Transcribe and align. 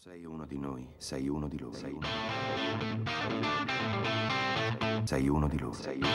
sei 0.00 0.24
uno 0.24 0.46
di 0.46 0.60
noi, 0.60 0.88
sei 0.96 1.28
uno 1.28 1.48
di 1.48 1.58
loro. 1.58 1.74
Sei 1.74 1.92
uno, 1.92 2.06
sei 5.02 5.28
uno 5.28 5.48
di 5.48 5.58
loro. 5.58 5.72
Sei 5.72 5.96
uno. 5.96 6.08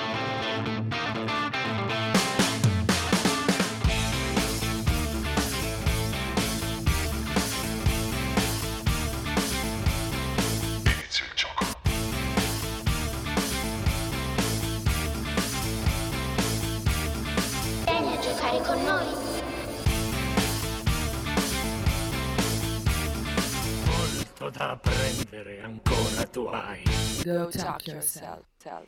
Go 27.93 28.52
yourself. 28.63 28.83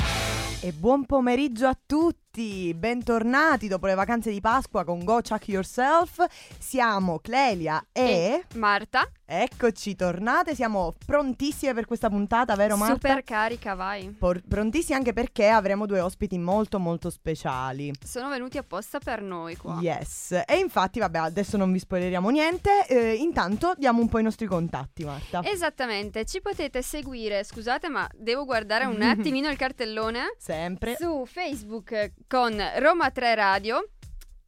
E 0.61 0.71
buon 0.71 1.05
pomeriggio 1.05 1.67
a 1.67 1.77
tutti, 1.85 2.73
bentornati 2.73 3.67
dopo 3.67 3.85
le 3.87 3.93
vacanze 3.93 4.31
di 4.31 4.39
Pasqua 4.39 4.83
con 4.83 5.03
Go 5.03 5.21
Chuck 5.21 5.49
Yourself. 5.49 6.25
Siamo 6.57 7.19
Clelia 7.19 7.85
e... 7.91 8.45
Marta, 8.55 9.09
Eccoci, 9.27 9.95
tornate, 9.95 10.53
siamo 10.53 10.93
prontissime 11.03 11.73
per 11.73 11.87
questa 11.87 12.09
puntata, 12.09 12.55
vero 12.55 12.77
Marta? 12.77 12.93
super 12.93 13.23
carica, 13.23 13.73
vai. 13.73 14.09
Por- 14.11 14.43
prontissime 14.47 14.97
anche 14.97 15.13
perché 15.13 15.47
avremo 15.47 15.87
due 15.87 15.99
ospiti 15.99 16.37
molto 16.37 16.77
molto 16.77 17.09
speciali. 17.09 17.91
Sono 18.03 18.29
venuti 18.29 18.59
apposta 18.59 18.99
per 18.99 19.23
noi 19.23 19.55
qua. 19.55 19.79
Yes, 19.81 20.43
e 20.45 20.57
infatti 20.57 20.99
vabbè 20.99 21.17
adesso 21.17 21.57
non 21.57 21.71
vi 21.71 21.79
spoileriamo 21.79 22.29
niente, 22.29 22.85
eh, 22.87 23.15
intanto 23.15 23.73
diamo 23.77 23.99
un 23.99 24.09
po' 24.09 24.19
i 24.19 24.23
nostri 24.23 24.45
contatti 24.45 25.03
Marta. 25.03 25.41
Esattamente, 25.43 26.23
ci 26.25 26.39
potete 26.39 26.83
seguire, 26.83 27.43
scusate 27.43 27.89
ma 27.89 28.07
devo 28.13 28.45
guardare 28.45 28.85
un 28.85 29.01
attimino 29.01 29.49
il 29.49 29.57
cartellone, 29.65 30.35
Sempre. 30.37 30.95
su 30.95 31.25
Facebook 31.25 32.13
con 32.27 32.55
Roma 32.77 33.09
3 33.09 33.33
Radio, 33.35 33.89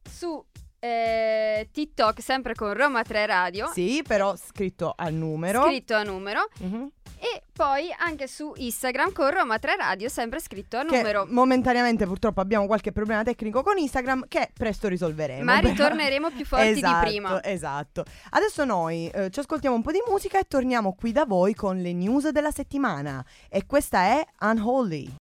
su 0.08 0.44
eh, 0.80 1.68
TikTok 1.72 2.22
sempre 2.22 2.54
con 2.54 2.72
Roma 2.72 3.02
3 3.02 3.26
Radio, 3.26 3.68
Sì, 3.72 4.00
però 4.06 4.36
scritto 4.36 4.92
al 4.96 5.12
numero. 5.12 5.64
scritto 5.64 5.94
a 5.94 6.04
numero, 6.04 6.48
Mhm. 6.60 6.90
E 7.20 7.42
poi 7.52 7.92
anche 7.98 8.26
su 8.28 8.52
Instagram 8.56 9.12
con 9.12 9.30
Roma 9.30 9.58
3 9.58 9.76
Radio 9.76 10.08
sempre 10.08 10.40
scritto 10.40 10.76
a 10.76 10.84
Che 10.84 10.96
numero. 10.96 11.26
momentaneamente 11.28 12.06
purtroppo 12.06 12.40
abbiamo 12.40 12.66
qualche 12.66 12.92
problema 12.92 13.22
tecnico 13.22 13.62
con 13.62 13.76
Instagram 13.78 14.26
che 14.28 14.50
presto 14.52 14.88
risolveremo. 14.88 15.42
Ma 15.44 15.56
però- 15.60 15.68
ritorneremo 15.70 16.30
più 16.30 16.44
forti 16.44 16.68
Esatto, 16.68 17.04
di 17.04 17.10
prima. 17.10 17.42
Esatto. 17.44 18.04
Adesso 18.30 18.64
noi 18.64 19.08
eh, 19.08 19.30
ci 19.30 19.40
ascoltiamo 19.40 19.74
un 19.74 19.82
po' 19.82 19.92
di 19.92 20.02
musica 20.08 20.38
e 20.38 20.44
torniamo 20.46 20.94
qui 20.94 21.12
da 21.12 21.24
voi 21.24 21.54
con 21.54 21.78
le 21.78 21.92
news 21.92 22.28
della 22.28 22.50
settimana. 22.50 23.24
E 23.48 23.66
questa 23.66 24.02
è 24.04 24.24
Unholy. 24.40 25.14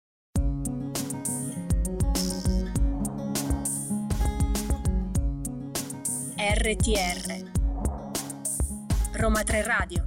RTR 6.37 7.51
Roma 9.13 9.43
3 9.43 9.63
Radio 9.63 10.06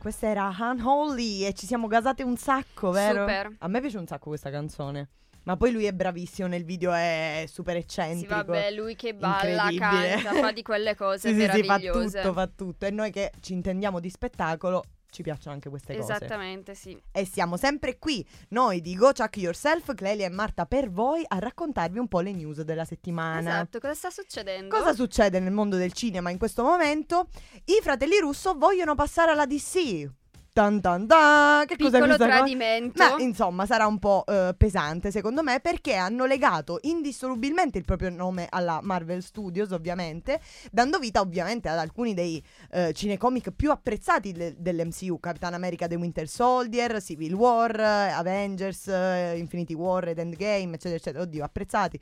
questa 0.00 0.28
era 0.28 0.56
Unholy 0.58 1.44
e 1.44 1.52
ci 1.52 1.66
siamo 1.66 1.86
gasate 1.86 2.22
un 2.22 2.36
sacco, 2.38 2.90
vero? 2.90 3.20
Super. 3.20 3.54
A 3.58 3.68
me 3.68 3.80
piace 3.80 3.98
un 3.98 4.06
sacco 4.06 4.28
questa 4.30 4.50
canzone. 4.50 5.08
Ma 5.42 5.56
poi 5.56 5.72
lui 5.72 5.84
è 5.84 5.92
bravissimo 5.92 6.48
nel 6.48 6.64
video, 6.64 6.92
è 6.92 7.44
super 7.46 7.74
Sì, 7.74 7.80
eccentrico. 7.80 8.34
vabbè, 8.34 8.70
lui 8.72 8.94
che 8.96 9.14
balla, 9.14 9.68
canta, 9.76 10.32
fa 10.34 10.52
di 10.52 10.62
quelle 10.62 10.94
cose 10.94 11.28
Sì, 11.32 11.34
sì, 11.34 11.40
sì, 11.40 11.46
fa 11.64 11.76
meravigliose. 11.76 12.20
tutto, 12.20 12.32
fa 12.32 12.46
tutto. 12.46 12.86
E 12.86 12.90
noi 12.90 13.10
che 13.10 13.30
ci 13.40 13.52
intendiamo 13.52 14.00
di 14.00 14.08
spettacolo, 14.10 14.82
ci 15.10 15.22
piacciono 15.22 15.54
anche 15.54 15.68
queste 15.68 15.96
cose. 15.96 16.12
Esattamente, 16.12 16.74
sì. 16.74 17.00
E 17.12 17.24
siamo 17.24 17.56
sempre 17.56 17.98
qui, 17.98 18.26
noi 18.48 18.80
di 18.80 18.94
Go 18.96 19.12
Chuck 19.12 19.36
Yourself, 19.36 19.94
Clelia 19.94 20.26
e 20.26 20.30
Marta 20.30 20.66
per 20.66 20.90
voi, 20.90 21.24
a 21.26 21.38
raccontarvi 21.38 21.98
un 21.98 22.08
po' 22.08 22.20
le 22.20 22.32
news 22.32 22.62
della 22.62 22.84
settimana. 22.84 23.50
Esatto, 23.50 23.78
cosa 23.80 23.94
sta 23.94 24.10
succedendo? 24.10 24.76
Cosa 24.76 24.94
succede 24.94 25.40
nel 25.40 25.52
mondo 25.52 25.76
del 25.76 25.92
cinema 25.92 26.30
in 26.30 26.38
questo 26.38 26.62
momento? 26.62 27.28
I 27.64 27.80
fratelli 27.82 28.18
Russo 28.18 28.54
vogliono 28.54 28.94
passare 28.94 29.32
alla 29.32 29.46
DC. 29.46 30.18
Tan 30.52 30.80
tan 30.80 31.06
tan. 31.06 31.64
Che 31.66 31.76
cos'è 31.76 31.90
Piccolo 31.98 32.16
cosa? 32.16 32.26
tradimento. 32.26 33.02
Ma 33.02 33.22
insomma 33.22 33.66
sarà 33.66 33.86
un 33.86 34.00
po' 34.00 34.24
eh, 34.26 34.52
pesante 34.56 35.12
secondo 35.12 35.44
me 35.44 35.60
perché 35.60 35.94
hanno 35.94 36.26
legato 36.26 36.78
indissolubilmente 36.82 37.78
il 37.78 37.84
proprio 37.84 38.10
nome 38.10 38.46
alla 38.50 38.80
Marvel 38.82 39.22
Studios 39.22 39.70
ovviamente, 39.70 40.40
dando 40.72 40.98
vita 40.98 41.20
ovviamente 41.20 41.68
ad 41.68 41.78
alcuni 41.78 42.14
dei 42.14 42.42
eh, 42.72 42.92
cinecomic 42.92 43.52
più 43.52 43.70
apprezzati 43.70 44.32
de- 44.32 44.56
dell'MCU, 44.58 45.20
Capitan 45.20 45.54
America 45.54 45.86
The 45.86 45.94
Winter 45.94 46.26
Soldier, 46.26 47.00
Civil 47.00 47.34
War, 47.34 47.78
eh, 47.78 47.84
Avengers, 48.10 48.88
eh, 48.88 49.36
Infinity 49.36 49.74
War 49.74 50.08
ed 50.08 50.18
Endgame, 50.18 50.74
eccetera, 50.74 50.96
eccetera. 50.96 51.22
Oddio, 51.22 51.44
apprezzati. 51.44 52.00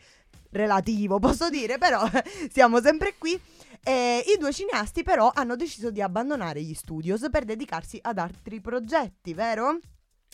Relativo, 0.50 1.19
posso 1.19 1.50
dire, 1.50 1.78
però 1.78 2.09
siamo 2.50 2.81
sempre 2.81 3.14
qui. 3.19 3.38
E 3.82 4.25
I 4.26 4.38
due 4.38 4.53
cineasti 4.53 5.03
però 5.03 5.31
hanno 5.34 5.56
deciso 5.56 5.91
di 5.91 6.03
abbandonare 6.03 6.62
gli 6.62 6.75
studios 6.75 7.26
per 7.31 7.44
dedicarsi 7.44 7.98
ad 8.03 8.19
altri 8.19 8.60
progetti, 8.60 9.34
vero? 9.34 9.78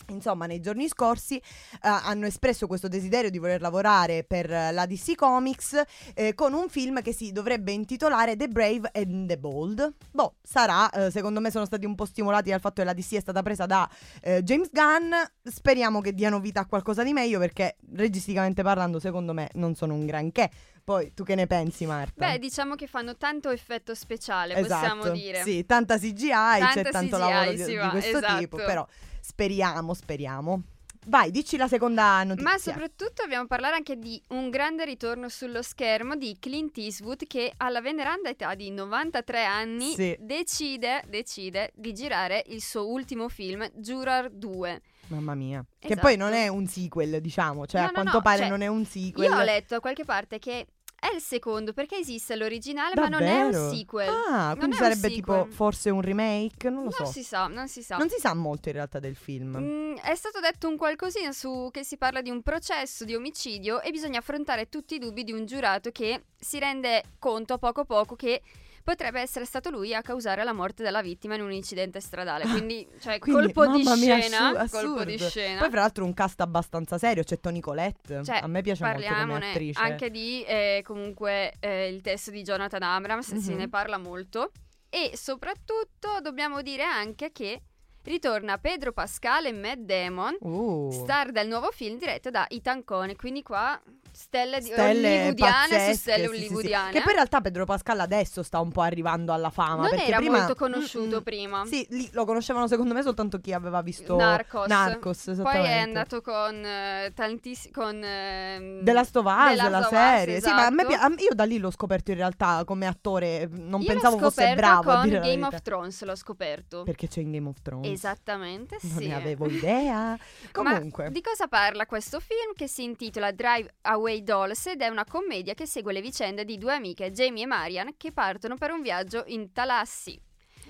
Insomma, 0.09 0.45
nei 0.45 0.59
giorni 0.59 0.87
scorsi 0.87 1.37
eh, 1.37 1.41
hanno 1.81 2.25
espresso 2.25 2.67
questo 2.67 2.87
desiderio 2.87 3.29
di 3.29 3.39
voler 3.39 3.61
lavorare 3.61 4.23
per 4.23 4.51
eh, 4.51 4.71
la 4.71 4.85
DC 4.85 5.15
Comics 5.15 5.81
eh, 6.13 6.33
con 6.35 6.53
un 6.53 6.69
film 6.69 7.01
che 7.01 7.13
si 7.13 7.31
dovrebbe 7.31 7.71
intitolare 7.71 8.35
The 8.35 8.47
Brave 8.47 8.91
and 8.93 9.27
the 9.27 9.37
Bold. 9.37 9.93
Boh, 10.11 10.35
sarà, 10.43 10.89
eh, 10.91 11.11
secondo 11.11 11.39
me 11.39 11.49
sono 11.49 11.65
stati 11.65 11.85
un 11.85 11.95
po' 11.95 12.05
stimolati 12.05 12.49
dal 12.49 12.59
fatto 12.59 12.81
che 12.81 12.83
la 12.83 12.93
DC 12.93 13.15
è 13.15 13.19
stata 13.19 13.41
presa 13.41 13.65
da 13.65 13.89
eh, 14.21 14.43
James 14.43 14.69
Gunn. 14.71 15.13
Speriamo 15.43 16.01
che 16.01 16.13
diano 16.13 16.39
vita 16.39 16.61
a 16.61 16.65
qualcosa 16.65 17.03
di 17.03 17.13
meglio 17.13 17.39
perché 17.39 17.77
registicamente 17.93 18.61
parlando, 18.61 18.99
secondo 18.99 19.33
me, 19.33 19.49
non 19.53 19.75
sono 19.75 19.93
un 19.93 20.05
granché. 20.05 20.49
Poi 20.83 21.13
tu 21.15 21.23
che 21.23 21.33
ne 21.33 21.47
pensi, 21.47 21.87
Marta? 21.87 22.13
Beh, 22.13 22.37
diciamo 22.37 22.75
che 22.75 22.85
fanno 22.85 23.17
tanto 23.17 23.49
effetto 23.49 23.95
speciale, 23.95 24.53
esatto. 24.53 24.97
possiamo 24.97 25.09
dire. 25.15 25.41
Sì, 25.41 25.65
tanta 25.65 25.97
CGI, 25.97 26.29
c'è 26.29 26.83
Tanta 26.83 26.89
tanto 26.91 27.17
CGI, 27.17 27.19
lavoro 27.19 27.51
di, 27.51 27.65
di 27.65 27.89
questo 27.89 28.17
esatto. 28.17 28.37
tipo, 28.37 28.57
però 28.57 28.87
speriamo, 29.25 29.93
speriamo. 29.93 30.61
Vai, 31.07 31.29
dici 31.29 31.55
la 31.55 31.67
seconda 31.67 32.23
notizia. 32.23 32.49
Ma 32.49 32.57
soprattutto 32.57 33.21
dobbiamo 33.21 33.45
parlare 33.45 33.75
anche 33.75 33.97
di 33.97 34.19
un 34.29 34.49
grande 34.49 34.85
ritorno 34.85 35.29
sullo 35.29 35.61
schermo 35.61 36.15
di 36.15 36.35
Clint 36.39 36.75
Eastwood 36.79 37.27
che 37.27 37.53
alla 37.57 37.79
veneranda 37.79 38.29
età 38.29 38.55
di 38.55 38.71
93 38.71 39.43
anni 39.45 39.93
Sì. 39.93 40.15
decide, 40.19 41.03
decide 41.07 41.71
di 41.75 41.93
girare 41.93 42.43
il 42.47 42.61
suo 42.61 42.87
ultimo 42.87 43.29
film, 43.29 43.67
Juror 43.75 44.29
2. 44.31 44.81
Mamma 45.07 45.35
mia. 45.35 45.63
Che 45.77 45.85
Esatto. 45.87 46.01
poi 46.01 46.17
non 46.17 46.33
è 46.33 46.47
un 46.47 46.65
sequel, 46.65 47.21
diciamo, 47.21 47.67
cioè 47.67 47.81
No, 47.81 47.87
a 47.87 47.89
no, 47.89 47.93
quanto 47.93 48.17
no, 48.17 48.21
pare 48.23 48.39
cioè, 48.39 48.49
non 48.49 48.61
è 48.61 48.67
un 48.67 48.85
sequel. 48.85 49.29
Io 49.29 49.37
ho 49.37 49.43
letto 49.43 49.75
da 49.75 49.79
qualche 49.79 50.05
parte 50.05 50.39
che 50.39 50.65
è 50.99 51.13
il 51.13 51.21
secondo 51.21 51.73
perché 51.73 51.97
esiste 51.97 52.35
l'originale 52.35 52.93
ma 52.95 53.07
non 53.07 53.21
è 53.21 53.37
Davvero? 53.43 53.63
un 53.69 53.75
sequel. 53.75 54.09
Ah, 54.09 54.47
Non 54.47 54.57
quindi 54.57 54.75
sarebbe 54.77 55.09
tipo 55.09 55.45
forse 55.49 55.89
un 55.89 56.01
remake, 56.01 56.69
non 56.69 56.83
lo 56.85 56.89
Non 56.97 57.05
so. 57.05 57.05
si 57.05 57.23
sa, 57.23 57.47
non 57.47 57.67
si 57.67 57.83
sa. 57.83 57.97
Non 57.97 58.09
si 58.09 58.19
sa 58.19 58.33
molto 58.33 58.69
in 58.69 58.75
realtà 58.75 58.99
del 58.99 59.15
film. 59.15 59.57
Mm, 59.57 59.95
è 59.97 60.15
stato 60.15 60.39
detto 60.39 60.67
un 60.67 60.77
qualcosina 60.77 61.31
su 61.31 61.69
che 61.71 61.83
si 61.83 61.97
parla 61.97 62.21
di 62.21 62.29
un 62.29 62.41
processo 62.41 63.05
di 63.05 63.13
omicidio 63.15 63.81
e 63.81 63.91
bisogna 63.91 64.19
affrontare 64.19 64.67
tutti 64.69 64.95
i 64.95 64.99
dubbi 64.99 65.23
di 65.23 65.31
un 65.31 65.45
giurato 65.45 65.91
che 65.91 66.23
si 66.39 66.57
rende 66.59 67.03
conto 67.19 67.53
a 67.53 67.57
poco 67.57 67.81
a 67.81 67.85
poco 67.85 68.15
che 68.15 68.41
potrebbe 68.85 69.19
essere 69.19 69.45
stato 69.45 69.71
lui 69.71 69.95
a 69.95 70.03
causare 70.03 70.43
la 70.43 70.53
morte 70.53 70.83
della 70.83 71.01
vittima 71.01 71.33
in 71.33 71.41
un 71.41 71.51
incidente 71.51 71.99
stradale. 71.99 72.45
Quindi, 72.47 72.87
cioè, 73.01 73.17
Quindi, 73.17 73.51
colpo 73.51 73.75
di 73.75 73.83
mamma 73.83 73.95
mia, 73.95 74.19
scena. 74.19 74.49
assu- 74.59 74.79
colpo 74.79 75.03
di 75.03 75.17
scena. 75.17 75.59
Poi 75.59 75.69
fra 75.71 75.79
l'altro 75.81 76.05
un 76.05 76.13
cast 76.13 76.39
abbastanza 76.41 76.99
serio, 76.99 77.23
c'è 77.23 77.39
Tony 77.39 77.59
Colette. 77.59 78.23
Cioè, 78.23 78.37
a 78.43 78.47
me 78.47 78.61
piace 78.61 78.85
molto 78.85 79.01
come 79.13 79.35
attrice. 79.49 79.81
anche 79.81 80.11
di 80.11 80.43
eh, 80.43 80.81
comunque 80.85 81.53
eh, 81.59 81.87
il 81.89 82.01
testo 82.01 82.29
di 82.29 82.43
Jonathan 82.43 82.83
Abrams, 82.83 83.33
se 83.35 83.51
Mhm. 83.51 83.57
ne 83.57 83.67
parla 83.69 83.97
molto. 83.97 84.51
E 84.87 85.11
soprattutto 85.17 86.19
dobbiamo 86.21 86.61
dire 86.61 86.83
anche 86.83 87.31
che 87.31 87.61
ritorna 88.05 88.57
Pedro 88.57 88.93
Pascal 88.93 89.45
e 89.45 89.51
Matt 89.51 89.79
Damon, 89.79 90.37
Uh. 90.39 90.89
star 90.91 91.31
del 91.31 91.47
nuovo 91.47 91.69
film 91.71 91.97
diretto 91.97 92.29
da 92.29 92.47
Ethan 92.49 92.83
Cohen. 92.83 93.15
Quindi 93.15 93.43
qua 93.43 93.79
stelle, 94.11 94.61
stelle 94.61 95.23
hollywoodiane 95.27 95.67
pazzesche, 95.67 95.93
su 95.93 95.99
stelle 95.99 96.27
sì, 96.27 96.33
sì, 96.33 96.39
sì. 96.39 96.45
hollywoodiane. 96.45 96.91
Che 96.91 96.99
poi 97.01 97.09
in 97.09 97.15
realtà 97.15 97.41
Pedro 97.41 97.65
Pascal 97.65 97.99
adesso 97.99 98.43
sta 98.43 98.59
un 98.61 98.71
po' 98.71 98.81
arrivando 98.81 99.33
alla 99.33 99.49
fama. 99.49 99.81
non 99.81 99.89
perché 99.89 100.05
era 100.05 100.17
prima... 100.17 100.37
molto 100.37 100.55
conosciuto 100.55 101.17
Mm, 101.17 101.19
mm. 101.19 101.23
prima. 101.23 101.65
Sì, 101.65 101.85
lì 101.89 102.09
lo 102.13 102.25
conoscevano 102.25 102.67
secondo 102.67 102.93
me 102.93 103.01
soltanto 103.01 103.39
chi 103.39 103.51
aveva 103.51 103.81
visto 103.81 104.15
Narcos. 104.15 104.67
Narcos, 104.67 105.31
Poi 105.41 105.57
è 105.57 105.79
andato 105.79 106.21
con 106.21 106.63
eh, 106.63 107.11
tantissimi 107.13 107.73
con 107.73 107.95
Us, 107.97 108.83
The 108.83 108.93
Last 108.93 109.15
la 109.15 109.87
serie. 109.89 110.41
Sì, 110.41 110.49
ma 110.49 110.65
a 110.65 110.69
me 110.69 110.87
esatto. 110.87 111.13
a- 111.13 111.15
io 111.17 111.33
da 111.33 111.43
lì 111.43 111.57
l'ho 111.57 111.71
scoperto 111.71 112.11
in 112.11 112.17
realtà 112.17 112.63
come 112.65 112.85
attore. 112.87 113.49
Non 113.51 113.81
Io 113.81 113.87
pensavo 113.87 114.15
l'ho 114.15 114.21
fosse 114.29 114.41
scoperto 114.47 114.61
bravo 114.61 114.91
a 114.91 114.95
con 114.95 115.03
dire 115.03 115.19
la 115.19 115.25
Game 115.25 115.45
of 115.45 115.61
Thrones, 115.61 116.03
l'ho 116.03 116.15
scoperto. 116.15 116.83
Perché 116.83 117.07
c'è 117.07 117.19
in 117.21 117.31
Game 117.31 117.49
of 117.49 117.61
Thrones. 117.61 117.85
Esattamente, 117.95 118.77
Non 118.81 118.97
sì. 118.99 119.07
ne 119.07 119.15
avevo 119.15 119.47
idea. 119.49 120.17
Comunque. 120.51 121.05
Ma 121.05 121.09
di 121.09 121.21
cosa 121.21 121.47
parla 121.47 121.85
questo 121.85 122.19
film 122.19 122.53
che 122.55 122.67
si 122.67 122.83
intitola 122.83 123.31
Drive 123.31 123.75
Away 123.81 124.23
Dolls 124.23 124.67
ed 124.67 124.81
è 124.81 124.87
una 124.87 125.05
commedia 125.05 125.53
che 125.53 125.65
segue 125.65 125.93
le 125.93 126.01
vicende 126.01 126.45
di 126.45 126.57
due 126.57 126.73
amiche, 126.73 127.11
Jamie 127.11 127.43
e 127.43 127.47
Marian, 127.47 127.95
che 127.97 128.11
partono 128.11 128.55
per 128.55 128.71
un 128.71 128.81
viaggio 128.81 129.23
in 129.27 129.51
Talassi. 129.51 130.21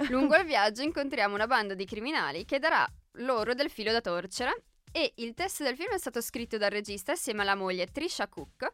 Lungo 0.09 0.35
il 0.35 0.45
viaggio 0.45 0.81
incontriamo 0.81 1.35
una 1.35 1.47
banda 1.47 1.73
di 1.73 1.85
criminali 1.85 2.45
che 2.45 2.59
darà 2.59 2.85
loro 3.19 3.53
del 3.53 3.69
filo 3.69 3.91
da 3.91 4.01
torcere 4.01 4.63
e 4.91 5.13
il 5.17 5.33
testo 5.33 5.63
del 5.63 5.75
film 5.75 5.93
è 5.93 5.97
stato 5.97 6.21
scritto 6.21 6.57
dal 6.57 6.69
regista 6.69 7.13
assieme 7.13 7.41
alla 7.41 7.55
moglie 7.55 7.87
Trisha 7.87 8.27
Cook 8.27 8.71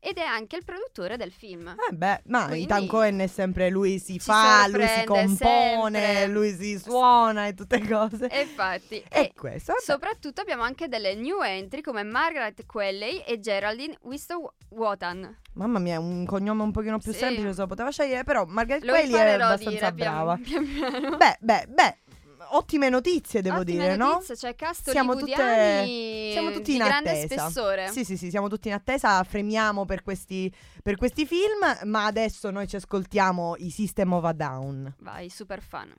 ed 0.00 0.16
è 0.16 0.22
anche 0.22 0.56
il 0.56 0.64
produttore 0.64 1.16
del 1.16 1.32
film. 1.32 1.68
Eh 1.90 1.92
beh, 1.92 2.22
ma 2.26 2.46
Quindi- 2.46 2.64
Ethan 2.64 2.86
Cohen 2.86 3.18
è 3.18 3.26
sempre 3.26 3.68
lui 3.70 3.98
si 3.98 4.18
fa, 4.18 4.66
lui 4.68 4.86
si 4.86 5.04
compone, 5.04 6.00
sempre. 6.00 6.26
lui 6.28 6.54
si 6.54 6.78
suona 6.78 7.46
e 7.46 7.54
tutte 7.54 7.80
cose. 7.86 8.26
E 8.28 8.42
infatti, 8.42 8.96
E 9.08 9.20
e 9.20 9.32
questo, 9.36 9.72
vabbè. 9.72 9.84
soprattutto 9.84 10.40
abbiamo 10.40 10.62
anche 10.62 10.88
delle 10.88 11.14
new 11.14 11.42
entry 11.42 11.80
come 11.80 12.02
Margaret 12.04 12.64
Quelley 12.66 13.22
e 13.26 13.40
Geraldine 13.40 13.96
Wistow-Wotan. 14.02 15.36
Mamma 15.54 15.78
mia, 15.80 15.98
un 15.98 16.24
cognome 16.24 16.62
un 16.62 16.70
pochino 16.70 16.98
più 16.98 17.12
Sì. 17.12 17.18
semplice 17.18 17.52
se 17.52 17.60
lo 17.60 17.66
poteva 17.66 17.90
scegliere, 17.90 18.22
però 18.24 18.44
Margaret 18.46 18.84
Lo 18.84 18.92
Qualley 18.92 19.12
è 19.12 19.32
abbastanza 19.32 19.68
dire 19.70 19.78
pian- 19.78 19.94
brava. 19.94 20.38
pian 20.40 20.64
piano. 20.72 21.16
Beh, 21.16 21.36
beh, 21.40 21.66
beh, 21.68 21.96
ottime 22.50 22.88
notizie 22.88 23.42
devo 23.42 23.58
Ottime 23.58 23.82
dire, 23.82 23.96
no? 23.96 24.12
notizie, 24.12 24.36
cioè 24.36 24.54
cast 24.54 24.90
Siamo 24.90 25.12
hollywoodiani 25.12 26.30
Siamo 26.32 26.50
tutti 26.50 26.70
di 26.72 26.76
in 26.76 26.84
grande 26.84 27.10
attesa. 27.10 27.48
spessore. 27.48 27.88
Sì, 27.90 28.04
sì, 28.04 28.16
sì, 28.16 28.30
siamo 28.30 28.48
tutti 28.48 28.68
in 28.68 28.74
attesa, 28.74 29.22
fremiamo 29.22 29.84
per 29.84 30.02
questi, 30.02 30.52
per 30.82 30.96
questi 30.96 31.26
film, 31.26 31.78
ma 31.84 32.04
adesso 32.04 32.50
noi 32.50 32.66
ci 32.66 32.76
ascoltiamo 32.76 33.54
i 33.58 33.70
System 33.70 34.12
of 34.12 34.24
a 34.24 34.32
Down. 34.32 34.94
Vai, 34.98 35.28
super 35.30 35.62
fan. 35.62 35.92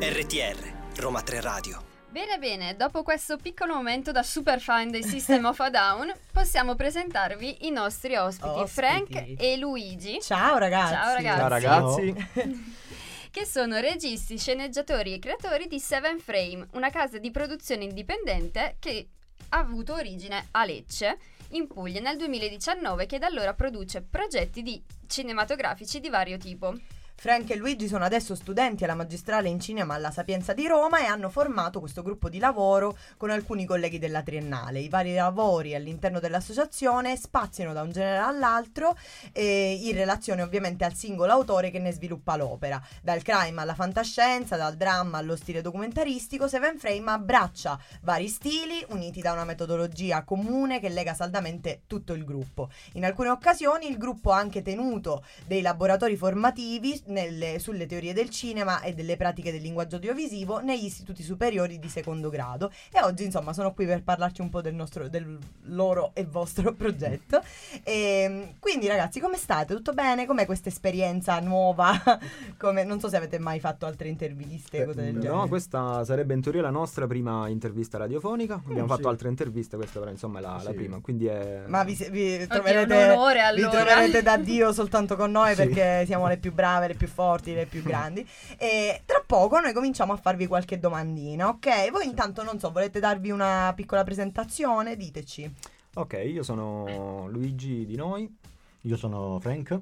RTR, 0.00 1.00
Roma 1.00 1.22
3 1.22 1.40
Radio. 1.40 1.87
Bene, 2.18 2.38
bene, 2.38 2.74
dopo 2.74 3.04
questo 3.04 3.36
piccolo 3.36 3.74
momento 3.74 4.10
da 4.10 4.24
super 4.24 4.58
fan 4.58 4.90
dei 4.90 5.04
System 5.04 5.44
of 5.44 5.60
a 5.60 5.70
Down, 5.70 6.12
possiamo 6.32 6.74
presentarvi 6.74 7.68
i 7.68 7.70
nostri 7.70 8.16
ospiti, 8.16 8.48
Ospiti. 8.48 8.70
Frank 8.70 9.34
e 9.38 9.56
Luigi, 9.56 10.18
Ciao 10.20 10.58
ragazzi. 10.58 10.94
Ciao, 10.94 11.14
ragazzi. 11.14 11.38
Ciao 11.38 11.48
ragazzi. 11.48 12.74
che 13.30 13.46
sono 13.46 13.78
registi, 13.78 14.36
sceneggiatori 14.36 15.12
e 15.12 15.20
creatori 15.20 15.68
di 15.68 15.78
Seven 15.78 16.18
Frame, 16.18 16.66
una 16.72 16.90
casa 16.90 17.18
di 17.18 17.30
produzione 17.30 17.84
indipendente 17.84 18.74
che 18.80 19.10
ha 19.50 19.58
avuto 19.58 19.94
origine 19.94 20.48
a 20.50 20.64
Lecce, 20.64 21.18
in 21.50 21.68
Puglia, 21.68 22.00
nel 22.00 22.16
2019, 22.16 23.06
che 23.06 23.20
da 23.20 23.28
allora 23.28 23.54
produce 23.54 24.02
progetti 24.02 24.62
di 24.62 24.82
cinematografici 25.06 26.00
di 26.00 26.08
vario 26.08 26.36
tipo. 26.36 26.74
Frank 27.20 27.50
e 27.50 27.56
Luigi 27.56 27.88
sono 27.88 28.04
adesso 28.04 28.36
studenti 28.36 28.84
alla 28.84 28.94
magistrale 28.94 29.48
in 29.48 29.58
cinema 29.58 29.94
alla 29.94 30.12
Sapienza 30.12 30.52
di 30.52 30.68
Roma 30.68 31.00
e 31.00 31.06
hanno 31.06 31.30
formato 31.30 31.80
questo 31.80 32.00
gruppo 32.02 32.28
di 32.28 32.38
lavoro 32.38 32.96
con 33.16 33.30
alcuni 33.30 33.64
colleghi 33.64 33.98
della 33.98 34.22
triennale. 34.22 34.78
I 34.78 34.88
vari 34.88 35.14
lavori 35.14 35.74
all'interno 35.74 36.20
dell'associazione 36.20 37.16
spaziano 37.16 37.72
da 37.72 37.82
un 37.82 37.90
genere 37.90 38.18
all'altro 38.18 38.96
eh, 39.32 39.80
in 39.82 39.96
relazione 39.96 40.42
ovviamente 40.42 40.84
al 40.84 40.94
singolo 40.94 41.32
autore 41.32 41.72
che 41.72 41.80
ne 41.80 41.90
sviluppa 41.90 42.36
l'opera. 42.36 42.80
Dal 43.02 43.20
crime 43.22 43.62
alla 43.62 43.74
fantascienza, 43.74 44.56
dal 44.56 44.76
dramma 44.76 45.18
allo 45.18 45.34
stile 45.34 45.60
documentaristico, 45.60 46.46
Seven 46.46 46.78
Frame 46.78 47.10
abbraccia 47.10 47.80
vari 48.02 48.28
stili 48.28 48.86
uniti 48.90 49.20
da 49.20 49.32
una 49.32 49.44
metodologia 49.44 50.22
comune 50.22 50.78
che 50.78 50.88
lega 50.88 51.14
saldamente 51.14 51.80
tutto 51.88 52.12
il 52.12 52.24
gruppo. 52.24 52.70
In 52.92 53.04
alcune 53.04 53.30
occasioni 53.30 53.90
il 53.90 53.98
gruppo 53.98 54.30
ha 54.30 54.38
anche 54.38 54.62
tenuto 54.62 55.24
dei 55.48 55.62
laboratori 55.62 56.16
formativi 56.16 57.06
nelle- 57.08 57.58
sulle 57.58 57.86
teorie 57.86 58.12
del 58.12 58.30
cinema 58.30 58.80
e 58.80 58.94
delle 58.94 59.16
pratiche 59.16 59.52
del 59.52 59.60
linguaggio 59.62 59.96
audiovisivo 59.96 60.60
negli 60.60 60.84
istituti 60.84 61.22
superiori 61.22 61.78
di 61.78 61.88
secondo 61.88 62.28
grado 62.30 62.70
e 62.92 63.00
oggi 63.02 63.24
insomma 63.24 63.52
sono 63.52 63.72
qui 63.74 63.86
per 63.86 64.02
parlarci 64.02 64.40
un 64.40 64.48
po' 64.50 64.60
del, 64.60 64.74
nostro, 64.74 65.08
del 65.08 65.38
loro 65.64 66.10
e 66.14 66.24
vostro 66.24 66.72
progetto. 66.74 67.42
E, 67.82 68.54
quindi 68.58 68.86
ragazzi 68.86 69.20
come 69.20 69.36
state? 69.36 69.74
Tutto 69.74 69.92
bene? 69.92 70.26
Com'è 70.26 70.46
questa 70.46 70.68
esperienza 70.68 71.38
nuova? 71.40 71.90
Come, 72.58 72.84
non 72.84 73.00
so 73.00 73.08
se 73.08 73.16
avete 73.16 73.38
mai 73.38 73.60
fatto 73.60 73.86
altre 73.86 74.08
interviste, 74.08 74.84
cose 74.84 75.02
del 75.02 75.14
genere. 75.14 75.28
No, 75.34 75.48
questa 75.48 76.04
sarebbe 76.04 76.34
in 76.34 76.40
teoria 76.42 76.62
la 76.62 76.70
nostra 76.70 77.06
prima 77.06 77.48
intervista 77.48 77.98
radiofonica. 77.98 78.60
Abbiamo 78.66 78.86
fatto 78.88 79.02
sì. 79.02 79.08
altre 79.08 79.28
interviste, 79.28 79.76
questa 79.76 79.98
però 79.98 80.10
insomma 80.10 80.38
è 80.38 80.42
la, 80.42 80.60
la 80.62 80.70
Sì. 80.70 80.72
prima. 80.74 81.00
Quindi 81.00 81.26
è... 81.26 81.62
Ma 81.66 81.84
vi, 81.84 81.94
vi 82.10 82.46
troverete, 82.46 82.94
un 82.94 83.10
onore 83.10 83.34
vi 83.54 83.62
allora. 83.62 83.70
troverete 83.84 84.22
da 84.22 84.36
Dio 84.36 84.72
soltanto 84.72 85.16
con 85.16 85.30
noi 85.30 85.54
Sì. 85.54 85.64
perché 85.66 86.04
siamo 86.06 86.26
le 86.28 86.36
più 86.38 86.52
brave, 86.52 86.88
le 86.88 86.94
più 86.98 87.08
forti, 87.08 87.54
le 87.54 87.64
più 87.64 87.80
grandi. 87.82 88.28
E 88.58 89.00
tra 89.06 89.22
poco 89.24 89.58
noi 89.58 89.72
cominciamo 89.72 90.12
a 90.12 90.16
farvi 90.16 90.46
qualche 90.46 90.78
domandina, 90.78 91.48
ok? 91.48 91.90
Voi 91.90 92.04
intanto 92.04 92.42
non 92.42 92.58
so, 92.58 92.70
volete 92.70 93.00
darvi 93.00 93.30
una 93.30 93.72
piccola 93.74 94.04
presentazione? 94.04 94.96
Diteci. 94.96 95.50
Ok, 95.94 96.12
io 96.24 96.42
sono 96.42 97.26
Luigi 97.28 97.86
di 97.86 97.96
noi. 97.96 98.30
Io 98.82 98.96
sono 98.96 99.38
Frank. 99.40 99.80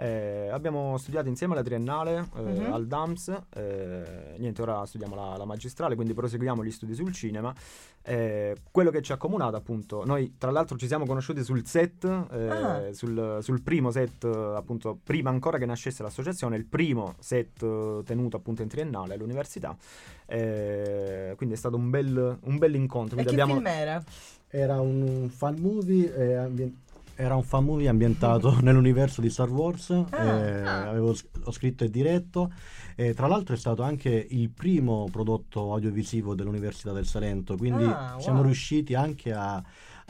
Eh, 0.00 0.48
abbiamo 0.50 0.96
studiato 0.96 1.28
insieme 1.28 1.52
alla 1.52 1.62
triennale 1.62 2.26
eh, 2.36 2.40
Mhm. 2.40 2.72
al 2.72 2.86
DAMS. 2.86 3.42
eh, 3.54 4.34
niente, 4.38 4.62
ora 4.62 4.86
studiamo 4.86 5.14
la, 5.14 5.36
la 5.36 5.44
magistrale, 5.44 5.94
quindi 5.94 6.14
proseguiamo 6.14 6.64
gli 6.64 6.70
studi 6.70 6.94
sul 6.94 7.12
cinema. 7.12 7.52
Eh, 8.02 8.56
quello 8.70 8.90
che 8.90 9.02
ci 9.02 9.12
ha 9.12 9.16
accomunato, 9.16 9.56
appunto, 9.56 10.04
noi 10.06 10.36
tra 10.38 10.50
l'altro 10.50 10.78
ci 10.78 10.86
siamo 10.86 11.04
conosciuti 11.04 11.44
sul 11.44 11.66
set, 11.66 12.04
eh, 12.04 12.48
Ah. 12.48 12.92
sul, 12.92 13.38
sul 13.42 13.60
primo 13.62 13.90
set, 13.90 14.24
appunto, 14.24 14.98
prima 15.04 15.28
ancora 15.28 15.58
che 15.58 15.66
nascesse 15.66 16.02
l'associazione, 16.02 16.56
il 16.56 16.64
primo 16.64 17.14
set 17.18 17.62
eh, 17.62 18.00
tenuto 18.04 18.38
appunto 18.38 18.62
in 18.62 18.68
triennale 18.68 19.14
all'università. 19.14 19.76
Eh, 20.26 21.34
quindi 21.36 21.54
è 21.54 21.58
stato 21.58 21.76
un 21.76 21.90
bel, 21.90 22.38
un 22.42 22.56
bel 22.58 22.74
incontro. 22.74 23.18
E 23.18 23.24
che 23.24 23.30
abbiamo... 23.30 23.54
film 23.54 23.66
era? 23.66 24.02
Era 24.48 24.80
un 24.80 25.28
fan 25.28 25.56
movie. 25.60 26.14
eh, 26.14 26.34
ambien- 26.34 26.74
era 27.20 27.34
un 27.36 27.42
fan 27.42 27.64
movie 27.64 27.88
ambientato 27.88 28.58
nell'universo 28.62 29.20
di 29.20 29.30
Star 29.30 29.50
Wars. 29.50 29.90
eh, 29.90 30.16
Ah. 30.16 30.88
avevo 30.88 31.14
ho 31.44 31.52
scritto 31.52 31.84
e 31.84 31.90
diretto. 31.90 32.50
E 32.96 33.14
tra 33.14 33.26
l'altro 33.26 33.54
è 33.54 33.58
stato 33.58 33.82
anche 33.82 34.26
il 34.30 34.50
primo 34.50 35.08
prodotto 35.10 35.72
audiovisivo 35.72 36.34
dell'Università 36.34 36.92
del 36.92 37.06
Salento. 37.06 37.56
Quindi 37.56 37.84
Ah, 37.84 38.10
wow. 38.12 38.20
siamo 38.20 38.42
riusciti 38.42 38.94
anche 38.94 39.32
a, 39.32 39.62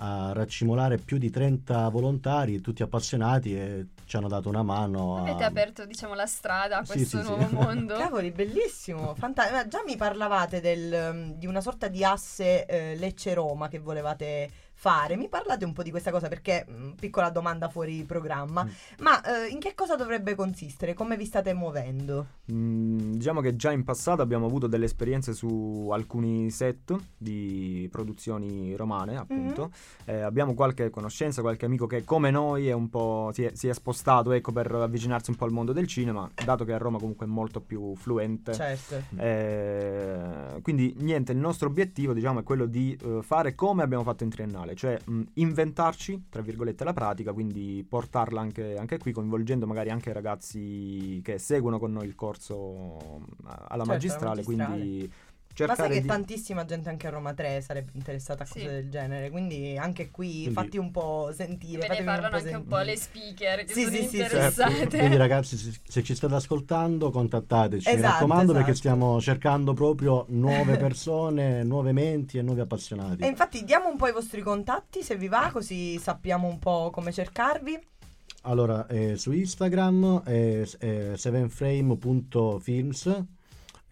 a 0.03 0.33
raccimolare 0.33 0.99
più 0.99 1.19
di 1.19 1.31
30 1.31 1.89
volontari, 1.89 2.61
tutti 2.61 2.83
appassionati, 2.83 3.55
e 3.57 3.87
ci 4.07 4.17
hanno 4.17 4.29
dato 4.29 4.49
una 4.49 4.63
mano. 4.63 5.17
a- 5.19 5.21
Avete 5.21 5.45
aperto, 5.45 5.85
diciamo, 5.87 6.15
la 6.15 6.27
strada 6.27 6.79
a 6.79 6.85
Sì, 6.85 6.93
questo 6.93 7.19
sì, 7.19 7.25
sì. 7.25 7.29
nuovo 7.31 7.49
mondo. 7.53 7.95
Cavoli, 7.99 8.31
bellissimo, 8.33 9.15
fantastico. 9.15 9.69
Già 9.69 9.83
mi 9.87 9.97
parlavate 9.97 10.61
del, 10.61 11.35
di 11.37 11.47
una 11.47 11.61
sorta 11.61 11.87
di 11.89 12.03
asse 12.03 12.67
eh, 12.67 12.97
Lecce-Roma 12.97 13.69
che 13.69 13.79
volevate 13.79 14.51
fare. 14.81 15.15
Mi 15.17 15.29
parlate 15.29 15.67
un 15.67 15.75
po' 15.75 15.83
di 15.83 15.91
questa 15.91 16.11
cosa 16.11 16.29
perché, 16.29 16.65
mm, 16.69 16.93
piccola 16.93 17.29
domanda 17.29 17.69
fuori 17.69 18.03
programma, 18.05 18.65
Mm. 18.65 18.69
ma 19.01 19.21
eh, 19.21 19.49
in 19.49 19.59
che 19.59 19.75
cosa 19.75 19.95
dovrebbe 19.95 20.35
consistere? 20.35 20.95
Come 20.95 21.19
vi 21.19 21.27
state 21.27 21.53
muovendo? 21.53 22.27
Mm, 22.51 23.13
diciamo 23.13 23.43
che 23.43 23.57
già 23.57 23.73
in 23.73 23.85
passato 23.85 24.23
abbiamo 24.23 24.47
avuto 24.47 24.67
delle 24.67 24.87
esperienze 24.87 25.35
su 25.35 25.91
alcuni 25.93 26.51
set 26.51 26.97
di 27.19 27.87
produzioni 27.93 28.75
romane, 28.75 29.19
appunto. 29.19 29.71
Eh, 30.07 30.23
abbiamo 30.23 30.55
qualche 30.55 30.89
conoscenza, 30.89 31.43
qualche 31.43 31.67
amico 31.67 31.87
che 31.87 32.03
come 32.05 32.31
noi 32.31 32.69
è 32.69 32.73
un 32.73 32.89
po' 32.89 33.31
si 33.35 33.45
è, 33.45 33.51
si 33.55 33.69
è 33.69 33.75
spostato 33.75 34.33
ecco, 34.33 34.51
per 34.51 34.73
avvicinarsi 34.73 35.29
un 35.29 35.37
po' 35.37 35.45
al 35.45 35.53
mondo 35.53 35.73
del 35.75 35.87
cinema, 35.87 36.27
dato 36.43 36.65
che 36.65 36.73
a 36.73 36.79
Roma 36.79 36.99
comunque 36.99 37.27
è 37.27 37.29
molto 37.29 37.61
più 37.61 37.95
fluente. 37.97 38.55
Certo. 38.55 39.03
Eh, 39.17 40.61
quindi 40.63 40.95
niente, 40.99 41.33
il 41.33 41.39
nostro 41.39 41.69
obiettivo 41.69 42.13
diciamo 42.15 42.41
è 42.41 42.43
quello 42.43 42.65
di 42.67 42.97
eh, 43.03 43.23
fare 43.23 43.55
come 43.55 43.83
abbiamo 43.83 44.03
fatto 44.05 44.25
in 44.25 44.31
triennale, 44.31 44.70
cioè 44.75 44.99
mh, 45.05 45.23
inventarci, 45.35 46.27
tra 46.29 46.43
virgolette, 46.43 46.85
la 46.85 46.93
pratica, 46.93 47.33
quindi 47.33 47.85
portarla 47.89 48.41
anche, 48.41 48.77
anche 48.77 48.99
qui, 48.99 49.13
coinvolgendo 49.13 49.67
magari 49.67 49.91
anche 49.91 50.11
i 50.11 50.13
ragazzi 50.13 51.21
che 51.23 51.39
seguono 51.39 51.79
con 51.79 51.93
noi 51.93 52.07
il 52.07 52.15
corso 52.15 53.23
alla 53.45 53.67
alla 53.69 53.85
magistrale, 53.85 54.43
magistrale. 54.43 54.73
quindi 54.75 55.13
Ma 55.67 55.75
sai 55.75 55.91
che 55.91 56.01
di... 56.01 56.07
tantissima 56.07 56.65
gente 56.65 56.89
anche 56.89 57.07
a 57.07 57.11
Roma 57.11 57.35
3 57.35 57.61
sarebbe 57.61 57.91
interessata 57.95 58.45
a 58.45 58.47
Sì. 58.47 58.61
cose 58.61 58.67
del 58.67 58.89
genere, 58.89 59.29
quindi 59.31 59.77
anche 59.77 60.11
qui 60.11 60.45
Quindi- 60.45 60.53
fatti 60.55 60.79
un 60.79 60.91
po' 60.91 61.31
sentire. 61.35 61.87
Ve 61.87 61.99
ne 61.99 62.05
parlano 62.05 62.29
un 62.29 62.35
anche 62.43 62.55
un 62.57 62.65
po' 62.67 62.79
le 62.79 62.97
speaker 62.97 63.65
che 63.65 63.73
Sì, 63.75 63.83
sono 63.83 63.97
sì, 63.97 64.09
sì, 64.09 64.19
interessate. 64.21 64.97
Quindi 64.99 65.17
ragazzi, 65.17 65.57
se, 65.59 65.79
se 65.87 66.03
ci 66.03 66.15
state 66.15 66.33
ascoltando, 66.35 67.11
contattateci, 67.11 67.91
mi 67.91 67.95
Esatto, 67.97 68.13
raccomando, 68.13 68.53
perché 68.53 68.71
esatto. 68.71 68.89
stiamo 68.89 69.21
cercando 69.21 69.75
proprio 69.75 70.25
nuove 70.29 70.77
persone, 70.79 71.63
nuove 71.63 71.93
menti 71.93 72.39
e 72.39 72.43
nuovi 72.43 72.61
appassionati. 72.61 73.23
E 73.23 73.27
infatti 73.27 73.63
diamo 73.65 73.89
un 73.89 73.97
po' 73.99 74.09
i 74.09 74.13
vostri 74.13 74.41
contatti 74.41 75.03
se 75.03 75.17
vi 75.17 75.29
va, 75.29 75.51
così 75.53 75.99
sappiamo 75.99 76.49
un 76.49 76.59
po' 76.59 76.89
come 76.91 77.13
cercarvi. 77.13 77.79
Allora, 78.45 78.87
eh, 78.87 79.17
su 79.17 79.31
Instagram 79.33 80.23
è, 80.23 80.63
è 80.79 81.13
sevenframe.films 81.17 83.25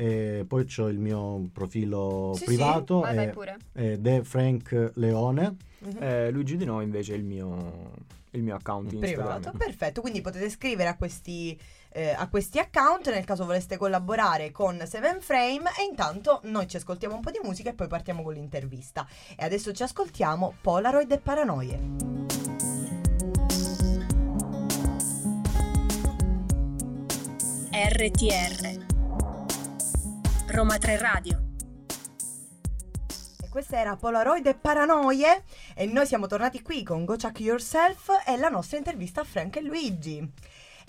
e 0.00 0.44
poi 0.46 0.64
c'ho 0.64 0.86
il 0.86 1.00
mio 1.00 1.48
profilo 1.52 2.30
Sì, 2.34 2.38
sì, 2.38 2.44
privato, 2.44 3.00
vai 3.00 3.16
è, 3.16 3.28
pure. 3.30 3.56
è 3.72 3.98
The 3.98 4.22
Frank 4.22 4.92
Leone. 4.94 5.56
Mhm. 5.80 5.96
Eh, 6.00 6.30
Luigi 6.30 6.56
Di 6.56 6.64
Noi 6.64 6.84
invece 6.84 7.14
è 7.14 7.16
il 7.16 7.24
mio, 7.24 7.90
il 8.30 8.44
mio 8.44 8.54
account 8.54 8.94
privato. 8.96 9.50
Perfetto, 9.58 10.00
quindi 10.00 10.20
potete 10.20 10.48
scrivere 10.50 10.88
a 10.88 10.96
questi, 10.96 11.58
eh, 11.88 12.10
a 12.10 12.28
questi 12.28 12.60
account 12.60 13.10
nel 13.10 13.24
caso 13.24 13.44
voleste 13.44 13.76
collaborare 13.76 14.52
con 14.52 14.80
Seven 14.86 15.20
Frame 15.20 15.68
e 15.76 15.82
intanto 15.90 16.42
noi 16.44 16.68
ci 16.68 16.76
ascoltiamo 16.76 17.16
un 17.16 17.20
po' 17.20 17.32
di 17.32 17.40
musica 17.42 17.70
e 17.70 17.74
poi 17.74 17.88
partiamo 17.88 18.22
con 18.22 18.34
l'intervista. 18.34 19.04
E 19.36 19.44
adesso 19.44 19.72
ci 19.72 19.82
ascoltiamo 19.82 20.54
Polaroid 20.60 21.10
e 21.10 21.18
Paranoie. 21.18 21.80
RTR 27.72 28.97
Roma 30.50 30.78
3 30.78 30.96
Radio 30.96 31.42
E 33.42 33.48
questa 33.50 33.78
era 33.78 33.96
Polaroid 33.96 34.46
e 34.46 34.54
Paranoie 34.54 35.44
e 35.74 35.84
noi 35.84 36.06
siamo 36.06 36.26
tornati 36.26 36.62
qui 36.62 36.82
con 36.82 37.04
Go 37.04 37.16
Chuck 37.16 37.40
Yourself 37.40 38.08
e 38.26 38.38
la 38.38 38.48
nostra 38.48 38.78
intervista 38.78 39.20
a 39.20 39.24
Frank 39.24 39.56
e 39.56 39.62
Luigi. 39.62 40.32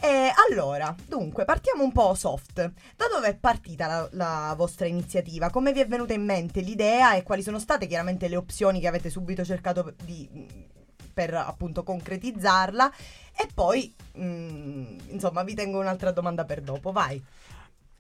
E 0.02 0.32
allora, 0.50 0.96
dunque, 1.06 1.44
partiamo 1.44 1.84
un 1.84 1.92
po' 1.92 2.14
soft. 2.14 2.56
Da 2.96 3.06
dove 3.12 3.28
è 3.28 3.36
partita 3.36 3.86
la, 3.86 4.10
la 4.12 4.54
vostra 4.56 4.88
iniziativa? 4.88 5.50
Come 5.50 5.74
vi 5.74 5.82
è 5.82 5.88
venuta 5.88 6.14
in 6.14 6.24
mente 6.24 6.62
l'idea 6.62 7.16
e 7.16 7.24
quali 7.24 7.44
sono 7.44 7.60
state 7.60 7.86
chiaramente 7.86 8.30
le 8.30 8.38
opzioni 8.38 8.80
che 8.80 8.88
avete 8.88 9.10
subito 9.10 9.44
cercato 9.44 9.94
di 10.06 10.78
per 11.20 11.34
appunto 11.34 11.84
concretizzarla 11.84 12.94
e 13.36 13.50
poi 13.54 13.94
mm, 14.18 14.98
insomma 15.10 15.44
vi 15.44 15.54
tengo 15.54 15.80
un'altra 15.80 16.12
domanda 16.12 16.46
per 16.46 16.62
dopo, 16.62 16.94
vai. 16.94 17.22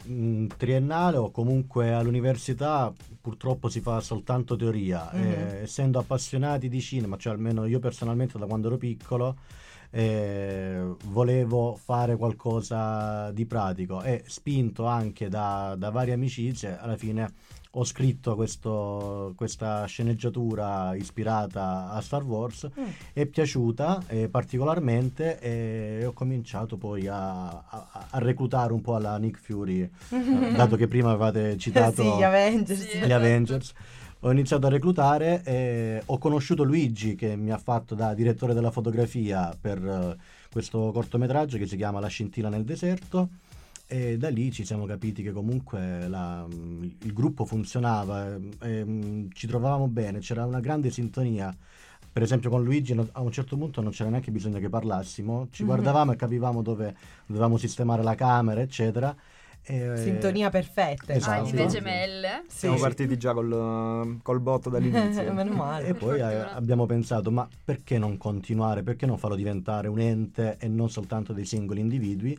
Mm, 0.08 0.48
triennale 0.56 1.18
o 1.18 1.29
comunque 1.29 1.91
all'università 1.94 2.91
purtroppo 3.20 3.68
si 3.68 3.82
fa 3.82 4.00
soltanto 4.00 4.56
teoria. 4.56 5.10
Mhm. 5.13 5.22
Eh, 5.22 5.62
essendo 5.63 6.00
appassionati 6.00 6.70
di 6.70 6.79
cinema, 6.79 7.18
cioè 7.18 7.34
almeno 7.34 7.65
io 7.65 7.79
personalmente 7.79 8.38
da 8.38 8.46
quando 8.46 8.68
ero 8.68 8.77
piccolo, 8.77 9.36
eh, 9.91 10.96
volevo 11.06 11.75
fare 11.75 12.15
qualcosa 12.15 13.32
di 13.32 13.46
pratico 13.46 14.01
e 14.01 14.24
spinto 14.27 14.86
anche 14.86 15.27
da, 15.29 15.75
da 15.77 15.89
varie 15.89 16.13
amicizie, 16.13 16.77
alla 16.79 16.96
fine 16.96 17.34
ho 17.74 17.84
scritto 17.84 18.34
questo- 18.36 19.34
questa 19.36 19.86
sceneggiatura 19.86 20.96
ispirata 20.96 21.92
a 21.92 22.02
Star 22.02 22.24
Wars, 22.24 22.68
Mm. 22.76 22.84
è 23.14 23.26
piaciuta 23.28 24.04
eh, 24.08 24.28
particolarmente 24.28 25.40
e 25.40 26.04
ho 26.06 26.14
cominciato 26.14 26.78
poi 26.78 27.08
a, 27.08 27.48
a- 27.48 28.08
a 28.10 28.18
reclutare 28.20 28.74
un 28.74 28.82
po' 28.82 28.96
alla 28.96 29.18
Nick 29.18 29.40
Fury, 29.40 29.82
eh, 29.82 29.90
dato 30.56 30.76
che 30.78 30.88
prima 30.88 31.12
avevate 31.12 31.58
citato 31.58 32.02
sì, 32.02 32.18
gli 32.18 32.24
Avengers. 32.24 32.88
Sì. 32.88 32.98
gli 33.00 33.12
Avengers. 33.12 33.74
Ho 34.24 34.32
iniziato 34.32 34.66
a 34.68 34.70
reclutare 34.70 35.42
e 35.46 36.02
ho 36.06 36.18
conosciuto 36.18 36.64
Luigi 36.64 37.16
che 37.16 37.38
mi 37.38 37.52
ha 37.52 37.58
fatto 37.58 37.96
da 37.96 38.14
direttore 38.14 38.54
della 38.54 38.72
fotografia 38.72 39.56
per 39.60 39.78
eh, 39.78 40.18
questo 40.52 40.92
cortometraggio 40.92 41.58
che 41.58 41.68
si 41.68 41.78
chiama 41.78 42.00
La 42.02 42.08
scintilla 42.08 42.50
nel 42.50 42.66
deserto 42.66 43.30
e 43.91 44.17
da 44.19 44.29
lì 44.29 44.51
ci 44.51 44.63
siamo 44.63 44.86
capiti 44.86 45.24
che 45.24 45.31
comunque 45.31 46.08
la- 46.08 46.46
il 46.48 47.12
gruppo 47.12 47.43
funzionava, 47.43 48.36
e, 48.36 48.39
e, 48.62 49.27
ci 49.34 49.48
trovavamo 49.48 49.88
bene, 49.88 50.19
c'era 50.19 50.46
una 50.46 50.60
grande 50.60 50.91
sintonia. 50.91 51.51
Per 52.12 52.22
esempio 52.22 52.51
con 52.51 52.63
Luigi 52.63 52.93
no- 52.93 53.08
a 53.13 53.22
un 53.22 53.31
certo 53.31 53.58
punto 53.58 53.81
non 53.81 53.91
c'era 53.91 54.10
neanche 54.12 54.29
bisogno 54.31 54.60
che 54.60 54.69
parlassimo, 54.69 55.48
ci 55.51 55.63
Mhm. 55.63 55.67
guardavamo 55.69 56.12
e 56.12 56.15
capivamo 56.15 56.62
dove 56.62 56.96
dovevamo 57.25 57.58
sistemare 57.58 58.03
la 58.03 58.13
camera, 58.13 58.62
eccetera. 58.62 59.15
E- 59.62 59.98
Sintonia 59.98 60.50
perfetta. 60.51 61.13
Esatto. 61.13 61.41
Anime 61.48 61.67
gemelle. 61.67 62.43
Sì. 62.48 62.60
Siamo 62.60 62.77
partiti 62.77 63.17
già 63.17 63.34
col, 63.34 64.19
col 64.22 64.39
botto 64.39 64.69
dall'inizio. 64.69 65.31
Meno 65.34 65.53
male. 65.55 65.88
E 65.88 65.93
poi 65.96 66.17
eh, 66.17 66.22
fortuna. 66.22 66.53
abbiamo 66.53 66.86
pensato, 66.86 67.31
ma 67.31 67.48
perché 67.65 67.98
non 67.98 68.17
continuare? 68.17 68.84
Perché 68.84 69.05
non 69.08 69.17
farlo 69.17 69.36
diventare 69.36 69.88
un 69.88 70.00
ente 70.00 70.58
e 70.60 70.67
non 70.67 70.89
soltanto 70.89 71.34
dei 71.34 71.46
singoli 71.46 71.79
individui? 71.81 72.38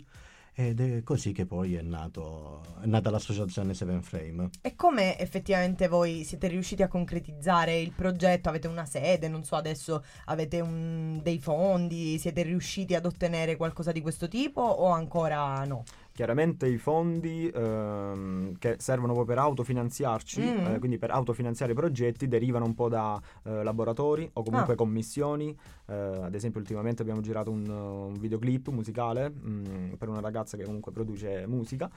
Ed 0.54 0.80
è 0.80 1.02
così 1.02 1.32
che 1.32 1.46
poi 1.46 1.74
è, 1.76 1.82
nato, 1.82 2.62
è 2.82 2.86
nata 2.86 3.10
l'associazione 3.10 3.72
Seven 3.72 4.02
Frame. 4.02 4.50
E 4.60 4.74
come 4.74 5.18
effettivamente 5.18 5.88
voi 5.88 6.24
siete 6.24 6.48
riusciti 6.48 6.82
a 6.82 6.88
concretizzare 6.88 7.78
il 7.78 7.92
progetto? 7.92 8.48
Avete 8.48 8.66
una 8.66 8.84
sede, 8.84 9.28
non 9.28 9.44
so, 9.44 9.56
adesso 9.56 10.04
avete 10.26 10.60
un- 10.60 11.20
dei 11.22 11.38
fondi, 11.38 12.18
siete 12.18 12.42
riusciti 12.42 12.94
ad 12.94 13.06
ottenere 13.06 13.56
qualcosa 13.56 13.92
di 13.92 14.00
questo 14.00 14.28
tipo 14.28 14.60
o 14.60 14.88
ancora 14.88 15.64
no? 15.64 15.84
Chiaramente 16.20 16.66
i 16.66 16.76
fondi 16.76 17.48
ehm, 17.48 18.58
che 18.58 18.76
servono 18.78 19.14
poi 19.14 19.24
per 19.24 19.38
autofinanziarci, 19.38 20.42
Mm. 20.42 20.66
eh, 20.66 20.78
quindi 20.78 20.98
per 20.98 21.10
autofinanziare 21.12 21.72
i 21.72 21.74
progetti, 21.74 22.28
derivano 22.28 22.66
un 22.66 22.74
po' 22.74 22.90
da 22.90 23.18
eh, 23.44 23.62
laboratori 23.62 24.28
o 24.34 24.42
comunque 24.42 24.74
Ah. 24.74 24.76
commissioni. 24.76 25.56
Eh, 25.86 25.94
ad 25.94 26.34
esempio, 26.34 26.60
ultimamente 26.60 27.00
abbiamo 27.00 27.22
girato 27.22 27.50
un, 27.50 27.66
un 27.66 28.18
videoclip 28.18 28.68
musicale 28.68 29.30
mm, 29.30 29.92
per 29.94 30.10
una 30.10 30.20
ragazza 30.20 30.58
che 30.58 30.64
comunque 30.64 30.92
produce 30.92 31.46
musica. 31.46 31.90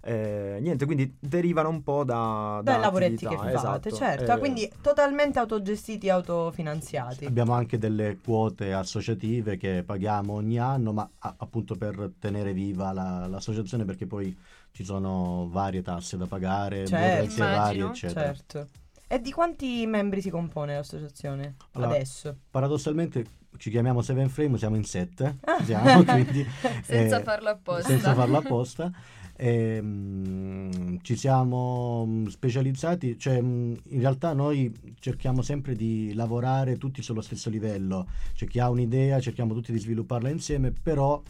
Eh, 0.00 0.58
niente, 0.60 0.84
quindi 0.86 1.16
derivano 1.18 1.68
un 1.68 1.82
po' 1.82 2.04
da, 2.04 2.60
da 2.62 2.72
Dai 2.72 2.80
lavoretti 2.80 3.26
che 3.26 3.36
fate, 3.36 3.52
esatto. 3.54 3.90
certo. 3.90 4.32
Eh, 4.32 4.38
quindi 4.38 4.70
totalmente 4.80 5.38
autogestiti, 5.38 6.08
autofinanziati. 6.08 7.24
Abbiamo 7.26 7.52
anche 7.52 7.78
delle 7.78 8.18
quote 8.22 8.72
associative 8.72 9.56
che 9.56 9.82
paghiamo 9.84 10.32
ogni 10.32 10.58
anno, 10.58 10.92
ma 10.92 11.08
a- 11.18 11.34
appunto 11.38 11.74
per 11.74 12.12
tenere 12.18 12.52
viva 12.52 12.92
la- 12.92 13.26
l'associazione 13.26 13.84
perché 13.84 14.06
poi 14.06 14.36
ci 14.70 14.84
sono 14.84 15.48
varie 15.50 15.82
tasse 15.82 16.16
da 16.16 16.26
pagare, 16.26 16.86
Certo. 16.86 17.36
varie, 17.44 17.84
eccetera. 17.86 18.32
Certo. 18.34 18.68
E 19.08 19.20
di 19.20 19.32
quanti 19.32 19.84
membri 19.86 20.20
si 20.20 20.30
compone 20.30 20.74
l'associazione 20.74 21.56
Allora, 21.72 21.94
adesso? 21.94 22.36
Paradossalmente 22.50 23.24
ci 23.56 23.70
chiamiamo 23.70 24.02
Seven 24.02 24.28
Frame, 24.28 24.58
siamo 24.58 24.76
in 24.76 24.84
sette, 24.84 25.38
Ah. 25.44 25.64
siamo, 25.64 26.04
quindi, 26.04 26.46
Senza 26.84 27.18
eh, 27.18 27.22
farlo 27.22 27.48
apposta. 27.48 27.88
senza 27.88 28.14
farlo 28.14 28.36
apposta. 28.38 28.92
E, 29.40 29.80
mm, 29.80 30.96
ci 31.02 31.14
siamo 31.14 32.04
mm, 32.04 32.26
specializzati, 32.26 33.16
cioè 33.16 33.40
mm, 33.40 33.74
in 33.90 34.00
realtà 34.00 34.32
noi 34.32 34.72
cerchiamo 34.98 35.42
sempre 35.42 35.76
di 35.76 36.12
lavorare 36.14 36.76
tutti 36.76 37.02
sullo 37.02 37.20
stesso 37.20 37.48
livello, 37.48 38.08
c'è 38.34 38.46
chi 38.46 38.58
ha 38.58 38.68
un'idea, 38.68 39.20
cerchiamo 39.20 39.54
tutti 39.54 39.70
di 39.70 39.78
svilupparla 39.78 40.28
insieme, 40.28 40.72
però 40.72 41.22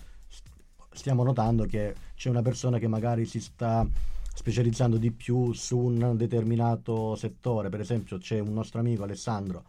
stiamo 0.90 1.22
notando 1.22 1.66
che 1.66 1.94
c'è 2.14 2.30
una 2.30 2.42
persona 2.42 2.78
che 2.78 2.88
magari 2.88 3.26
si 3.26 3.40
sta 3.40 3.86
specializzando 4.34 4.96
di 4.96 5.10
più 5.10 5.52
su 5.52 5.76
un 5.76 6.16
determinato 6.16 7.14
settore, 7.14 7.68
per 7.68 7.80
esempio 7.80 8.16
c'è 8.16 8.38
un 8.38 8.54
nostro 8.54 8.80
amico 8.80 9.02
Alessandro 9.02 9.64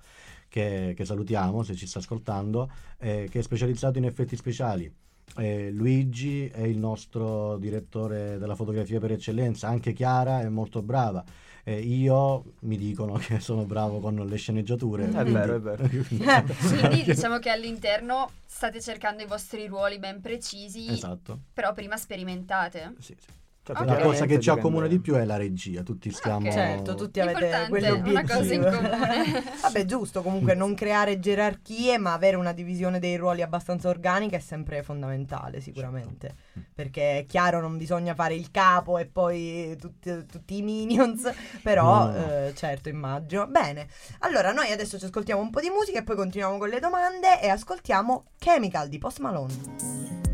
che, 0.47 0.93
che 0.95 1.05
salutiamo 1.05 1.63
se 1.63 1.75
ci 1.75 1.87
sta 1.87 1.99
ascoltando, 1.99 2.69
eh, 2.99 3.27
che 3.29 3.39
è 3.39 3.41
specializzato 3.41 3.97
in 3.97 4.05
effetti 4.05 4.35
speciali. 4.35 4.91
Eh, 5.37 5.69
Luigi 5.71 6.47
è 6.47 6.61
il 6.61 6.77
nostro 6.77 7.57
direttore 7.57 8.37
della 8.37 8.55
fotografia 8.55 8.99
per 8.99 9.11
eccellenza, 9.11 9.67
anche 9.67 9.93
Chiara 9.93 10.41
è 10.41 10.49
molto 10.49 10.81
brava. 10.81 11.23
Eh, 11.63 11.79
io 11.79 12.53
mi 12.61 12.77
dicono 12.77 13.13
che 13.13 13.39
sono 13.39 13.65
bravo 13.65 13.99
con 13.99 14.15
le 14.15 14.35
sceneggiature. 14.37 15.05
È 15.05 15.09
quindi- 15.11 15.31
vero, 15.31 15.55
è 15.55 15.59
vero. 15.59 15.87
Quindi 15.87 17.03
diciamo 17.03 17.37
che 17.37 17.49
all'interno 17.49 18.31
state 18.45 18.81
cercando 18.81 19.23
i 19.23 19.27
vostri 19.27 19.67
ruoli 19.67 19.99
ben 19.99 20.19
precisi, 20.21 20.87
Esatto. 20.87 21.39
però 21.53 21.73
prima 21.73 21.95
sperimentate. 21.97 22.95
Sì, 22.99 23.15
sì. 23.19 23.27
Certo, 23.75 23.93
La 23.93 23.99
cosa 23.99 24.25
che 24.25 24.39
ci 24.39 24.49
accomuna 24.49 24.87
di 24.87 24.99
più 24.99 25.13
è 25.15 25.25
la 25.25 25.37
regia, 25.37 25.83
tutti 25.83 26.09
stiamo... 26.11 26.51
Certo, 26.51 26.95
tutti 26.95 27.19
avete 27.19 27.67
quell'obiettivo. 27.69 28.09
una 28.09 28.23
cosa 28.23 28.53
in 28.53 28.61
comune. 28.61 29.43
Vabbè, 29.61 29.85
giusto, 29.85 30.21
comunque 30.21 30.55
non 30.55 30.73
creare 30.73 31.19
gerarchie, 31.19 31.97
ma 31.97 32.13
avere 32.13 32.35
una 32.35 32.51
divisione 32.51 32.99
dei 32.99 33.15
ruoli 33.15 33.41
abbastanza 33.41 33.89
organica 33.89 34.37
è 34.37 34.39
sempre 34.39 34.81
fondamentale, 34.81 35.61
sicuramente. 35.61 36.33
Perché 36.73 37.19
è 37.19 37.25
chiaro, 37.25 37.59
non 37.61 37.77
bisogna 37.77 38.15
fare 38.15 38.33
il 38.33 38.49
capo 38.51 38.97
e 38.97 39.05
poi 39.05 39.75
tutti, 39.79 40.25
tutti 40.25 40.57
i 40.57 40.61
minions, 40.61 41.31
però 41.61 42.05
no. 42.05 42.15
eh, 42.15 42.53
certo, 42.55 42.89
immagino. 42.89 43.47
Bene, 43.47 43.87
allora 44.19 44.51
noi 44.51 44.71
adesso 44.71 44.97
ci 44.97 45.05
ascoltiamo 45.05 45.41
un 45.41 45.51
po' 45.51 45.61
di 45.61 45.69
musica 45.69 45.99
e 45.99 46.03
poi 46.03 46.15
continuiamo 46.15 46.57
con 46.57 46.69
le 46.69 46.79
domande 46.79 47.39
e 47.41 47.49
ascoltiamo 47.49 48.31
Chemical 48.37 48.87
di 48.87 48.97
Post 48.97 49.19
Malone. 49.19 50.28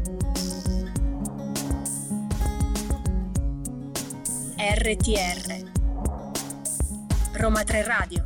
RTR 4.67 5.71
Roma 7.33 7.63
3 7.63 7.83
Radio 7.83 8.25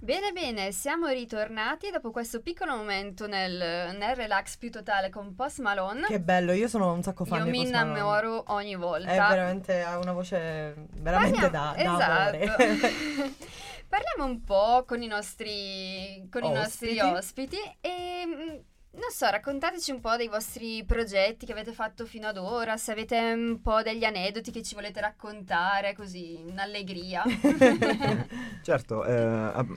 Bene, 0.00 0.32
bene, 0.32 0.72
siamo 0.72 1.06
ritornati 1.06 1.90
dopo 1.90 2.10
questo 2.10 2.40
piccolo 2.40 2.74
momento 2.74 3.28
nel, 3.28 3.94
nel 3.96 4.16
relax 4.16 4.56
più 4.56 4.72
totale 4.72 5.08
con 5.08 5.36
Post 5.36 5.60
Malone. 5.60 6.06
Che 6.08 6.18
bello, 6.18 6.50
io 6.50 6.66
sono 6.66 6.92
un 6.92 7.00
sacco 7.04 7.24
fan 7.24 7.38
Io 7.38 7.44
di 7.44 7.50
mi 7.52 7.58
Post 7.58 7.70
Malone. 7.70 7.90
innamoro 7.92 8.44
ogni 8.48 8.74
volta. 8.74 9.08
È 9.08 9.14
veramente, 9.16 9.82
ha 9.82 9.98
una 9.98 10.12
voce 10.12 10.74
veramente 10.96 11.48
da, 11.48 11.72
Parliamo- 11.76 11.98
da 11.98 12.36
esatto. 12.36 12.36
amore. 12.36 12.90
Parliamo 13.86 14.24
un 14.24 14.42
po' 14.42 14.84
con 14.84 15.00
i 15.00 15.06
nostri, 15.06 16.26
con 16.28 16.42
i 16.42 16.50
nostri 16.50 16.98
Ospiti. 16.98 17.56
ospiti 17.56 17.76
e 17.80 18.24
mm, 18.26 18.58
Non 18.94 19.08
so, 19.10 19.26
raccontateci 19.26 19.90
un 19.90 20.00
po' 20.00 20.16
dei 20.16 20.28
vostri 20.28 20.84
progetti 20.84 21.46
che 21.46 21.52
avete 21.52 21.72
fatto 21.72 22.04
fino 22.04 22.26
ad 22.26 22.36
ora, 22.36 22.76
se 22.76 22.92
avete 22.92 23.32
un 23.32 23.58
po' 23.62 23.80
degli 23.80 24.04
aneddoti 24.04 24.50
che 24.50 24.62
ci 24.62 24.74
volete 24.74 25.00
raccontare, 25.00 25.94
così, 25.94 26.38
in 26.38 26.58
allegria. 26.58 27.22
Certo, 28.62 29.04
eh, 29.04 29.12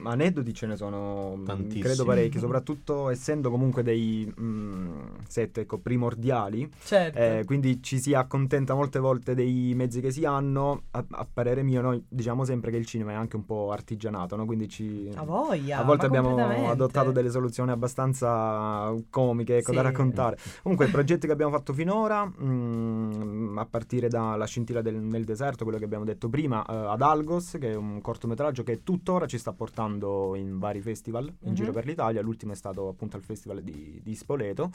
aneddoti 0.04 0.54
ce 0.54 0.66
ne 0.66 0.76
sono 0.76 1.34
mm, 1.36 1.44
Tantissimi. 1.44 1.80
credo 1.80 2.04
parecchi, 2.04 2.38
soprattutto 2.38 3.08
essendo 3.10 3.50
comunque 3.50 3.82
dei 3.82 4.32
mm, 4.38 5.14
set 5.26 5.58
ecco, 5.58 5.78
primordiali, 5.78 6.70
Certo. 6.84 7.18
eh, 7.18 7.42
quindi 7.44 7.82
ci 7.82 7.98
si 7.98 8.14
accontenta 8.14 8.74
molte 8.74 9.00
volte 9.00 9.34
dei 9.34 9.72
mezzi 9.74 10.00
che 10.00 10.12
si 10.12 10.24
hanno, 10.24 10.84
a, 10.92 11.04
a 11.08 11.26
parere 11.30 11.62
mio 11.62 11.80
noi 11.80 12.04
diciamo 12.06 12.44
sempre 12.44 12.70
che 12.70 12.76
il 12.76 12.86
cinema 12.86 13.12
è 13.12 13.14
anche 13.14 13.34
un 13.34 13.44
po' 13.44 13.72
artigianato, 13.72 14.36
no? 14.36 14.44
quindi 14.44 14.68
ci... 14.68 15.10
A 15.16 15.24
voglia. 15.24 15.78
a 15.78 15.82
volte 15.82 16.06
abbiamo 16.06 16.68
adottato 16.70 17.10
delle 17.10 17.30
soluzioni 17.30 17.72
abbastanza 17.72 18.94
comiche 19.10 19.58
ecco, 19.58 19.72
da 19.72 19.78
Sì. 19.80 19.84
raccontare. 19.86 20.38
Comunque, 20.62 20.86
i 20.86 20.90
progetti 20.90 21.26
che 21.26 21.32
abbiamo 21.32 21.52
fatto 21.52 21.72
finora, 21.72 22.24
mm, 22.26 23.58
a 23.58 23.66
partire 23.66 24.08
dalla 24.08 24.44
scintilla 24.46 24.82
del- 24.82 24.96
nel 24.96 25.24
deserto, 25.24 25.64
quello 25.64 25.78
che 25.78 25.84
abbiamo 25.84 26.04
detto 26.04 26.28
prima, 26.28 26.64
eh, 26.64 26.74
ad 26.74 27.02
Algos, 27.02 27.56
che 27.60 27.72
è 27.72 27.74
un 27.74 28.00
cortometraggio 28.00 28.62
che 28.62 28.82
tuttora 28.82 29.26
ci 29.26 29.38
sta 29.38 29.52
portando 29.52 30.34
in 30.34 30.58
vari 30.58 30.80
festival 30.80 31.24
in 31.26 31.48
Mhm. 31.50 31.54
giro 31.54 31.72
per 31.72 31.86
l'Italia. 31.86 32.20
L'ultimo 32.22 32.52
è 32.52 32.56
stato 32.56 32.88
appunto 32.88 33.16
al 33.16 33.22
festival 33.22 33.62
di, 33.62 34.00
di 34.02 34.14
Spoleto, 34.14 34.70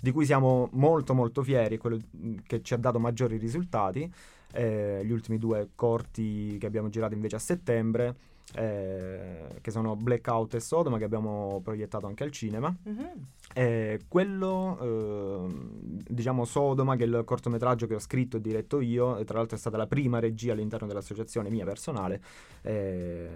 di 0.00 0.10
cui 0.10 0.24
siamo 0.24 0.68
molto 0.72 1.14
molto 1.14 1.42
fieri, 1.42 1.78
quello 1.78 1.98
mm, 2.16 2.36
che 2.46 2.62
ci 2.62 2.74
ha 2.74 2.76
dato 2.76 2.98
maggiori 2.98 3.36
risultati. 3.36 4.10
Eh, 4.54 5.00
gli 5.04 5.10
ultimi 5.10 5.38
due 5.38 5.70
corti 5.74 6.58
che 6.58 6.66
abbiamo 6.66 6.90
girato 6.90 7.14
invece 7.14 7.36
a 7.36 7.38
settembre, 7.38 8.14
eh, 8.54 9.58
che 9.60 9.70
sono 9.70 9.96
Blackout 9.96 10.54
e 10.54 10.60
Sodoma, 10.60 10.98
che 10.98 11.04
abbiamo 11.04 11.60
proiettato 11.62 12.06
anche 12.06 12.24
al 12.24 12.30
cinema. 12.30 12.74
Mhm. 12.84 13.10
Eh, 13.54 14.00
quello, 14.08 14.78
ehm, 14.80 15.70
diciamo 16.08 16.44
Sodoma, 16.44 16.96
che 16.96 17.04
è 17.04 17.06
il 17.06 17.22
cortometraggio 17.24 17.86
che 17.86 17.94
ho 17.94 17.98
scritto 17.98 18.36
e 18.36 18.40
diretto 18.40 18.80
io, 18.80 19.18
e 19.18 19.24
tra 19.24 19.38
l'altro 19.38 19.56
è 19.56 19.60
stata 19.60 19.76
la 19.76 19.86
prima 19.86 20.18
regia 20.18 20.52
all'interno 20.52 20.86
dell'associazione 20.86 21.50
mia 21.50 21.64
personale, 21.64 22.20
eh, 22.62 23.28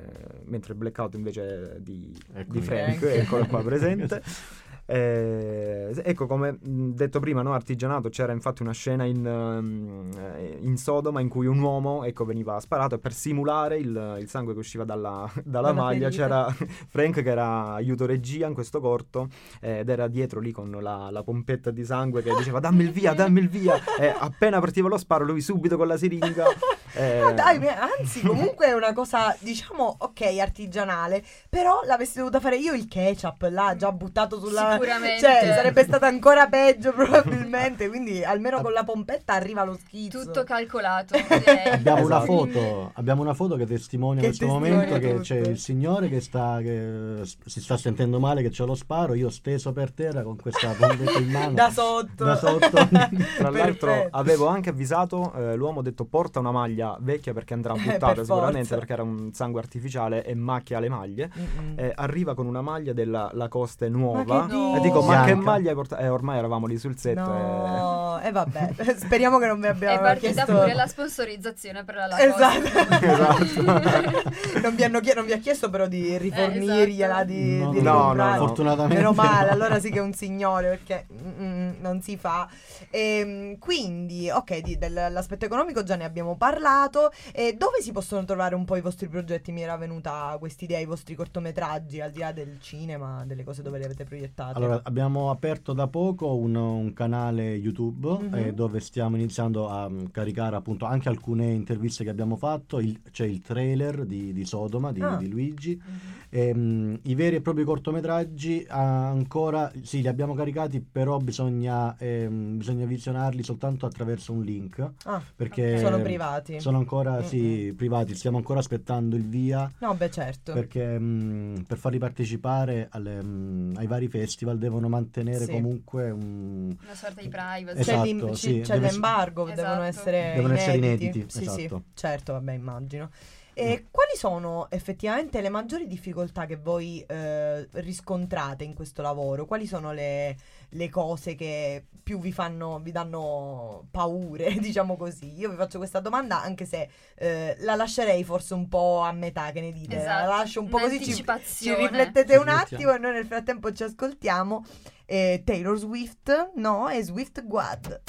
mentre 0.45 0.75
Blackout 0.75 1.15
invece 1.15 1.77
è 1.77 1.81
di, 1.81 2.17
Eccomi. 2.33 2.59
di 2.59 2.65
Frank, 2.65 2.97
Frank. 2.99 3.15
eccolo 3.15 3.47
qua 3.47 3.63
presente. 3.63 4.23
Eh, 4.89 5.93
ecco, 6.05 6.27
come 6.27 6.53
mh, 6.53 6.91
detto 6.91 7.19
prima, 7.19 7.43
no, 7.43 7.53
Artigianato 7.53 8.09
c'era 8.09 8.33
infatti 8.33 8.63
una 8.63 8.73
scena 8.73 9.05
in, 9.05 9.27
ehm, 9.27 10.11
eh, 10.37 10.59
in 10.61 10.77
Sodoma 10.77 11.21
in 11.21 11.29
cui 11.29 11.47
un 11.47 11.59
uomo 11.59 12.05
ecco, 12.05 12.25
veniva 12.25 12.59
sparato 12.61 12.95
e 12.95 12.99
per 12.99 13.13
simulare 13.13 13.79
il, 13.79 14.17
il 14.21 14.29
sangue 14.29 14.53
che 14.53 14.61
usciva 14.61 14.85
dalla, 14.87 15.31
dalla 15.43 15.73
maglia 15.73 16.09
ferita. 16.09 16.23
c'era 16.23 16.57
Frank 16.89 17.23
che 17.23 17.29
era 17.29 17.75
aiuto 17.75 18.07
regia 18.07 18.47
in 18.47 18.55
questo 18.55 18.81
corto 18.81 19.29
eh, 19.61 19.79
ed 19.79 19.89
era 19.89 20.07
dietro 20.07 20.39
lì 20.39 20.53
con 20.53 20.71
la, 20.81 21.11
la 21.11 21.23
pompetta 21.25 21.71
di 21.71 21.85
sangue 21.85 22.23
che 22.23 22.33
diceva 22.37 22.61
dammi 22.61 22.85
il 22.85 22.93
via, 22.93 23.13
dammi 23.13 23.41
il 23.41 23.49
via. 23.49 23.75
E 23.99 24.15
appena 24.17 24.61
partiva 24.61 24.89
lo 24.89 24.99
sparo 24.99 25.25
lui 25.25 25.41
subito 25.41 25.77
con 25.77 25.87
la 25.87 25.97
siringa. 25.97 26.45
eh, 26.95 27.21
No, 27.21 27.33
dai, 27.33 27.59
anzi, 27.67 28.21
comunque 28.21 28.67
è 28.67 28.73
una 28.73 28.93
cosa, 28.93 29.35
diciamo, 29.41 29.97
ok, 29.99 30.39
artigianale, 30.39 31.25
però 31.49 31.81
l'avresti 31.85 32.19
dovuta 32.19 32.41
fare 32.41 32.57
io 32.57 32.75
il 32.75 32.87
ketchup, 32.87 33.49
là, 33.51 33.75
già 33.77 33.91
buttato 33.91 34.39
sulla... 34.39 34.76
Sicuramente. 34.79 35.21
Cioè, 35.21 35.53
sarebbe 35.55 35.83
stato 35.85 36.05
ancora 36.05 36.47
peggio 36.49 36.93
probabilmente, 36.97 37.89
quindi 37.89 38.25
almeno 38.25 38.61
con 38.63 38.73
la 38.73 38.85
pompetta 38.85 39.35
arriva 39.35 39.65
lo 39.65 39.77
schizzo. 39.77 40.21
Tutto 40.25 40.45
calcolato, 40.45 41.17
direi. 41.29 41.71
Abbiamo 41.73 42.05
una 42.05 42.21
foto, 42.21 42.91
abbiamo 42.95 43.23
una 43.23 43.35
foto 43.35 43.57
che 43.57 43.67
testimonia 43.67 44.21
Che 44.21 44.27
questo 44.29 44.45
testimonia 44.47 44.75
momento 44.77 44.99
che 45.01 45.11
tutto. 45.13 45.23
c'è 45.23 45.37
il 45.39 45.59
signore 45.59 46.09
che 46.09 46.21
sta 46.21 46.59
che 46.61 47.21
si 47.45 47.61
sta 47.61 47.77
sentendo 47.77 48.19
male 48.21 48.43
che 48.43 48.51
c'è 48.51 48.65
lo 48.65 48.75
sparo, 48.75 49.15
io 49.15 49.31
steso 49.31 49.73
per 49.73 49.93
terra 49.93 50.23
con 50.23 50.37
questa 50.37 50.75
bombetta 50.79 51.19
in 51.19 51.31
mano. 51.31 51.53
Da 51.57 51.71
sotto. 51.71 52.25
Da 52.25 52.37
sotto. 52.37 52.69
Tra 52.69 53.51
l'altro 53.51 53.91
Perfetto. 53.93 54.09
avevo 54.17 54.47
anche 54.47 54.71
avvisato 54.71 55.33
eh, 55.35 55.55
l'uomo, 55.57 55.79
ho 55.81 55.83
detto 55.83 56.05
porta 56.05 56.39
una 56.39 56.51
maglia 56.53 56.97
vecchia 57.01 57.33
perché 57.33 57.55
andrà 57.55 57.75
Eh, 57.75 57.79
buttata 57.79 58.15
per 58.15 58.25
sicuramente 58.25 58.59
forza. 58.59 58.77
perché 58.77 58.93
era 58.93 59.03
un 59.03 59.33
sangue 59.33 59.61
artificiale 59.61 60.25
e 60.25 60.35
macchia 60.35 60.79
le 60.81 60.89
maglie. 60.89 61.31
Mm-mm. 61.37 61.75
Eh, 61.79 61.93
arriva 61.95 62.35
con 62.35 62.47
una 62.47 62.61
maglia 62.63 62.93
della 62.93 63.31
Lacoste 63.33 63.89
Ma 63.89 63.97
nuova 63.99 64.47
che 64.47 64.53
e 64.75 64.81
dico 64.81 65.03
ma 65.03 65.25
che 65.25 65.35
maglia 65.35 65.71
hai 65.71 65.75
portato? 65.75 66.03
Eh, 66.03 66.09
ormai 66.09 66.39
eravamo 66.39 66.67
lì 66.67 66.79
sul 66.79 66.97
set. 66.99 67.17
eh. 67.17 67.21
No, 67.21 68.19
e 68.21 68.31
vabbè, 68.33 68.75
speriamo 68.99 69.39
che 69.39 69.47
non 69.47 69.61
vi 69.61 69.67
È 69.67 69.71
abbiamo 69.71 70.01
partita 70.01 70.45
chiesto... 70.45 70.53
pure 70.53 70.75
la 70.75 70.87
sponsorizzazione 70.87 71.85
per 71.85 71.95
la 71.95 72.07
Lacoste. 72.07 73.07
Esatto. 73.07 73.63
non, 74.63 74.75
vi 74.75 74.85
hanno 74.85 75.01
chie- 75.01 75.15
non 75.15 75.25
vi 75.27 75.33
ha 75.33 75.39
chiesto 75.39 75.71
però 75.71 75.87
di 75.87 76.17
rifornirgliela, 76.17 77.15
esatto. 77.15 77.25
di, 77.27 77.57
No, 77.59 77.71
di 77.71 77.83
no, 77.83 78.13
no, 78.13 78.31
no. 78.31 78.37
Fortunatamente. 78.37 78.95
Meno 78.97 79.13
male, 79.13 79.51
allora 79.51 79.79
sì 79.81 79.91
che 79.91 79.99
è 79.99 80.03
un 80.03 80.13
signore 80.13 80.69
perché 80.69 81.07
mm, 81.13 81.71
non 81.81 82.01
si 82.01 82.17
fa. 82.17 82.49
Ehm, 82.91 83.59
quindi, 83.59 84.31
ok, 84.31 84.59
di- 84.61 84.79
dell'aspetto 84.79 85.45
economico 85.45 85.83
già 85.83 85.97
ne 85.97 86.05
abbiamo 86.05 86.37
parlato. 86.37 87.11
E 87.33 87.55
dove 87.59 87.81
si 87.81 87.93
possono 87.93 88.25
trovare 88.25 88.55
un 88.55 88.65
po' 88.65 88.77
i 88.77 88.81
vostri 88.81 89.09
progetti? 89.09 89.53
Mi 89.53 89.63
era 89.63 89.77
venuta 89.77 90.37
quest'idea, 90.39 90.79
i 90.79 90.85
vostri 90.85 91.15
cortometraggi, 91.15 92.01
al 92.01 92.11
di 92.11 92.19
là 92.21 92.33
del 92.33 92.59
cinema, 92.61 93.25
delle 93.27 93.45
cose 93.45 93.63
dove 93.63 93.79
li 93.79 93.85
avete 93.85 94.05
proiettati. 94.05 94.56
Allora, 94.57 94.81
abbiamo 94.85 95.29
aperto 95.29 95.75
da 95.75 95.87
poco 95.87 96.35
un, 96.35 96.55
un 96.55 96.93
canale 96.95 97.55
YouTube 97.57 98.09
Mhm. 98.09 98.35
eh, 98.35 98.53
dove 98.55 98.81
stiamo 98.81 99.17
iniziando 99.17 99.69
a 99.69 99.87
mm, 99.87 100.07
caricare 100.11 100.57
appunto 100.57 100.87
anche 100.87 101.11
alcune 101.11 101.53
interviste 101.53 102.05
che 102.05 102.11
abbiamo 102.11 102.37
fatto. 102.37 102.81
Il- 102.81 103.03
c'è 103.11 103.27
il 103.27 103.43
trailer 103.43 104.07
di, 104.07 104.33
di 104.33 104.45
Sodoma 104.47 104.93
di, 104.93 105.03
Ah. 105.03 105.17
di 105.17 105.29
Luigi. 105.29 105.77
Mhm. 105.77 106.15
Ehm, 106.31 106.99
I 107.03 107.15
veri 107.15 107.37
e 107.37 107.41
propri 107.43 107.65
cortometraggi 107.65 108.65
ah, 108.69 109.09
ancora 109.09 109.71
sì, 109.83 110.01
li 110.01 110.09
abbiamo 110.09 110.33
caricati, 110.35 110.81
però 110.81 111.19
bisogna, 111.19 111.95
ehm, 111.99 112.57
bisogna 112.57 112.87
visionarli 112.87 113.43
soltanto 113.43 113.85
attraverso 113.85 114.33
un 114.33 114.43
link. 114.43 114.91
Ah, 115.05 115.23
Perché 115.37 115.77
sono 115.79 116.01
privati. 116.01 116.61
Sono 116.61 116.79
ancora 116.79 117.23
sì, 117.23 117.67
Mm-mm. 117.67 117.75
privati, 117.75 118.15
stiamo 118.15 118.39
ancora 118.39 118.61
aspettando 118.61 119.17
il 119.17 119.29
via. 119.29 119.71
No, 119.81 119.95
beh, 119.95 120.11
certo. 120.11 120.53
Perché 120.55 120.99
mh, 120.99 121.65
per 121.67 121.77
farli 121.77 121.99
partecipare 121.99 122.89
alle, 122.91 123.23
mh, 123.23 123.75
ai 123.77 123.87
vari 123.87 124.09
festival 124.09 124.45
devono 124.55 124.89
mantenere 124.89 125.45
Sì. 125.45 125.51
comunque 125.51 126.11
un, 126.11 126.77
Una 126.83 126.95
sorta 126.95 127.21
di 127.21 127.29
privacy. 127.29 127.79
Esatto, 127.81 128.27
c'è, 128.31 128.35
sì, 128.37 128.61
c'è 128.61 128.75
deve- 128.75 128.91
l'embargo, 128.91 129.47
Esatto. 129.49 129.61
devono 129.69 129.83
essere 129.83 130.33
Devono 130.37 130.55
essere 130.55 130.77
inediti. 130.77 131.05
inediti, 131.05 131.31
Sì, 131.31 131.45
sì, 131.49 131.65
esatto. 131.65 131.83
certo, 131.95 132.33
vabbè, 132.35 132.53
immagino. 132.53 133.11
E 133.59 133.87
quali 133.91 134.11
sono 134.17 134.69
effettivamente 134.69 135.41
le 135.41 135.49
maggiori 135.49 135.87
difficoltà 135.87 136.45
che 136.45 136.57
voi 136.57 137.03
eh, 137.09 137.67
riscontrate 137.81 138.65
in 138.65 138.75
questo 138.75 139.01
lavoro? 139.01 139.47
Quali 139.47 139.67
sono 139.67 139.93
le, 139.95 140.37
le 140.69 140.91
cose 140.91 141.35
che 141.35 141.87
più 142.03 142.19
vi 142.19 142.33
fanno, 142.33 142.81
vi 142.81 142.93
danno 142.93 143.89
paure, 143.91 144.53
diciamo 144.61 144.99
così? 144.99 145.39
Io 145.39 145.49
vi 145.49 145.57
faccio 145.57 145.79
questa 145.79 146.01
domanda 146.01 146.43
anche 146.43 146.67
se 146.67 146.87
eh, 147.15 147.57
la 147.61 147.77
lascerei 147.77 148.25
forse 148.25 148.53
un 148.53 148.69
po' 148.69 149.01
a 149.01 149.13
metà, 149.13 149.51
che 149.53 149.63
ne 149.63 149.73
dite? 149.73 150.01
Esatto, 150.01 150.29
La 150.29 150.37
lascio 150.37 150.61
un 150.61 150.69
po' 150.69 150.79
così, 150.79 151.03
ci, 151.03 151.15
ci 151.15 151.75
riflettete 151.75 152.35
Ci 152.35 152.39
un 152.39 152.49
attimo 152.49 152.93
e 152.93 152.99
noi 152.99 153.15
nel 153.15 153.27
frattempo 153.27 153.73
ci 153.73 153.85
ascoltiamo. 153.85 154.67
Eh, 155.07 155.41
Taylor 155.47 155.79
Swift, 155.79 156.53
no, 156.57 156.89
è 156.89 157.03
Swift 157.03 157.43
Guad. 157.47 158.03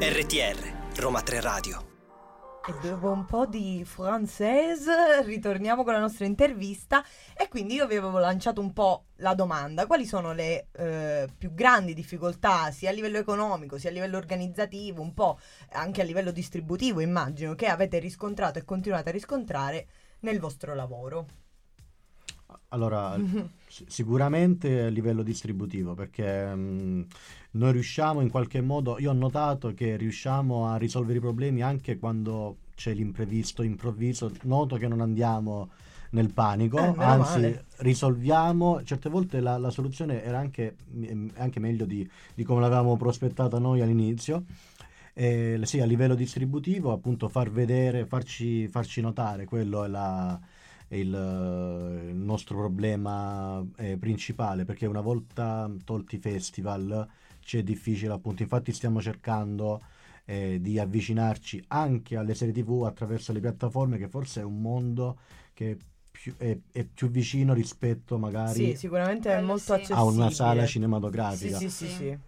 RTR, 0.00 1.00
Roma 1.00 1.22
3 1.22 1.40
Radio. 1.40 1.86
E 2.68 2.86
dopo 2.86 3.10
un 3.10 3.24
po' 3.24 3.46
di 3.46 3.82
francese 3.86 5.22
ritorniamo 5.22 5.84
con 5.84 5.94
la 5.94 6.00
nostra 6.00 6.26
intervista 6.26 7.02
e 7.34 7.48
quindi 7.48 7.74
io 7.74 7.86
vi 7.86 7.96
avevo 7.96 8.18
lanciato 8.18 8.60
un 8.60 8.72
po' 8.72 9.06
la 9.16 9.34
domanda, 9.34 9.86
quali 9.86 10.04
sono 10.04 10.32
le 10.32 10.68
eh, 10.72 11.28
più 11.38 11.54
grandi 11.54 11.94
difficoltà 11.94 12.70
sia 12.70 12.90
a 12.90 12.92
livello 12.92 13.18
economico 13.18 13.78
sia 13.78 13.90
a 13.90 13.92
livello 13.92 14.18
organizzativo, 14.18 15.00
un 15.00 15.14
po' 15.14 15.38
anche 15.72 16.02
a 16.02 16.04
livello 16.04 16.30
distributivo 16.30 17.00
immagino, 17.00 17.54
che 17.54 17.66
avete 17.66 17.98
riscontrato 17.98 18.58
e 18.58 18.64
continuate 18.64 19.08
a 19.08 19.12
riscontrare 19.12 19.86
nel 20.20 20.38
vostro 20.38 20.74
lavoro. 20.74 21.47
Allora, 22.70 23.18
sicuramente 23.66 24.82
a 24.82 24.88
livello 24.88 25.22
distributivo, 25.22 25.94
perché 25.94 26.54
mh, 26.54 27.06
noi 27.52 27.72
riusciamo 27.72 28.20
in 28.20 28.28
qualche 28.28 28.60
modo, 28.60 28.98
io 28.98 29.10
ho 29.10 29.14
notato 29.14 29.72
che 29.72 29.96
riusciamo 29.96 30.66
a 30.66 30.76
risolvere 30.76 31.18
i 31.18 31.20
problemi 31.20 31.62
anche 31.62 31.98
quando 31.98 32.58
c'è 32.74 32.92
l'imprevisto, 32.92 33.62
improvviso, 33.62 34.30
noto 34.42 34.76
che 34.76 34.86
non 34.86 35.00
andiamo 35.00 35.70
nel 36.10 36.32
panico, 36.32 36.94
Eh, 36.94 36.98
anzi 36.98 37.40
male. 37.40 37.64
risolviamo, 37.78 38.82
certe 38.84 39.08
volte 39.08 39.40
la, 39.40 39.56
la 39.58 39.70
soluzione 39.70 40.22
era 40.22 40.38
anche, 40.38 40.76
m- 40.92 41.28
anche 41.36 41.60
meglio 41.60 41.86
di, 41.86 42.08
di 42.34 42.44
come 42.44 42.60
l'avevamo 42.60 42.96
prospettata 42.96 43.58
noi 43.58 43.80
all'inizio. 43.80 44.44
Eh, 45.14 45.58
sì, 45.64 45.80
a 45.80 45.84
livello 45.86 46.14
distributivo, 46.14 46.92
appunto, 46.92 47.28
far 47.28 47.50
vedere, 47.50 48.06
farci, 48.06 48.68
farci 48.68 49.00
notare, 49.00 49.44
quello 49.46 49.84
è 49.84 49.88
la, 49.88 50.38
il, 50.88 51.14
eh, 51.14 52.08
il 52.10 52.16
nostro 52.16 52.56
problema 52.56 53.64
eh, 53.76 53.96
principale, 53.98 54.64
perché 54.64 54.86
una 54.86 55.00
volta 55.00 55.70
tolti 55.84 56.16
i 56.16 56.18
festival 56.18 57.06
ci 57.40 57.58
è 57.58 57.62
difficile, 57.62 58.12
appunto, 58.12 58.42
infatti 58.42 58.72
stiamo 58.72 59.00
cercando 59.00 59.82
eh, 60.24 60.58
di 60.60 60.78
avvicinarci 60.78 61.64
anche 61.68 62.16
alle 62.16 62.34
serie 62.34 62.52
tv 62.52 62.84
attraverso 62.84 63.32
le 63.32 63.40
piattaforme, 63.40 63.98
che 63.98 64.08
forse 64.08 64.40
è 64.40 64.44
un 64.44 64.60
mondo 64.60 65.18
che 65.54 65.76
più- 66.10 66.36
è, 66.36 66.56
è 66.72 66.84
più 66.84 67.08
vicino 67.08 67.54
rispetto 67.54 68.18
magari 68.18 68.70
Sì, 68.72 68.76
sicuramente 68.76 69.30
è 69.32 69.40
molto 69.40 69.72
sì. 69.74 69.80
accessibile. 69.80 70.00
a 70.00 70.04
una 70.04 70.30
sala 70.30 70.62
Sì, 70.64 70.72
cinematografica. 70.72 71.58
sì, 71.58 71.68
sì, 71.70 71.86
Sì. 71.88 71.94
sì. 71.96 72.18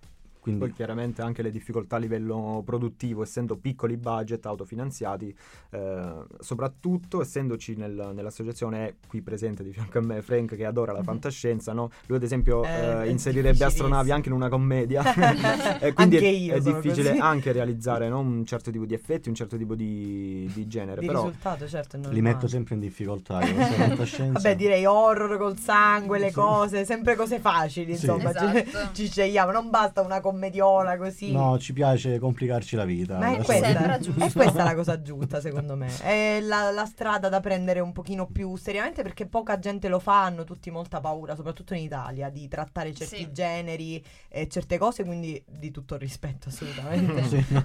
Quindi 0.40 0.60
Poi 0.60 0.72
chiaramente 0.72 1.20
anche 1.22 1.42
le 1.42 1.50
difficoltà 1.50 1.96
a 1.96 1.98
livello 1.98 2.62
produttivo, 2.64 3.22
essendo 3.22 3.56
piccoli 3.56 3.96
budget 3.98 4.46
autofinanziati, 4.46 5.36
eh, 5.70 6.12
soprattutto 6.38 7.20
essendoci 7.20 7.76
nel- 7.76 8.12
nell'associazione 8.14 8.96
qui 9.06 9.20
presente 9.20 9.62
di 9.62 9.70
fianco 9.72 9.98
a 9.98 10.00
me 10.00 10.22
Frank 10.22 10.56
che 10.56 10.64
adora 10.64 10.92
la 10.92 10.98
Mhm. 11.00 11.04
fantascienza, 11.04 11.72
no? 11.74 11.90
lui 12.06 12.16
ad 12.16 12.22
esempio 12.22 12.64
Eh, 12.64 13.02
eh, 13.06 13.08
inserirebbe 13.10 13.64
astronavi 13.64 14.10
anche 14.10 14.28
in 14.30 14.34
una 14.34 14.48
commedia 14.48 15.02
e 15.78 15.92
quindi 15.92 16.16
Anche 16.16 16.28
è, 16.28 16.32
io 16.32 16.54
è 16.54 16.60
sono 16.60 16.74
difficile 16.80 17.10
così. 17.10 17.20
anche 17.20 17.52
realizzare 17.52 18.08
no? 18.08 18.20
un 18.20 18.44
certo 18.46 18.70
tipo 18.70 18.86
di 18.86 18.94
effetti, 18.94 19.28
un 19.28 19.34
certo 19.34 19.56
tipo 19.58 19.74
di, 19.74 20.50
di 20.54 20.66
genere, 20.66 21.00
Di 21.00 21.06
però 21.06 21.24
risultato, 21.24 21.68
certo, 21.68 21.98
li 22.10 22.20
metto 22.22 22.48
sempre 22.48 22.74
in 22.74 22.80
difficoltà. 22.80 23.40
Vabbè, 24.32 24.56
direi 24.56 24.84
horror 24.86 25.36
col 25.38 25.58
sangue, 25.58 26.18
le 26.18 26.28
Sì. 26.28 26.34
cose, 26.34 26.84
sempre 26.84 27.14
cose 27.16 27.38
facili, 27.40 27.96
Sì. 27.96 28.06
insomma, 28.06 28.32
ci- 28.32 28.44
Esatto. 28.58 28.94
ci, 28.94 29.06
scegliamo, 29.06 29.50
non 29.52 29.70
basta 29.70 30.00
una 30.00 30.20
commediola 30.30 30.96
così. 30.96 31.32
No, 31.32 31.58
ci 31.58 31.72
piace 31.72 32.18
complicarci 32.18 32.76
la 32.76 32.84
vita. 32.84 33.18
Ma 33.18 33.36
è 33.36 33.42
questa, 33.42 33.96
è 33.96 34.32
questa 34.32 34.64
la 34.64 34.74
cosa 34.74 35.02
giusta, 35.02 35.40
secondo 35.40 35.76
me. 35.76 35.90
È 36.00 36.40
la, 36.40 36.70
la 36.70 36.86
strada 36.86 37.28
da 37.28 37.40
prendere 37.40 37.80
un 37.80 37.92
pochino 37.92 38.26
più 38.26 38.56
seriamente 38.56 39.02
perché 39.02 39.26
poca 39.26 39.58
gente 39.58 39.88
lo 39.88 39.98
fa, 39.98 40.24
hanno 40.24 40.44
tutti 40.44 40.70
molta 40.70 41.00
paura, 41.00 41.34
soprattutto 41.34 41.74
in 41.74 41.82
Italia, 41.82 42.30
di 42.30 42.48
trattare 42.48 42.94
certi 42.94 43.16
Sì. 43.16 43.32
generi 43.32 44.04
e 44.28 44.48
certe 44.48 44.78
cose, 44.78 45.04
quindi 45.04 45.42
di 45.46 45.70
tutto 45.70 45.94
il 45.94 46.00
rispetto, 46.00 46.48
assolutamente. 46.48 47.24
Sì, 47.24 47.44
no. 47.48 47.64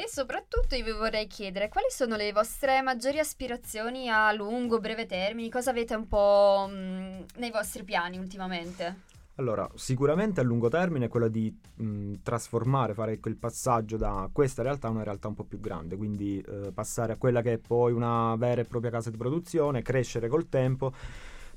E 0.00 0.06
soprattutto 0.06 0.76
io 0.76 0.84
vi 0.84 0.92
vorrei 0.92 1.26
chiedere 1.26 1.68
quali 1.68 1.88
sono 1.90 2.14
le 2.14 2.30
vostre 2.30 2.80
maggiori 2.82 3.18
aspirazioni 3.18 4.08
a 4.08 4.30
lungo, 4.32 4.78
breve 4.78 5.06
termine, 5.06 5.48
cosa 5.48 5.70
avete 5.70 5.96
un 5.96 6.06
po' 6.06 6.68
mh, 6.70 7.24
nei 7.38 7.50
vostri 7.50 7.82
piani 7.82 8.16
ultimamente? 8.16 9.06
Allora, 9.38 9.70
sicuramente 9.76 10.40
a 10.40 10.42
lungo 10.42 10.68
termine 10.68 11.04
è 11.04 11.08
quello 11.08 11.28
di 11.28 11.56
mh, 11.76 12.14
trasformare, 12.24 12.92
fare 12.92 13.20
quel 13.20 13.36
passaggio 13.36 13.96
da 13.96 14.28
questa 14.32 14.62
realtà 14.62 14.88
a 14.88 14.90
una 14.90 15.04
realtà 15.04 15.28
un 15.28 15.34
po' 15.34 15.44
più 15.44 15.60
grande, 15.60 15.96
quindi 15.96 16.40
eh, 16.40 16.72
passare 16.74 17.12
a 17.12 17.16
quella 17.16 17.40
che 17.40 17.52
è 17.52 17.58
poi 17.58 17.92
una 17.92 18.34
vera 18.34 18.62
e 18.62 18.64
propria 18.64 18.90
casa 18.90 19.10
di 19.10 19.16
produzione, 19.16 19.80
crescere 19.82 20.26
col 20.26 20.48
tempo, 20.48 20.92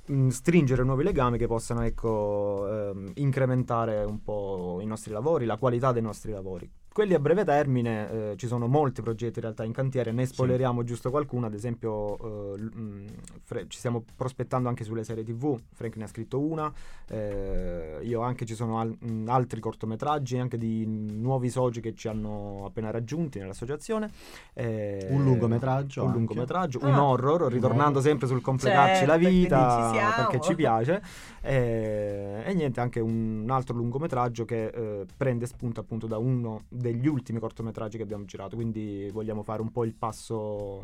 mh, 0.05 0.27
stringere 0.27 0.83
nuovi 0.83 1.03
legami 1.03 1.39
che 1.39 1.47
possano 1.47 1.81
ecco, 1.81 2.67
ehm, 2.69 3.13
incrementare 3.15 4.03
un 4.03 4.21
po' 4.21 4.77
i 4.79 4.85
nostri 4.85 5.11
lavori, 5.11 5.45
la 5.45 5.57
qualità 5.57 5.91
dei 5.91 6.03
nostri 6.03 6.31
lavori. 6.31 6.69
Quelli 6.93 7.13
a 7.13 7.19
breve 7.19 7.45
termine, 7.45 8.09
eh, 8.31 8.33
ci 8.35 8.47
sono 8.47 8.67
molti 8.67 9.01
progetti 9.01 9.35
in 9.39 9.43
realtà 9.43 9.63
in 9.63 9.71
cantiere, 9.71 10.11
ne 10.11 10.25
spoileriamo 10.25 10.83
giusto 10.83 11.09
qualcuno, 11.09 11.45
ad 11.45 11.53
esempio 11.53 12.17
eh, 12.53 12.57
l- 12.59 12.63
mh, 12.77 13.05
Fre- 13.43 13.65
ci 13.69 13.77
stiamo 13.77 14.03
prospettando 14.13 14.67
anche 14.67 14.83
sulle 14.83 15.05
serie 15.05 15.23
tv, 15.23 15.57
Frank 15.73 15.95
ne 15.95 16.03
ha 16.03 16.07
scritto 16.07 16.39
una, 16.41 16.69
eh, 17.07 17.99
io 18.01 18.19
anche 18.19 18.43
ci 18.45 18.55
sono 18.55 18.77
al- 18.81 18.93
mh, 18.99 19.29
altri 19.29 19.61
cortometraggi, 19.61 20.37
anche 20.37 20.57
di 20.57 20.85
nuovi 20.85 21.49
soci 21.49 21.79
che 21.79 21.95
ci 21.95 22.09
hanno 22.09 22.63
appena 22.65 22.91
raggiunti 22.91 23.39
nell'associazione. 23.39 24.09
eh, 24.53 25.07
Un 25.11 25.23
lungometraggio 25.23 26.01
Un 26.01 26.07
anche. 26.07 26.17
lungometraggio, 26.19 26.79
Ah. 26.79 26.87
un 26.89 26.95
horror, 26.95 27.49
ritornando 27.49 27.99
Eh. 27.99 28.01
sempre 28.01 28.27
sul 28.27 28.41
complicarci 28.41 29.05
la 29.05 29.13
Certo, 29.13 29.27
quindi 29.27 29.39
vita, 29.43 29.91
ci 29.93 30.15
perché 30.17 30.39
ci 30.41 30.55
piace. 30.55 31.01
eh, 31.41 32.43
e 32.45 32.53
niente, 32.53 32.81
anche 32.81 32.99
un 32.99 33.47
altro 33.49 33.75
lungometraggio 33.77 34.43
che 34.43 34.65
eh, 34.67 35.05
prende 35.15 35.45
spunto 35.45 35.79
appunto 35.79 36.05
da 36.05 36.17
uno 36.17 36.63
degli 36.81 37.07
ultimi 37.07 37.39
cortometraggi 37.39 37.97
che 37.97 38.03
abbiamo 38.03 38.25
girato, 38.25 38.55
quindi 38.55 39.09
vogliamo 39.11 39.43
fare 39.43 39.61
un 39.61 39.71
po' 39.71 39.85
il 39.85 39.93
passo, 39.93 40.83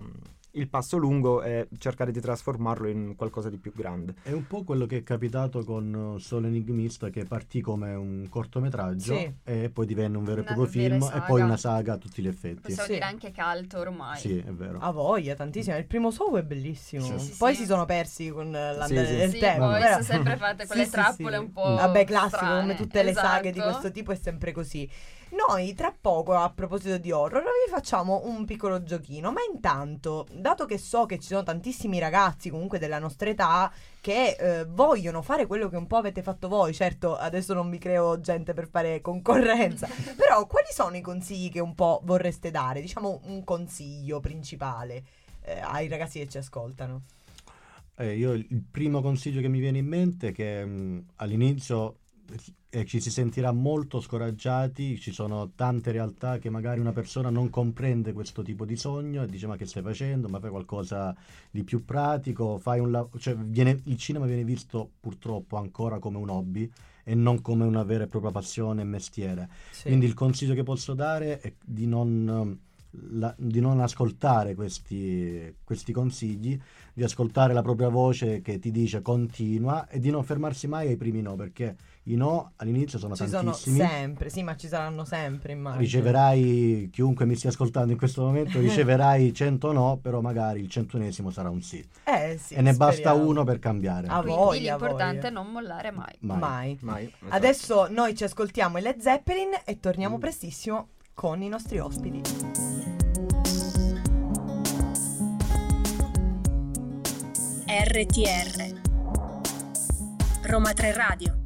il 0.52 0.70
passo 0.70 0.98
lungo 0.98 1.42
e 1.44 1.68
cercare 1.78 2.12
di 2.12 2.20
trasformarlo 2.22 2.88
in 2.88 3.16
qualcosa 3.16 3.50
di 3.50 3.58
più 3.58 3.72
grande. 3.76 4.16
È 4.24 4.32
un 4.32 4.48
po' 4.48 4.64
quello 4.64 4.86
che 4.86 4.98
è 4.98 5.04
capitato 5.04 5.64
con 5.64 5.94
uh, 5.94 6.18
Solo 6.18 6.48
Enigmista, 6.48 7.10
che 7.10 7.26
partì 7.26 7.62
come 7.62 7.94
un 7.94 8.28
cortometraggio 8.30 9.16
Sì. 9.16 9.34
e 9.44 9.70
poi 9.70 9.86
divenne 9.86 10.18
un 10.18 10.24
vero 10.24 10.42
e 10.42 10.44
proprio 10.44 10.66
film 10.68 11.00
saga. 11.02 11.24
e 11.24 11.28
poi 11.28 11.42
una 11.42 11.58
saga 11.58 11.94
a 11.94 11.98
tutti 11.98 12.22
gli 12.22 12.28
effetti. 12.28 12.62
Possiamo 12.62 12.84
Sì. 12.88 12.94
dire 12.94 13.04
anche 13.06 13.32
caldo 13.32 13.80
ormai. 13.80 14.18
Sì, 14.20 14.38
è 14.38 14.52
vero. 14.52 14.80
Ha 14.80 14.92
voglia, 14.92 15.36
tantissimo. 15.36 15.78
Il 15.78 15.86
primo 15.86 16.12
show 16.12 16.36
è 16.38 16.44
bellissimo. 16.44 17.04
Sì, 17.04 17.20
sì, 17.20 17.36
Poi 17.38 17.54
sì. 17.54 17.62
si 17.62 17.66
sono 17.68 17.86
persi 17.86 18.30
con 18.30 18.48
eh, 18.56 18.74
l'andare 18.76 19.06
Sì, 19.06 19.12
sì. 19.12 19.18
del 19.18 19.30
Sì, 19.32 19.40
tempo. 19.40 19.66
poi 19.66 19.80
però- 19.80 19.92
sono 19.94 20.04
sempre 20.04 20.38
fatte 20.38 20.66
quelle 20.68 20.88
trappole 20.90 21.36
sì. 21.38 21.44
un 21.44 21.52
po' 21.52 21.62
Vabbè, 21.76 22.06
classico, 22.06 22.36
strane. 22.38 22.62
come 22.62 22.76
tutte 22.76 23.04
le 23.04 23.14
saghe 23.14 23.52
di 23.52 23.58
Esatto. 23.60 23.72
questo 23.72 23.92
tipo 23.92 24.12
è 24.12 24.16
sempre 24.16 24.52
così. 24.52 24.90
Noi 25.32 25.74
tra 25.74 25.94
poco, 26.00 26.34
a 26.34 26.50
proposito 26.50 26.98
di 26.98 27.12
horror, 27.12 27.44
vi 27.44 27.72
facciamo 27.72 28.22
un 28.26 28.46
piccolo 28.46 28.82
giochino. 28.84 29.32
Ma 29.32 29.42
intanto, 29.52 30.26
dato 30.32 30.66
che 30.66 30.78
so 30.78 31.06
che 31.06 31.20
ci 31.20 31.28
sono 31.28 31.44
tantissimi 31.44 32.00
ragazzi 32.00 32.50
comunque 32.50 32.80
della 32.80 33.00
nostra 33.00 33.30
età 33.30 33.72
che 34.00 34.38
eh, 34.40 34.66
vogliono 34.66 35.22
fare 35.22 35.46
quello 35.46 35.68
che 35.68 35.76
un 35.76 35.86
po' 35.86 35.98
avete 35.98 36.22
fatto 36.22 36.48
voi, 36.48 36.74
certo 36.74 37.18
adesso 37.18 37.54
non 37.54 37.70
vi 37.70 37.78
creo 37.78 38.22
gente 38.22 38.54
per 38.54 38.70
fare 38.70 39.02
concorrenza, 39.02 39.88
però 40.16 40.46
quali 40.46 40.68
sono 40.70 40.96
i 40.96 41.02
consigli 41.02 41.52
che 41.52 41.60
un 41.60 41.76
po' 41.76 42.00
vorreste 42.06 42.50
dare? 42.50 42.80
Diciamo 42.80 43.20
un 43.26 43.44
consiglio 43.44 44.22
principale 44.22 45.04
eh, 45.42 45.60
ai 45.60 45.90
ragazzi 45.90 46.20
che 46.20 46.30
ci 46.30 46.38
ascoltano. 46.38 47.02
Eh, 47.98 48.16
io 48.16 48.32
il 48.34 48.64
primo 48.70 49.02
consiglio 49.02 49.42
che 49.42 49.48
mi 49.50 49.60
viene 49.60 49.80
in 49.80 49.88
mente 49.88 50.30
è 50.30 50.32
che 50.32 50.64
mh, 50.64 51.06
all'inizio 51.16 51.98
eh, 52.70 52.86
ci 52.86 53.00
si 53.00 53.10
sentirà 53.10 53.52
molto 53.52 54.00
scoraggiati, 54.02 55.00
ci 55.00 55.12
sono 55.12 55.52
tante 55.56 55.92
realtà 55.92 56.38
che 56.38 56.50
magari 56.50 56.80
una 56.80 56.92
persona 56.92 57.30
non 57.30 57.50
comprende 57.50 58.14
questo 58.14 58.42
tipo 58.44 58.66
di 58.66 58.76
sogno 58.76 59.24
e 59.24 59.28
dice 59.28 59.48
ma 59.48 59.56
che 59.56 59.66
stai 59.66 59.84
facendo, 59.84 60.28
ma 60.28 60.40
fai 60.40 60.50
qualcosa 60.50 61.16
di 61.50 61.64
più 61.64 61.86
pratico, 61.86 62.58
fai 62.58 62.80
un 62.80 62.92
la- 62.92 63.08
cioè, 63.18 63.36
viene- 63.36 63.80
il 63.86 63.98
cinema 63.98 64.26
viene 64.26 64.44
visto 64.44 64.92
purtroppo 65.00 65.58
ancora 65.58 66.00
come 66.00 66.18
un 66.18 66.30
hobby 66.30 66.70
e 67.04 67.16
non 67.16 67.42
come 67.42 67.64
una 67.66 67.84
vera 67.84 68.04
e 68.04 68.08
propria 68.08 68.32
passione 68.32 68.82
e 68.82 68.86
mestiere. 68.86 69.50
Quindi 69.84 70.06
il 70.06 70.14
consiglio 70.14 70.54
che 70.54 70.64
posso 70.64 70.94
dare 70.94 71.40
è 71.40 71.54
di 71.64 71.88
non, 71.88 72.60
la- 73.12 73.34
di 73.38 73.60
non 73.60 73.80
ascoltare 73.80 74.56
questi, 74.56 75.56
questi 75.64 75.92
consigli, 75.94 76.60
di 76.94 77.04
ascoltare 77.04 77.54
la 77.54 77.62
propria 77.62 77.90
voce 77.90 78.42
che 78.42 78.60
ti 78.60 78.72
dice 78.72 79.02
continua 79.02 79.88
e 79.88 80.00
di 80.00 80.10
non 80.10 80.24
fermarsi 80.24 80.68
mai 80.68 80.88
ai 80.88 80.98
primi 80.98 81.22
no, 81.22 81.36
perché 81.36 81.76
i 82.10 82.16
no 82.16 82.54
all'inizio 82.58 82.98
sono 83.00 83.16
ci 83.16 83.28
sono 83.28 83.52
tantissimi. 83.52 83.78
sempre, 83.80 84.30
sì, 84.30 84.42
ma 84.44 84.56
ci 84.56 84.68
saranno 84.70 85.04
sempre, 85.04 85.52
immagino. 85.52 85.82
Riceverai, 85.82 86.90
chiunque 86.92 87.26
mi 87.26 87.36
stia 87.36 87.50
ascoltando 87.50 87.92
in 87.92 87.98
questo 87.98 88.22
momento, 88.24 88.60
riceverai 88.62 89.34
100 89.34 89.72
no, 89.74 89.98
però 90.02 90.22
magari 90.22 90.62
il 90.62 90.70
centunesimo 90.70 91.30
sarà 91.32 91.50
un 91.50 91.62
sì. 91.62 91.86
Eh 92.06 92.38
sì, 92.42 92.54
e 92.54 92.62
ne 92.62 92.74
basta 92.76 93.10
speriamo. 93.10 93.28
uno 93.30 93.44
per 93.44 93.60
cambiare. 93.60 94.08
Ah, 94.08 94.22
Quindi 94.22 94.40
voglia, 94.40 94.78
l'importante 94.78 95.28
è 95.28 95.30
non 95.32 95.48
mollare 95.52 95.92
mai. 95.92 96.16
Mai. 96.20 96.40
Mai. 96.40 96.78
Mai, 96.82 97.04
esatto. 97.06 97.26
Adesso 97.36 97.88
noi 97.90 98.16
ci 98.16 98.24
ascoltiamo 98.24 98.78
i 98.78 98.82
Led 98.82 99.00
Zeppelin 99.00 99.50
e 99.66 99.80
torniamo 99.80 100.16
Mm. 100.16 100.20
prestissimo 100.20 100.88
con 101.14 101.42
i 101.42 101.50
nostri 101.50 101.80
ospiti. 101.80 102.22
RTR 107.68 108.80
Roma 110.44 110.74
3 110.74 110.94
Radio 110.94 111.38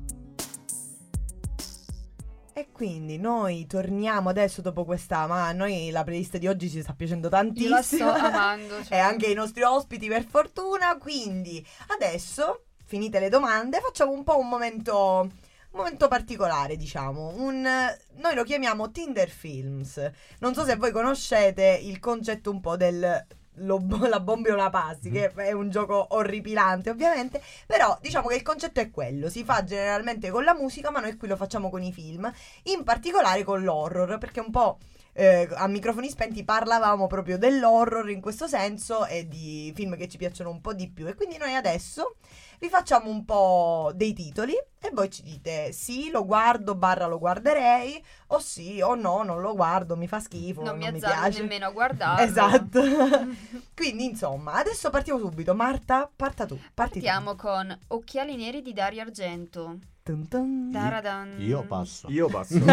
E 2.54 2.68
quindi 2.72 3.18
noi 3.18 3.66
torniamo 3.66 4.30
adesso 4.30 4.62
dopo 4.62 4.84
questa. 4.84 5.26
Ma 5.26 5.48
a 5.48 5.52
noi 5.54 5.90
la 5.90 6.04
playlist 6.04 6.38
di 6.38 6.48
oggi 6.48 6.70
ci 6.70 6.82
sta 6.82 6.94
piacendo 6.94 7.28
Io 7.28 7.34
tantissimo. 7.34 7.76
la 7.76 7.82
sto 7.82 8.10
amando. 8.10 8.84
cioè. 8.84 8.98
e 8.98 9.00
anche 9.00 9.28
i 9.28 9.34
nostri 9.34 9.64
ospiti, 9.64 10.08
per 10.08 10.26
fortuna. 10.26 10.98
Quindi 10.98 11.66
adesso, 11.88 12.66
finite 12.86 13.20
le 13.20 13.30
domande, 13.30 13.80
facciamo 13.80 14.12
un 14.12 14.24
po' 14.24 14.38
un 14.38 14.50
momento. 14.50 15.30
Un 15.72 15.80
momento 15.80 16.10
particolare, 16.10 16.76
diciamo. 16.76 17.34
Un, 17.38 17.62
noi 17.62 18.36
lo 18.36 18.44
chiamiamo 18.44 18.92
Tinder 18.92 19.30
Films. 19.30 20.12
Non 20.40 20.54
so 20.54 20.66
se 20.66 20.76
voi 20.76 20.92
conoscete 20.92 21.80
il 21.82 22.00
concetto 22.00 22.52
un 22.52 22.60
po' 22.60 22.76
del. 22.76 23.26
Lo- 23.56 23.82
la 24.08 24.20
bombi 24.20 24.50
o 24.50 24.56
la 24.56 24.70
passi, 24.70 25.10
che 25.10 25.32
è 25.32 25.52
un 25.52 25.70
gioco 25.70 26.08
orripilante 26.16 26.90
ovviamente, 26.90 27.42
però 27.66 27.98
diciamo 28.02 28.28
che 28.28 28.36
il 28.36 28.42
concetto 28.42 28.80
è 28.80 28.90
quello, 28.90 29.30
si 29.30 29.44
fa 29.44 29.64
generalmente 29.64 30.30
con 30.30 30.44
la 30.44 30.54
musica, 30.54 30.92
ma 30.92 31.00
noi 31.00 31.16
qui 31.18 31.28
lo 31.28 31.36
facciamo 31.36 31.70
con 31.70 31.84
i 31.84 31.92
film, 31.92 32.32
in 32.64 32.84
particolare 32.84 33.44
con 33.44 33.64
l'horror, 33.64 34.18
perché 34.18 34.40
un 34.40 34.52
po' 34.52 34.78
eh, 35.14 35.48
a 35.52 35.68
microfoni 35.68 36.10
spenti 36.10 36.44
parlavamo 36.44 37.08
proprio 37.08 37.38
dell'horror 37.38 38.10
in 38.10 38.22
questo 38.22 38.48
senso 38.48 39.06
e 39.06 39.28
di 39.28 39.72
film 39.76 39.98
che 39.98 40.08
ci 40.08 40.18
piacciono 40.18 40.50
un 40.50 40.62
po' 40.62 40.74
di 40.74 40.90
più. 40.90 41.08
E 41.08 41.16
quindi 41.16 41.38
noi 41.38 41.56
adesso 41.56 42.16
vi 42.62 42.70
facciamo 42.70 43.10
un 43.10 43.26
po' 43.26 43.92
dei 43.96 44.14
titoli 44.14 44.54
e 44.54 44.92
voi 44.94 45.10
ci 45.10 45.24
dite 45.24 45.72
sì, 45.72 46.12
lo 46.12 46.24
guardo, 46.24 46.76
barra 46.76 47.08
lo 47.08 47.18
guarderei 47.18 48.00
o 48.28 48.40
sì 48.40 48.80
o 48.82 48.94
no, 48.94 49.24
non 49.24 49.42
lo 49.42 49.56
guardo, 49.56 49.98
mi 49.98 50.08
fa 50.08 50.20
schifo, 50.20 50.62
non 50.62 50.78
non, 50.78 50.86
mi 50.86 50.92
mi 50.92 51.00
piace. 51.00 51.40
nemmeno 51.40 51.66
a 51.66 51.72
guardarlo. 51.72 52.24
Esatto. 52.24 52.80
Quindi, 53.76 54.06
insomma, 54.06 54.54
adesso 54.54 54.92
partiamo 54.92 55.20
subito. 55.20 55.56
Marta, 55.56 56.08
parta 56.16 56.46
tu. 56.46 56.56
Parti 56.74 57.00
tu. 57.00 57.06
Partiamo 57.06 57.36
con 57.36 57.76
Occhiali 57.88 58.36
neri 58.36 58.62
di 58.62 58.74
Dario 58.74 59.02
Argento. 59.02 59.80
Dun 60.04 60.26
dun. 60.28 60.72
Daradan. 60.72 61.36
Io 61.38 61.64
passo. 61.64 62.08
Io 62.10 62.28
passo. 62.28 62.58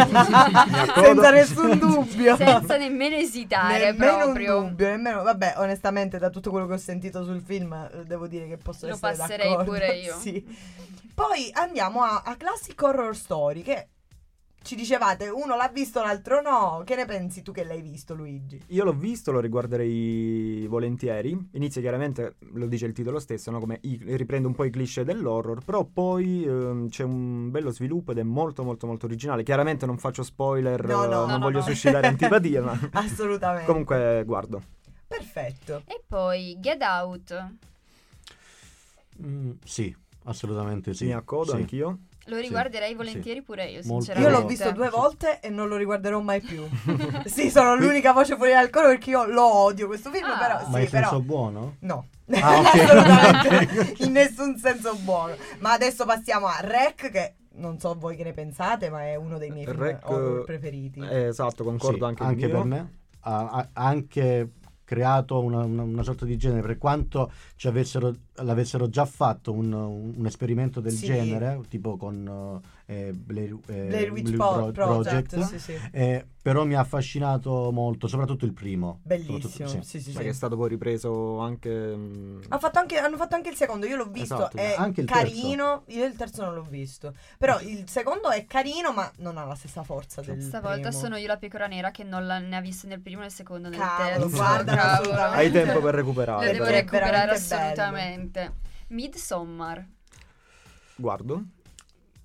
Senza 0.95 1.29
nessun 1.29 1.77
dubbio. 1.77 2.35
Senza 2.35 2.77
nemmeno 2.77 3.15
esitare 3.15 3.91
Nemmeno 3.91 4.17
proprio. 4.23 4.57
un 4.57 4.67
dubbio, 4.69 4.87
nemmeno, 4.87 5.21
vabbè, 5.23 5.53
onestamente 5.57 6.17
da 6.17 6.29
tutto 6.31 6.49
quello 6.49 6.65
che 6.65 6.73
ho 6.73 6.77
sentito 6.77 7.23
sul 7.23 7.41
film 7.41 7.87
devo 8.03 8.27
dire 8.27 8.47
che 8.47 8.57
posso 8.57 8.87
Lo 8.87 8.93
essere 8.93 9.15
passerei 9.15 9.49
d'accordo. 9.49 9.71
pure 9.71 9.95
io. 10.01 10.17
Sì. 10.17 10.43
Poi 11.13 11.49
andiamo 11.53 12.01
a, 12.01 12.23
a 12.25 12.35
Classic 12.35 12.81
Horror 12.81 13.15
Story 13.15 13.61
che 13.61 13.87
ci 14.61 14.75
dicevate 14.75 15.29
uno 15.29 15.55
l'ha 15.55 15.69
visto, 15.73 16.01
l'altro 16.01 16.41
no. 16.41 16.83
Che 16.85 16.95
ne 16.95 17.05
pensi 17.05 17.41
tu 17.41 17.51
che 17.51 17.63
l'hai 17.63 17.81
visto 17.81 18.13
Luigi? 18.13 18.61
Io 18.67 18.83
l'ho 18.83 18.93
visto, 18.93 19.31
lo 19.31 19.39
riguarderei 19.39 20.65
volentieri. 20.67 21.35
Inizia 21.53 21.81
chiaramente, 21.81 22.35
lo 22.53 22.67
dice 22.67 22.85
il 22.85 22.93
titolo 22.93 23.19
stesso, 23.19 23.49
no? 23.51 23.59
come 23.59 23.79
i- 23.83 23.99
riprende 24.15 24.47
un 24.47 24.53
po' 24.53 24.65
i 24.65 24.69
cliché 24.69 25.03
dell'horror, 25.03 25.63
però 25.63 25.83
poi 25.85 26.43
ehm, 26.43 26.89
c'è 26.89 27.03
un 27.03 27.49
bello 27.51 27.71
sviluppo 27.71 28.11
ed 28.11 28.19
è 28.19 28.23
molto 28.23 28.63
molto 28.63 28.85
molto 28.85 29.05
originale. 29.05 29.43
Chiaramente 29.43 29.85
non 29.85 29.97
faccio 29.97 30.23
spoiler, 30.23 30.85
No, 30.85 31.05
no. 31.05 31.07
No, 31.07 31.25
non 31.25 31.27
no, 31.29 31.39
voglio 31.39 31.59
no. 31.59 31.63
suscitare 31.63 32.07
antipatia, 32.07 32.61
ma 32.61 32.77
Assolutamente. 32.93 33.65
comunque 33.65 34.23
guardo. 34.25 34.61
Perfetto. 35.07 35.83
E 35.87 36.03
poi 36.07 36.57
Get 36.59 36.81
Out. 36.83 37.47
Mm, 39.21 39.51
sì, 39.63 39.95
assolutamente 40.25 40.93
sì. 40.93 41.05
Mi 41.05 41.13
accodo 41.13 41.51
Sì. 41.51 41.57
anch'io. 41.57 41.99
Lo 42.29 42.35
Sì, 42.35 42.41
riguarderei 42.43 42.93
volentieri 42.95 43.41
pure 43.41 43.65
io, 43.65 43.81
Molto. 43.85 44.03
sinceramente. 44.05 44.31
Io 44.35 44.39
l'ho 44.41 44.47
visto 44.47 44.71
due 44.71 44.89
volte 44.89 45.39
e 45.41 45.49
non 45.49 45.67
lo 45.67 45.75
riguarderò 45.75 46.19
mai 46.21 46.39
più. 46.41 46.63
sì, 47.25 47.49
sono 47.49 47.75
l'unica 47.75 48.13
voce 48.13 48.35
fuori 48.35 48.51
dal 48.51 48.69
coro 48.69 48.87
perché 48.87 49.09
io 49.09 49.25
lo 49.25 49.43
odio 49.43 49.87
questo 49.87 50.09
film, 50.11 50.25
Ah. 50.29 50.37
però 50.37 50.55
Ma 50.69 50.77
sì, 50.77 50.83
in 50.83 50.89
però 50.89 51.09
senso 51.09 51.21
buono? 51.21 51.75
no. 51.79 52.07
Ah, 52.31 52.59
ok. 52.59 52.65
Assolutamente 52.75 54.03
in 54.03 54.11
nessun 54.11 54.57
senso 54.57 54.95
buono. 54.97 55.35
Ma 55.59 55.73
adesso 55.73 56.05
passiamo 56.05 56.45
a 56.47 56.57
Rec 56.61 57.09
che 57.09 57.33
non 57.55 57.79
so 57.79 57.95
voi 57.97 58.15
che 58.15 58.23
ne 58.23 58.33
pensate, 58.33 58.89
ma 58.89 59.03
è 59.05 59.15
uno 59.15 59.37
dei 59.37 59.49
miei 59.49 59.65
film 59.65 59.79
Rec, 59.81 60.07
horror 60.09 60.39
eh, 60.39 60.43
preferiti. 60.43 60.99
Eh, 61.01 61.23
esatto, 61.27 61.63
concordo 61.63 62.07
Sì, 62.15 62.21
anche, 62.21 62.45
mio. 62.45 62.55
per 62.55 62.63
me. 62.63 62.93
Ha, 63.21 63.47
ha 63.49 63.69
anche 63.73 64.51
creato 64.85 65.41
una, 65.41 65.63
una- 65.63 65.83
una 65.83 66.03
sorta 66.03 66.25
di 66.25 66.37
genere, 66.37 66.61
per 66.65 66.77
quanto 66.77 67.31
ci 67.55 67.67
avessero, 67.67 68.13
l'avessero 68.41 68.89
già 68.89 69.05
fatto 69.05 69.51
un, 69.53 69.71
un 69.73 70.25
esperimento 70.25 70.79
del 70.79 70.91
Sì. 70.93 71.05
genere, 71.05 71.59
tipo 71.69 71.97
con 71.97 72.61
eh, 72.85 73.11
Blair, 73.13 73.57
eh, 73.67 73.83
Blair 73.87 74.11
Witch 74.11 74.31
Blair 74.31 74.37
Po- 74.37 74.71
Pro- 74.71 74.85
Project, 74.85 75.39
sì, 75.41 75.59
sì. 75.59 75.79
eh, 75.91 76.25
però 76.41 76.65
mi 76.65 76.73
ha 76.75 76.79
affascinato 76.79 77.69
molto, 77.71 78.07
soprattutto 78.07 78.45
il 78.45 78.53
primo. 78.53 78.99
Bellissimo. 79.03 79.67
Sì, 79.67 79.79
sì, 79.83 79.99
sì. 80.01 80.11
che 80.13 80.29
è 80.29 80.33
stato 80.33 80.55
poi 80.55 80.69
ripreso 80.69 81.37
anche... 81.39 81.69
mm, 81.69 82.41
Ha 82.47 82.57
fatto 82.57 82.79
anche- 82.79 82.97
hanno 82.97 83.17
fatto 83.17 83.35
anche 83.35 83.49
il 83.49 83.55
secondo, 83.55 83.85
io 83.85 83.95
l'ho 83.95 84.07
visto, 84.09 84.35
Esatto, 84.35 84.57
è 84.57 84.73
anche 84.77 85.01
il 85.01 85.07
carino, 85.07 85.83
io 85.87 86.05
il 86.05 86.15
terzo 86.15 86.43
non 86.43 86.53
l'ho 86.55 86.65
visto, 86.67 87.13
però 87.37 87.59
il 87.61 87.83
secondo 87.87 88.29
è 88.31 88.45
carino 88.45 88.91
ma 88.91 89.11
non 89.17 89.37
ha 89.37 89.43
la 89.45 89.55
stessa 89.55 89.83
forza 89.83 90.21
del 90.21 90.41
Stavolta 90.41 90.87
primo. 90.89 91.03
sono 91.03 91.15
io 91.17 91.27
la 91.27 91.37
pecora 91.37 91.67
nera 91.67 91.91
che 91.91 92.03
non 92.03 92.25
la- 92.25 92.39
ne 92.39 92.55
ha 92.55 92.61
viste 92.61 92.87
nel 92.87 93.01
primo, 93.01 93.21
nel 93.21 93.31
secondo, 93.31 93.69
nel 93.69 93.77
Cavolo, 93.77 94.09
terzo. 94.25 94.29
guarda, 94.29 94.91
assolutamente. 94.93 95.37
Hai 95.37 95.51
tempo 95.51 95.79
per 95.81 95.93
recuperare. 95.93 96.45
Le 96.47 96.51
devo 96.53 96.65
recuperare 96.65 97.11
veramente 97.11 97.55
bello. 97.75 97.89
Assolutamente. 98.29 98.51
Midsommar. 98.89 99.87
Guardo. 100.95 101.43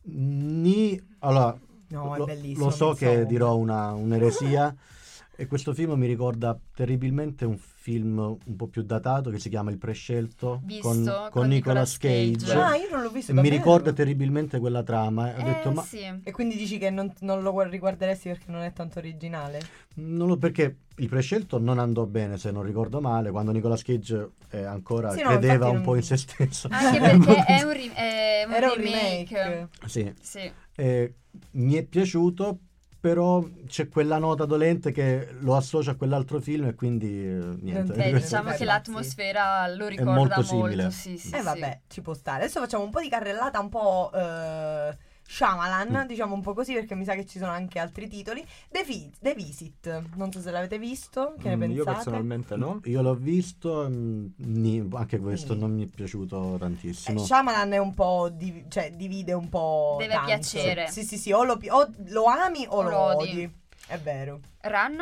Ni, 0.02 1.00
allora, 1.20 1.58
No, 1.88 2.14
è 2.14 2.18
lo, 2.18 2.24
bellissimo, 2.24 2.64
lo 2.66 2.70
so 2.70 2.92
che 2.92 3.24
dirò 3.26 3.56
una, 3.56 3.92
un'eresia 3.92 4.74
e 5.36 5.46
questo 5.46 5.74
film 5.74 5.92
mi 5.94 6.06
ricorda 6.06 6.58
terribilmente 6.74 7.44
un 7.44 7.58
film 7.58 8.18
un 8.18 8.56
po' 8.56 8.68
più 8.68 8.82
datato 8.82 9.30
che 9.30 9.38
si 9.38 9.48
chiama 9.48 9.70
Il 9.70 9.78
prescelto 9.78 10.60
Visto, 10.64 10.88
con, 10.88 11.04
con 11.04 11.28
con 11.30 11.48
Nicolas 11.48 11.98
Cage. 11.98 12.46
Cage. 12.46 12.52
Ah, 12.52 12.76
io 12.76 12.88
non 12.90 13.02
l'ho 13.02 13.10
visto 13.10 13.30
E 13.30 13.34
mi 13.34 13.42
davvero. 13.42 13.56
ricorda 13.62 13.92
terribilmente 13.92 14.58
quella 14.58 14.82
trama. 14.82 15.34
e 15.34 15.36
Ho 15.36 15.40
Eh, 15.40 15.44
detto, 15.44 15.70
ma 15.72 15.82
sì. 15.82 15.98
E 16.22 16.30
quindi 16.30 16.56
dici 16.56 16.78
che 16.78 16.90
non, 16.90 17.12
non 17.20 17.42
lo 17.42 17.52
guard- 17.52 17.70
riguarderesti 17.72 18.28
perché 18.28 18.50
non 18.50 18.62
è 18.62 18.72
tanto 18.72 18.98
originale? 19.00 19.60
non 19.96 20.26
lo 20.26 20.36
perché 20.36 20.76
il 20.96 21.08
prescelto 21.08 21.58
non 21.58 21.78
andò 21.78 22.04
bene, 22.06 22.36
se 22.36 22.50
non 22.50 22.62
ricordo 22.64 23.00
male, 23.00 23.30
quando 23.30 23.52
Nicolas 23.52 23.82
Cage 23.82 24.30
eh, 24.50 24.62
ancora 24.64 25.10
Sì, 25.12 25.22
no, 25.22 25.28
credeva 25.30 25.68
un 25.68 25.74
non- 25.76 25.82
po' 25.84 25.94
in 25.96 26.02
se 26.02 26.16
stesso. 26.16 26.68
Anche 26.70 26.98
perché 27.00 27.44
è 27.46 27.62
un, 27.62 27.72
ri- 27.72 27.90
è 27.92 28.44
un 28.46 28.52
Era 28.52 28.68
un 28.72 28.76
remake. 28.76 29.42
remake. 29.42 29.68
Sì, 29.86 30.12
Sì. 30.20 30.50
eh, 30.76 31.14
mi 31.52 31.74
è 31.74 31.82
piaciuto, 31.84 32.58
però 33.04 33.44
c'è 33.66 33.90
quella 33.90 34.16
nota 34.16 34.46
dolente 34.46 34.90
che 34.90 35.28
lo 35.40 35.56
associa 35.56 35.90
a 35.90 35.94
quell'altro 35.94 36.40
film 36.40 36.68
e 36.68 36.74
quindi 36.74 37.22
eh, 37.22 37.54
niente. 37.60 37.92
Beh, 37.92 38.04
Eh, 38.08 38.12
diciamo 38.14 38.52
che 38.52 38.64
l'atmosfera 38.64 39.68
lo 39.74 39.88
ricorda 39.88 40.14
molto 40.14 40.34
molto. 40.36 40.48
simile. 40.48 40.90
Sì, 40.90 41.18
sì, 41.18 41.34
Eh 41.34 41.40
sì. 41.40 41.44
vabbè, 41.44 41.80
ci 41.86 42.00
può 42.00 42.14
stare. 42.14 42.44
Adesso 42.44 42.60
facciamo 42.60 42.82
un 42.82 42.90
po' 42.90 43.00
di 43.00 43.10
carrellata, 43.10 43.60
un 43.60 43.68
po' 43.68 44.10
eh, 44.14 44.96
Shyamalan, 45.26 46.06
diciamo 46.06 46.34
un 46.34 46.42
po' 46.42 46.52
così 46.54 46.74
perché 46.74 46.94
mi 46.94 47.04
sa 47.04 47.14
che 47.14 47.24
ci 47.24 47.38
sono 47.38 47.50
anche 47.50 47.78
altri 47.78 48.08
titoli. 48.08 48.44
The, 48.70 48.84
Vi- 48.84 49.10
The 49.20 49.34
Visit, 49.34 50.02
non 50.16 50.30
so 50.30 50.40
se 50.40 50.50
l'avete 50.50 50.78
visto, 50.78 51.34
che 51.40 51.48
ne 51.48 51.56
Mm, 51.56 51.60
pensate? 51.60 51.78
io 51.88 51.94
personalmente 51.94 52.56
no. 52.56 52.80
Io 52.84 53.02
l'ho 53.02 53.14
visto, 53.14 53.86
mm, 53.88 54.26
ni- 54.36 54.88
anche 54.92 55.18
questo 55.18 55.54
Ni. 55.54 55.60
non 55.60 55.72
mi 55.74 55.84
è 55.84 55.90
piaciuto 55.90 56.56
Eh, 56.56 56.58
tantissimo. 56.58 57.24
Shyamalan 57.24 57.72
è 57.72 57.78
un 57.78 57.94
po' 57.94 58.28
div- 58.30 58.68
cioè 58.68 58.92
divide 58.92 59.32
un 59.32 59.48
po' 59.48 59.96
Deve 59.98 60.12
tanto. 60.12 60.26
piacere. 60.28 60.88
Sì, 60.88 61.02
sì, 61.04 61.16
sì, 61.16 61.32
o 61.32 61.42
lo, 61.42 61.56
pi- 61.56 61.68
o 61.70 61.90
lo 62.08 62.24
ami 62.26 62.66
o, 62.68 62.76
O 62.76 62.82
lo 62.82 62.98
odi. 62.98 63.28
odi. 63.30 63.52
È 63.86 63.98
vero. 63.98 64.40
Run? 64.60 64.96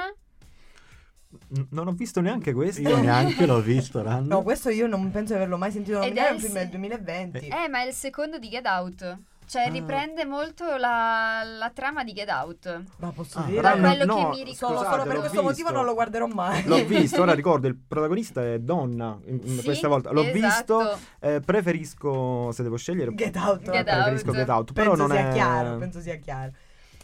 Non 1.71 1.89
ho 1.89 1.93
visto 1.93 2.21
neanche 2.21 2.53
questo. 2.53 2.81
Io 2.83 2.97
neanche 3.01 3.47
l'ho 3.47 3.61
visto, 3.61 4.01
Ran. 4.05 4.27
No, 4.27 4.43
questo 4.43 4.69
io 4.71 4.87
non 4.87 5.11
penso 5.11 5.33
di 5.33 5.39
averlo 5.39 5.57
mai 5.59 5.73
sentito 5.73 5.99
nominare, 5.99 6.29
è 6.29 6.31
un 6.31 6.37
il 6.37 6.43
film 6.43 6.55
del 6.55 6.69
2020. 6.69 7.49
Eh, 7.49 7.69
ma 7.69 7.83
è 7.83 7.87
il 7.87 7.93
secondo 7.95 8.39
di 8.39 8.49
Get 8.49 8.67
Out. 8.67 9.19
Cioè, 9.53 9.67
Ah. 9.67 9.69
riprende 9.71 10.25
molto 10.25 10.65
la, 10.77 11.43
la 11.45 11.71
trama 11.75 12.03
di 12.05 12.15
Get 12.15 12.31
Out. 12.31 12.83
Ma 13.01 13.11
posso 13.11 13.39
Ah, 13.39 13.43
dire? 13.43 13.61
Da 13.61 13.73
quello 13.73 14.05
no, 14.07 14.15
che 14.15 14.37
mi 14.39 14.45
ricordo. 14.45 14.55
Solo, 14.55 14.77
scusate, 14.79 14.91
solo 14.91 15.03
per 15.03 15.13
questo 15.19 15.31
visto. 15.31 15.43
motivo 15.43 15.71
non 15.71 15.85
lo 15.85 15.93
guarderò 15.93 16.27
mai. 16.27 16.65
L'ho 16.65 16.85
visto, 16.87 17.21
ora 17.21 17.35
ricordo, 17.35 17.67
il 17.67 17.77
protagonista 17.77 18.43
è 18.43 18.59
donna 18.61 19.19
in- 19.27 19.41
in 19.45 19.59
Sì, 19.59 19.63
questa 19.65 19.89
volta. 19.89 20.11
L'ho 20.11 20.23
esatto. 20.23 20.79
visto, 20.79 20.99
eh, 21.21 21.41
preferisco, 21.41 22.51
se 22.53 22.63
devo 22.63 22.77
scegliere, 22.77 23.15
Get 23.15 23.37
Out. 23.37 23.71
Get 23.71 23.85
preferisco 23.85 24.29
Out. 24.29 24.37
Get 24.39 24.49
Out, 24.49 24.73
però 24.73 24.91
penso 24.93 25.07
non 25.07 25.17
sia 25.17 25.29
è... 25.29 25.33
chiaro, 25.35 25.77
penso 25.77 26.01
sia 26.01 26.17
chiaro. 26.17 26.53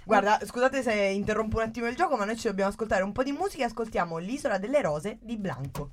Guarda, 0.05 0.39
scusate 0.43 0.83
se 0.83 0.95
interrompo 0.95 1.59
un 1.59 1.65
attimo 1.65 1.87
il 1.87 1.97
gioco, 1.97 2.17
ma 2.17 2.25
noi 2.25 2.37
ci 2.39 2.47
dobbiamo 2.49 2.71
ascoltare 2.71 3.03
un 3.03 3.13
po' 3.13 3.23
di 3.23 3.33
musica 3.33 3.65
e 3.65 3.67
ascoltiamo 3.67 4.17
L'isola 4.17 4.57
delle 4.57 4.81
rose 4.81 5.19
di 5.21 5.37
Blanco. 5.37 5.91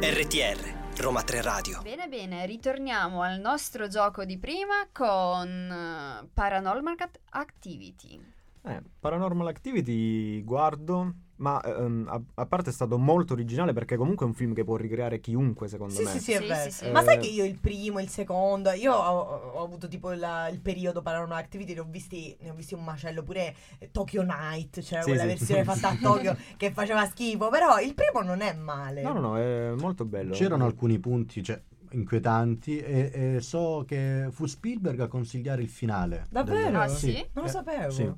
RTR, 0.00 0.98
Roma 0.98 1.22
3 1.22 1.40
Radio. 1.40 1.80
Bene, 1.80 2.08
bene, 2.08 2.44
ritorniamo 2.44 3.22
al 3.22 3.40
nostro 3.40 3.88
gioco 3.88 4.26
di 4.26 4.36
prima 4.36 4.86
con 4.92 5.48
eh, 5.48 6.28
Paranormal 6.34 6.94
Activity. 7.30 8.20
Eh, 8.64 8.82
Paranormal 9.00 9.46
Activity 9.46 10.44
guardo, 10.44 11.14
ma 11.40 11.60
ehm, 11.62 12.06
a, 12.08 12.20
a 12.34 12.46
parte 12.46 12.70
è 12.70 12.72
stato 12.72 12.98
molto 12.98 13.32
originale 13.32 13.72
perché 13.72 13.96
comunque 13.96 14.24
è 14.26 14.28
un 14.28 14.34
film 14.34 14.52
che 14.54 14.64
può 14.64 14.76
ricreare 14.76 15.20
chiunque 15.20 15.68
secondo 15.68 15.94
Sì, 15.94 16.04
me. 16.04 16.10
sì, 16.12 16.20
sì, 16.20 16.32
è 16.32 16.38
Sì, 16.38 16.46
vero. 16.46 16.70
sì, 16.70 16.70
sì. 16.70 16.88
Ma 16.90 17.00
Eh, 17.00 17.04
sai 17.04 17.18
che 17.18 17.26
io 17.26 17.44
il 17.44 17.58
primo, 17.58 17.98
il 17.98 18.08
secondo, 18.08 18.70
io 18.72 18.92
ho, 18.94 19.18
ho 19.54 19.64
avuto 19.64 19.88
tipo 19.88 20.12
il, 20.12 20.24
il 20.52 20.60
periodo 20.60 21.02
Paranormal 21.02 21.38
Activity, 21.38 21.74
ne 21.74 21.80
ho 21.80 21.86
visti, 21.88 22.36
ne 22.40 22.50
ho 22.50 22.54
visti 22.54 22.74
un 22.74 22.84
macello 22.84 23.22
pure 23.24 23.54
eh, 23.78 23.90
Tokyo 23.90 24.22
Night, 24.22 24.80
cioè 24.82 25.00
Sì, 25.00 25.08
quella 25.08 25.24
sì. 25.26 25.26
versione 25.26 25.64
fatta 25.64 25.88
a 25.88 25.96
Tokyo 26.00 26.36
che 26.56 26.70
faceva 26.72 27.04
schifo, 27.06 27.48
però 27.48 27.80
il 27.80 27.94
primo 27.94 28.22
non 28.22 28.40
è 28.40 28.52
male. 28.54 29.02
No, 29.02 29.12
no, 29.14 29.20
no, 29.20 29.38
è 29.38 29.72
molto 29.76 30.04
bello. 30.04 30.34
C'erano 30.34 30.64
alcuni 30.66 30.98
punti 30.98 31.42
cioè, 31.42 31.60
inquietanti 31.92 32.78
e, 32.78 33.10
e 33.36 33.40
so 33.40 33.84
che 33.86 34.28
fu 34.30 34.46
Spielberg 34.46 35.00
a 35.00 35.08
consigliare 35.08 35.62
il 35.62 35.68
finale. 35.68 36.26
Davvero? 36.30 36.78
del- 36.78 36.82
Ah, 36.82 36.88
sì? 36.88 37.12
Non 37.32 37.44
lo 37.44 37.46
Eh, 37.46 37.52
sapevo. 37.52 37.92
sì. 37.92 38.12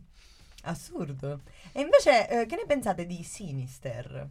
Assurdo. 0.62 1.40
E 1.72 1.80
invece, 1.80 2.28
eh, 2.28 2.46
che 2.46 2.56
ne 2.56 2.64
pensate 2.66 3.06
di 3.06 3.22
Sinister? 3.22 4.28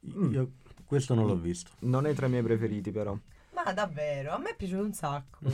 Io 0.00 0.50
questo 0.84 1.14
non 1.14 1.26
l'ho 1.26 1.36
visto. 1.36 1.70
Non 1.80 2.06
è 2.06 2.14
tra 2.14 2.26
i 2.26 2.30
miei 2.30 2.42
preferiti 2.42 2.90
però. 2.90 3.16
Ma 3.52 3.72
davvero, 3.72 4.32
a 4.32 4.38
me 4.38 4.50
è 4.50 4.56
piaciuto 4.56 4.82
un 4.82 4.92
sacco. 4.92 5.38
No. 5.40 5.52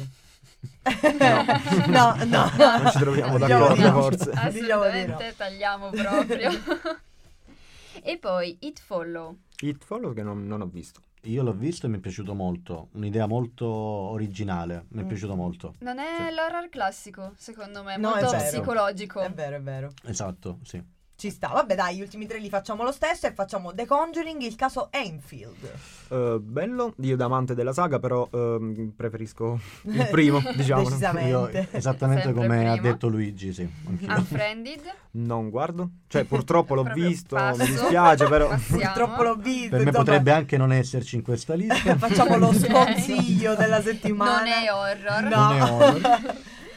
no, 1.87 2.25
no. 2.25 2.51
Non 2.57 2.91
ci 2.91 2.99
troviamo 2.99 3.39
Diciamo 3.39 3.67
d'accordo 3.69 3.93
forse. 4.01 4.31
Diciamo 4.31 4.51
di 4.51 4.61
no. 4.61 4.75
Assolutamente 4.75 5.35
tagliamo 5.37 5.91
proprio. 5.91 6.51
e 8.03 8.19
poi 8.19 8.57
It 8.61 8.81
Follow. 8.81 9.37
It 9.61 9.85
Follow 9.85 10.13
che 10.13 10.23
non, 10.23 10.47
non 10.47 10.61
ho 10.61 10.67
visto. 10.67 11.01
Io 11.27 11.43
l'ho 11.43 11.53
visto 11.53 11.87
e 11.87 11.89
mi 11.89 11.97
è 11.97 12.01
piaciuto 12.01 12.35
molto. 12.35 12.89
Un'idea 12.93 13.27
molto 13.27 13.67
originale. 13.67 14.87
Mi 14.91 15.01
è 15.01 15.05
Mm. 15.05 15.09
piaciuto 15.09 15.35
molto. 15.35 15.75
Non 15.81 15.99
è 15.99 16.29
Sì. 16.29 16.35
l'horror 16.35 16.69
classico, 16.69 17.33
secondo 17.37 17.83
me, 17.83 17.95
è 17.95 17.99
No, 17.99 18.15
è 18.15 18.21
molto 18.23 18.37
vero. 18.37 18.45
psicologico. 18.51 19.21
È 19.21 19.31
vero, 19.33 19.57
è 19.57 19.61
vero. 19.61 19.93
Esatto, 20.05 20.59
sì. 20.63 20.81
Ci 21.19 21.31
sta, 21.31 21.49
vabbè 21.49 21.75
dai, 21.75 21.97
gli 21.97 22.03
ultimi 22.03 22.27
tre 22.27 22.39
li 22.39 22.51
facciamo 22.51 22.83
lo 22.83 22.93
stesso 22.93 23.27
e 23.27 23.33
facciamo 23.33 23.73
The 23.73 23.87
Conjuring, 23.87 24.43
il 24.43 24.55
caso 24.55 24.89
Enfield. 24.91 25.73
Eh, 26.09 26.39
bello, 26.43 26.93
io 27.01 27.17
da 27.17 27.25
amante 27.25 27.55
della 27.55 27.73
saga, 27.73 27.99
però 27.99 28.29
ehm, 28.31 28.93
preferisco 28.95 29.59
il 29.85 30.07
primo, 30.13 30.43
diciamo. 30.55 30.83
Io 30.83 30.89
Decisamente. 30.91 31.69
esattamente 31.71 32.25
Sempre 32.25 32.43
come 32.43 32.69
ha 32.69 32.73
primo. 32.73 32.87
detto 32.93 33.09
Luigi, 33.09 33.55
sì. 33.55 33.67
Unfriended. 34.07 34.81
Non 35.13 35.49
guardo, 35.49 35.89
cioè 36.09 36.25
purtroppo 36.25 36.75
l'ho 36.75 36.83
visto, 36.83 37.35
passo. 37.35 37.63
mi 37.63 37.71
dispiace, 37.71 38.27
però 38.29 38.49
Passiamo. 38.53 38.83
Purtroppo 38.83 39.23
l'ho 39.23 39.37
visto. 39.37 39.69
Per 39.71 39.79
me 39.79 39.85
insomma. 39.87 40.05
potrebbe 40.05 40.33
anche 40.33 40.57
non 40.59 40.71
esserci 40.71 41.17
in 41.17 41.23
questa 41.23 41.55
lista. 41.55 41.97
Facciamo 41.97 42.37
lo 42.37 42.53
sconsiglio 42.53 43.55
della 43.55 43.81
settimana. 43.81 44.37
Non 44.37 44.47
è 44.49 44.71
horror. 44.71 45.23
No. 45.23 45.49
Non 45.49 45.53
è 45.57 45.63
horror. 45.63 46.37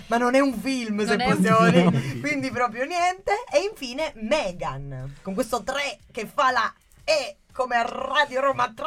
Ma 0.09 0.17
non 0.17 0.35
è 0.35 0.39
un 0.39 0.53
film, 0.53 1.05
se 1.05 1.15
possiamo 1.17 1.65
film. 1.69 1.89
dire. 1.91 2.19
Quindi 2.21 2.51
proprio 2.51 2.85
niente. 2.85 3.31
E 3.51 3.59
infine 3.69 4.13
Megan, 4.15 5.15
con 5.21 5.33
questo 5.33 5.63
3 5.63 5.75
che 6.11 6.25
fa 6.25 6.51
la 6.51 6.73
E 7.03 7.37
come 7.51 7.75
a 7.75 7.81
Radio 7.83 8.41
Roma 8.41 8.71
3. 8.73 8.85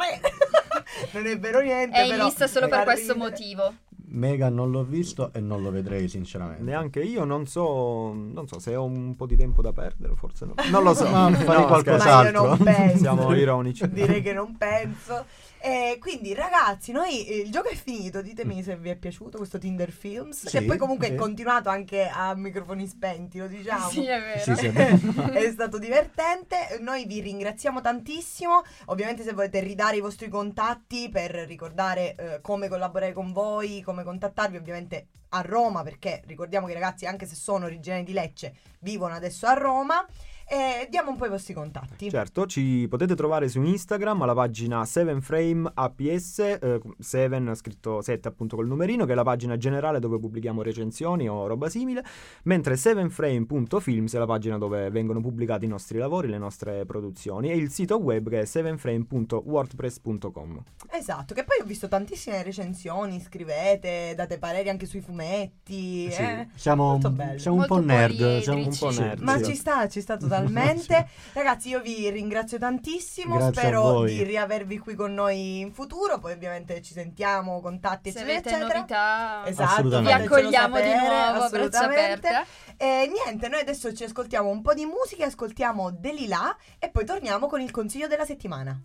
non 1.13 1.25
è 1.27 1.39
vero 1.39 1.59
niente, 1.61 1.97
È 1.97 2.03
in 2.03 2.09
però 2.11 2.25
lista 2.25 2.47
solo 2.47 2.67
per 2.67 2.83
questo 2.83 3.13
ridere. 3.13 3.29
motivo. 3.29 3.73
Megan 4.15 4.53
non 4.53 4.69
l'ho 4.69 4.83
visto 4.83 5.31
e 5.33 5.39
non 5.39 5.63
lo 5.63 5.71
vedrei 5.71 6.07
sinceramente. 6.07 6.61
neanche 6.61 7.01
io 7.01 7.23
non 7.23 7.47
so, 7.47 8.13
non 8.13 8.47
so 8.47 8.59
se 8.59 8.75
ho 8.75 8.83
un 8.83 9.15
po' 9.15 9.25
di 9.25 9.35
tempo 9.35 9.63
da 9.63 9.73
perdere, 9.73 10.13
forse 10.15 10.45
no. 10.45 10.53
Non 10.69 10.83
lo 10.83 10.93
so. 10.93 11.07
Ma 11.09 11.31
fai 11.33 11.61
No, 11.61 11.65
qualcos'altro. 11.65 12.41
Ma 12.43 12.49
io 12.49 12.55
non 12.55 12.57
penso. 12.63 12.97
Siamo 12.97 13.33
ironici. 13.35 13.89
Direi 13.89 14.21
che 14.21 14.33
non 14.33 14.55
penso. 14.55 15.25
E 15.65 15.95
quindi 15.97 16.33
ragazzi, 16.33 16.91
noi 16.91 17.25
eh, 17.25 17.37
il 17.37 17.49
gioco 17.49 17.69
è 17.69 17.75
finito, 17.75 18.21
ditemi 18.21 18.61
se 18.61 18.75
vi 18.75 18.89
è 18.89 18.97
piaciuto 18.97 19.37
questo 19.37 19.57
Tinder 19.57 19.91
Films, 19.91 20.47
Sì, 20.47 20.57
che 20.57 20.65
poi 20.65 20.77
comunque 20.77 21.07
sì. 21.07 21.13
è 21.13 21.15
continuato 21.15 21.69
anche 21.69 22.05
a 22.05 22.35
microfoni 22.35 22.85
spenti, 22.85 23.37
lo 23.37 23.47
diciamo. 23.47 23.87
Sì, 23.87 24.05
è 24.05 24.19
vero. 24.19 24.39
Sì, 24.41 24.55
sì, 24.57 24.65
è 24.65 24.71
vero. 24.73 25.31
è 25.31 25.49
stato 25.51 25.77
divertente. 25.77 26.79
Noi 26.81 27.05
vi 27.05 27.21
ringraziamo 27.21 27.79
tantissimo. 27.79 28.61
Ovviamente, 28.87 29.23
se 29.23 29.31
volete 29.31 29.61
ridare 29.61 29.95
i 29.95 30.01
vostri 30.01 30.27
contatti 30.27 31.07
per 31.09 31.31
ricordare 31.31 32.15
eh, 32.15 32.41
come 32.41 32.67
collaborare 32.67 33.13
con 33.13 33.31
voi, 33.31 33.79
come 33.79 34.03
contattarvi, 34.03 34.57
ovviamente 34.57 35.07
a 35.29 35.39
Roma, 35.39 35.81
perché 35.81 36.23
ricordiamo 36.25 36.65
che 36.65 36.73
i 36.73 36.75
ragazzi, 36.75 37.05
anche 37.05 37.25
se 37.25 37.35
sono 37.35 37.67
originari 37.67 38.03
di 38.03 38.11
Lecce, 38.11 38.53
vivono 38.79 39.13
adesso 39.15 39.47
a 39.47 39.53
Roma. 39.53 40.05
E 40.53 40.85
diamo 40.87 41.09
un 41.09 41.17
po' 41.17 41.25
i 41.25 41.29
vostri 41.29 41.55
contatti. 41.55 42.11
Certo, 42.11 42.45
ci 42.45 42.85
potete 42.87 43.15
trovare 43.15 43.49
su 43.49 43.63
Instagram 43.63 44.21
alla 44.21 44.35
pagina 44.35 44.83
7frame 44.83 45.71
APS, 45.73 46.59
eh, 46.61 46.79
7 46.99 47.55
scritto 47.55 48.03
7 48.03 48.27
appunto 48.27 48.55
col 48.55 48.67
numerino, 48.67 49.05
che 49.05 49.13
è 49.13 49.15
la 49.15 49.23
pagina 49.23 49.57
generale 49.57 49.97
dove 49.97 50.19
pubblichiamo 50.19 50.61
recensioni 50.61 51.27
o 51.27 51.47
roba 51.47 51.69
simile, 51.69 52.05
mentre 52.43 52.75
7frame.films 52.75 54.13
è 54.13 54.19
la 54.19 54.27
pagina 54.27 54.59
dove 54.59 54.91
vengono 54.91 55.21
pubblicati 55.21 55.65
i 55.65 55.67
nostri 55.67 55.97
lavori, 55.97 56.27
le 56.27 56.37
nostre 56.37 56.85
produzioni 56.85 57.49
e 57.49 57.55
il 57.55 57.71
sito 57.71 57.97
web 57.97 58.29
che 58.29 58.41
è 58.41 58.43
7frame.wordpress.com. 58.43 60.63
Esatto, 60.91 61.33
che 61.33 61.45
poi 61.45 61.61
ho 61.61 61.65
visto 61.65 61.87
tantissime 61.87 62.43
recensioni, 62.43 63.19
scrivete, 63.19 64.13
date 64.15 64.37
pareri 64.37 64.69
anche 64.69 64.85
sui 64.85 65.01
fumetti. 65.01 66.11
Sì, 66.11 66.21
eh. 66.21 66.47
siamo, 66.53 66.99
siamo 67.37 67.57
un 67.57 67.65
po' 67.65 67.79
nerd. 67.79 68.41
Siamo 68.41 68.59
Un 68.59 68.77
po' 68.77 68.91
sì, 68.91 68.99
nerd, 68.99 69.23
Ma 69.23 69.37
sì. 69.37 69.45
ci 69.45 69.55
sta, 69.55 69.87
ci 69.87 69.99
sta 69.99 70.15
totalmente. 70.15 70.41
Ragazzi, 71.33 71.69
io 71.69 71.81
vi 71.81 72.09
ringrazio 72.09 72.57
tantissimo. 72.57 73.35
Grazie 73.37 73.53
Spero 73.61 74.03
di 74.03 74.23
riavervi 74.23 74.77
qui 74.79 74.95
con 74.95 75.13
noi 75.13 75.59
in 75.59 75.71
futuro. 75.73 76.19
Poi, 76.19 76.33
ovviamente, 76.33 76.81
ci 76.81 76.93
sentiamo, 76.93 77.61
contatti, 77.61 78.11
Se 78.11 78.19
eccetera, 78.19 78.37
avete 78.37 78.49
eccetera. 78.49 78.77
novità, 78.79 79.43
Esatto, 79.45 80.01
vi 80.01 80.11
accogliamo 80.11 80.75
di 80.81 80.89
sapere, 80.89 80.99
nuovo 80.99 81.13
a 81.13 81.31
braccia 81.31 81.45
assolutamente. 81.45 82.27
aperte. 82.27 82.47
E 82.77 83.11
niente, 83.25 83.47
noi 83.47 83.59
adesso 83.61 83.93
ci 83.93 84.03
ascoltiamo 84.03 84.49
un 84.49 84.61
po' 84.61 84.73
di 84.73 84.85
musica, 84.85 85.25
ascoltiamo 85.25 85.91
Delilà 85.91 86.55
e 86.79 86.89
poi 86.89 87.05
torniamo 87.05 87.47
con 87.47 87.61
il 87.61 87.71
consiglio 87.71 88.07
della 88.07 88.25
settimana. 88.25 88.79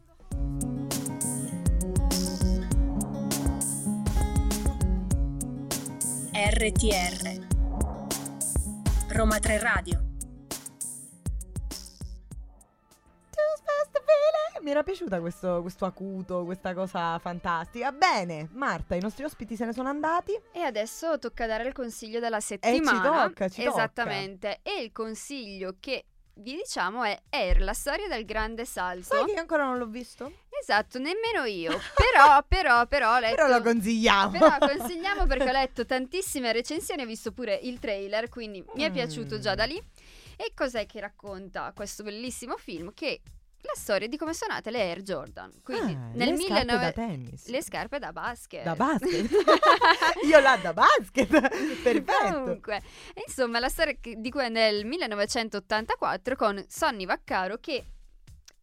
RTR 6.33 7.47
Roma 9.09 9.39
3 9.39 9.59
Radio 9.59 10.08
Mi 14.61 14.71
era 14.71 14.83
piaciuta 14.83 15.21
questo, 15.21 15.61
questo 15.63 15.85
acuto, 15.85 16.45
questa 16.45 16.75
cosa 16.75 17.19
fantastica. 17.19 17.93
Bene, 17.93 18.49
Marta, 18.53 18.95
i 18.97 19.01
nostri 19.01 19.25
ospiti 19.25 19.55
se 19.57 19.65
ne 19.65 19.73
sono 19.73 19.89
andati. 19.89 20.39
E 20.53 20.61
adesso 20.61 21.19
tocca 21.19 21.47
dare 21.47 21.67
il 21.67 21.73
consiglio 21.73 22.19
della 22.21 22.41
ci 22.41 22.47
settimana. 22.61 23.25
tocca, 23.29 23.49
ci 23.49 23.63
tocca. 23.63 23.77
Esattamente. 23.79 24.59
E 24.63 24.83
il 24.83 24.93
consiglio 24.93 25.77
che 25.79 26.05
vi 26.35 26.57
diciamo 26.57 27.05
è 27.05 27.19
Air, 27.31 27.63
la 27.63 27.73
storia 27.73 28.09
del 28.09 28.25
grande 28.25 28.65
salto. 28.65 29.15
Sai 29.15 29.25
che 29.27 29.33
io 29.33 29.41
ancora 29.41 29.65
non 29.65 29.79
l'ho 29.79 29.87
visto? 29.87 30.31
Esatto, 30.61 30.99
nemmeno 30.99 31.45
io. 31.45 31.71
Però, 31.95 32.43
però, 32.47 32.87
però 32.87 33.15
ho 33.15 33.19
letto... 33.21 33.37
Però 33.37 33.49
lo 33.49 33.63
consigliamo. 33.63 34.31
Però 34.33 34.57
consigliamo 34.59 35.27
perché 35.27 35.49
ho 35.49 35.53
letto 35.53 35.87
tantissime 35.87 36.53
recensioni, 36.53 37.03
ho 37.03 37.07
visto 37.07 37.31
pure 37.33 37.55
il 37.55 37.79
trailer, 37.79 38.29
quindi 38.29 38.65
mi 38.75 38.83
è 38.83 38.91
Mm. 38.91 38.93
piaciuto 38.93 39.39
già 39.39 39.55
da 39.55 39.65
lì. 39.65 39.81
E 40.37 40.53
cos'è 40.55 40.85
che 40.87 41.01
racconta 41.01 41.73
questo 41.75 42.03
bellissimo 42.03 42.57
film? 42.57 42.93
Che 42.95 43.21
la 43.61 43.73
storia 43.75 44.07
di 44.09 44.17
come 44.17 44.33
sono 44.35 44.55
nate 44.55 44.71
le 44.71 44.81
Air 44.81 45.03
Jordan. 45.03 45.51
Quindi 45.63 45.93
Ah, 45.93 46.11
nel 46.15 46.29
le 46.31 46.37
scarpe 46.37 46.65
19 46.65 46.79
da 46.85 46.93
tennis. 46.93 47.49
le 47.49 47.63
scarpe 47.63 47.99
da 47.99 48.13
basket. 48.13 48.63
Da 48.65 48.75
basket. 48.75 49.31
io 50.25 50.41
là 50.41 50.57
da 50.57 50.73
basket. 50.73 51.29
Perfetto. 51.83 52.13
Comunque, 52.43 52.81
insomma, 53.27 53.59
la 53.59 53.69
storia 53.69 53.97
di 54.01 54.31
cui 54.31 54.43
è 54.45 54.49
nel 54.49 54.85
1984 54.87 56.37
con 56.37 56.65
Sonny 56.69 57.05
Vaccaro 57.05 57.59
che 57.59 57.85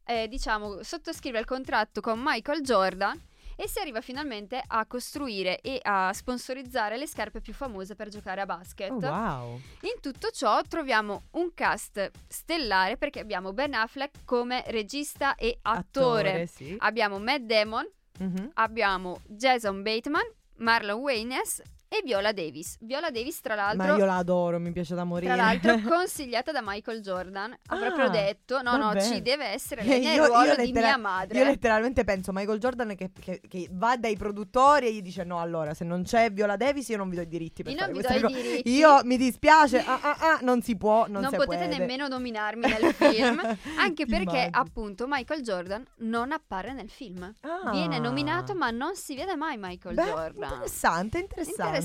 eh, 0.06 0.28
diciamo 0.28 0.84
sottoscrive 0.84 1.40
il 1.40 1.46
contratto 1.46 2.00
con 2.02 2.20
Michael 2.24 2.62
Jordan 2.62 3.20
e 3.56 3.68
si 3.68 3.80
arriva 3.80 4.02
finalmente 4.02 4.62
a 4.65 4.86
costruire 4.86 5.60
e 5.62 5.80
a 5.82 6.12
sponsorizzare 6.13 6.98
le 6.98 7.08
scarpe 7.08 7.41
più 7.41 7.54
famose 7.54 7.96
per 7.96 8.10
giocare 8.10 8.41
a 8.41 8.46
basket. 8.46 8.91
Oh, 8.91 9.00
wow. 9.00 9.54
In 9.82 10.00
tutto 10.02 10.30
ciò 10.32 10.62
troviamo 10.68 11.24
un 11.32 11.54
cast 11.54 12.12
stellare 12.28 12.98
perché 12.98 13.20
abbiamo 13.20 13.54
Ben 13.54 13.74
Affleck 13.74 14.24
come 14.26 14.63
regista 14.68 15.36
e 15.36 15.58
attore. 15.62 16.48
sì. 16.48 16.76
Abbiamo 16.80 17.20
Matt 17.20 17.41
Damon, 17.41 17.89
Mhm. 18.20 18.52
abbiamo 18.56 19.20
Jason 19.26 19.82
Bateman, 19.84 20.24
Marlon 20.58 21.00
Waynes 21.00 21.62
e 21.88 22.02
Viola 22.04 22.32
Davis. 22.32 22.78
Viola 22.82 23.10
Davis, 23.10 23.39
tra 23.41 23.56
l'altro, 23.56 23.86
Ma 23.88 23.98
io 23.98 24.06
la 24.06 24.17
adoro, 24.17 24.60
mi 24.60 24.71
piace 24.71 24.95
da 24.95 25.04
morire. 25.04 25.34
tra 25.34 25.43
l'altro 25.43 25.80
consigliata 25.88 26.52
da 26.52 26.62
Michael 26.63 27.02
Jordan. 27.02 27.52
Ha 27.52 27.58
Ah, 27.76 27.78
proprio 27.78 28.10
detto: 28.10 28.62
no, 28.62 28.71
no, 28.78 28.86
vabbè. 28.88 29.02
ci 29.02 29.21
deve 29.21 29.45
essere 29.45 29.84
lei 29.86 30.04
nel 30.04 30.15
io- 30.15 30.26
ruolo 30.26 30.45
io 30.52 30.56
di 30.56 30.65
lettera- 30.67 30.88
mia 30.88 30.98
madre. 30.98 31.38
Io 31.39 31.45
letteralmente 31.45 32.04
penso 32.04 32.32
Michael 32.34 32.60
Jordan 32.60 32.95
che, 32.95 33.12
che- 33.19 33.41
che 33.48 33.67
va 33.71 33.95
dai 33.98 34.15
produttori 34.17 34.88
e 34.88 34.93
gli 34.93 35.02
dice 35.02 35.24
no 35.24 35.39
allora 35.39 35.74
se 35.74 35.84
non 35.84 36.04
c'è 36.04 36.32
Viola 36.32 36.56
Davis 36.58 36.88
io 36.89 36.98
non 36.98 37.10
vi 37.10 37.15
do 37.15 37.21
i 37.21 37.28
diritti 37.28 37.63
per 37.63 37.74
Io 37.74 37.80
non 37.80 37.91
vi 37.93 38.02
do 38.02 38.13
i 38.28 38.34
diritti. 38.34 38.69
Io 38.71 39.02
mi 39.04 39.17
dispiace, 39.17 39.80
ah, 39.86 40.00
ah, 40.02 40.17
ah, 40.19 40.39
non 40.41 40.62
si 40.62 40.76
può, 40.76 41.06
non, 41.08 41.21
non 41.21 41.32
potete 41.32 41.45
puede. 41.65 41.78
nemmeno 41.78 42.08
nominarmi 42.08 42.65
nel 42.67 42.93
film, 42.93 43.58
anche 43.78 44.06
perché 44.06 44.48
appunto 44.50 45.06
Michael 45.08 45.41
Jordan 45.41 45.86
non 45.98 46.32
appare 46.32 46.74
nel 46.74 46.89
film. 46.89 47.34
Ah. 47.41 47.71
Viene 47.71 48.00
nominato 48.00 48.54
ma 48.56 48.69
non 48.71 48.95
si 48.95 49.15
vede 49.15 49.36
mai 49.36 49.58
Michael 49.60 49.95
Beh, 49.95 50.04
Jordan. 50.06 50.52
Interessante, 50.52 51.17
interessante. 51.19 51.62
Interessante, 51.62 51.85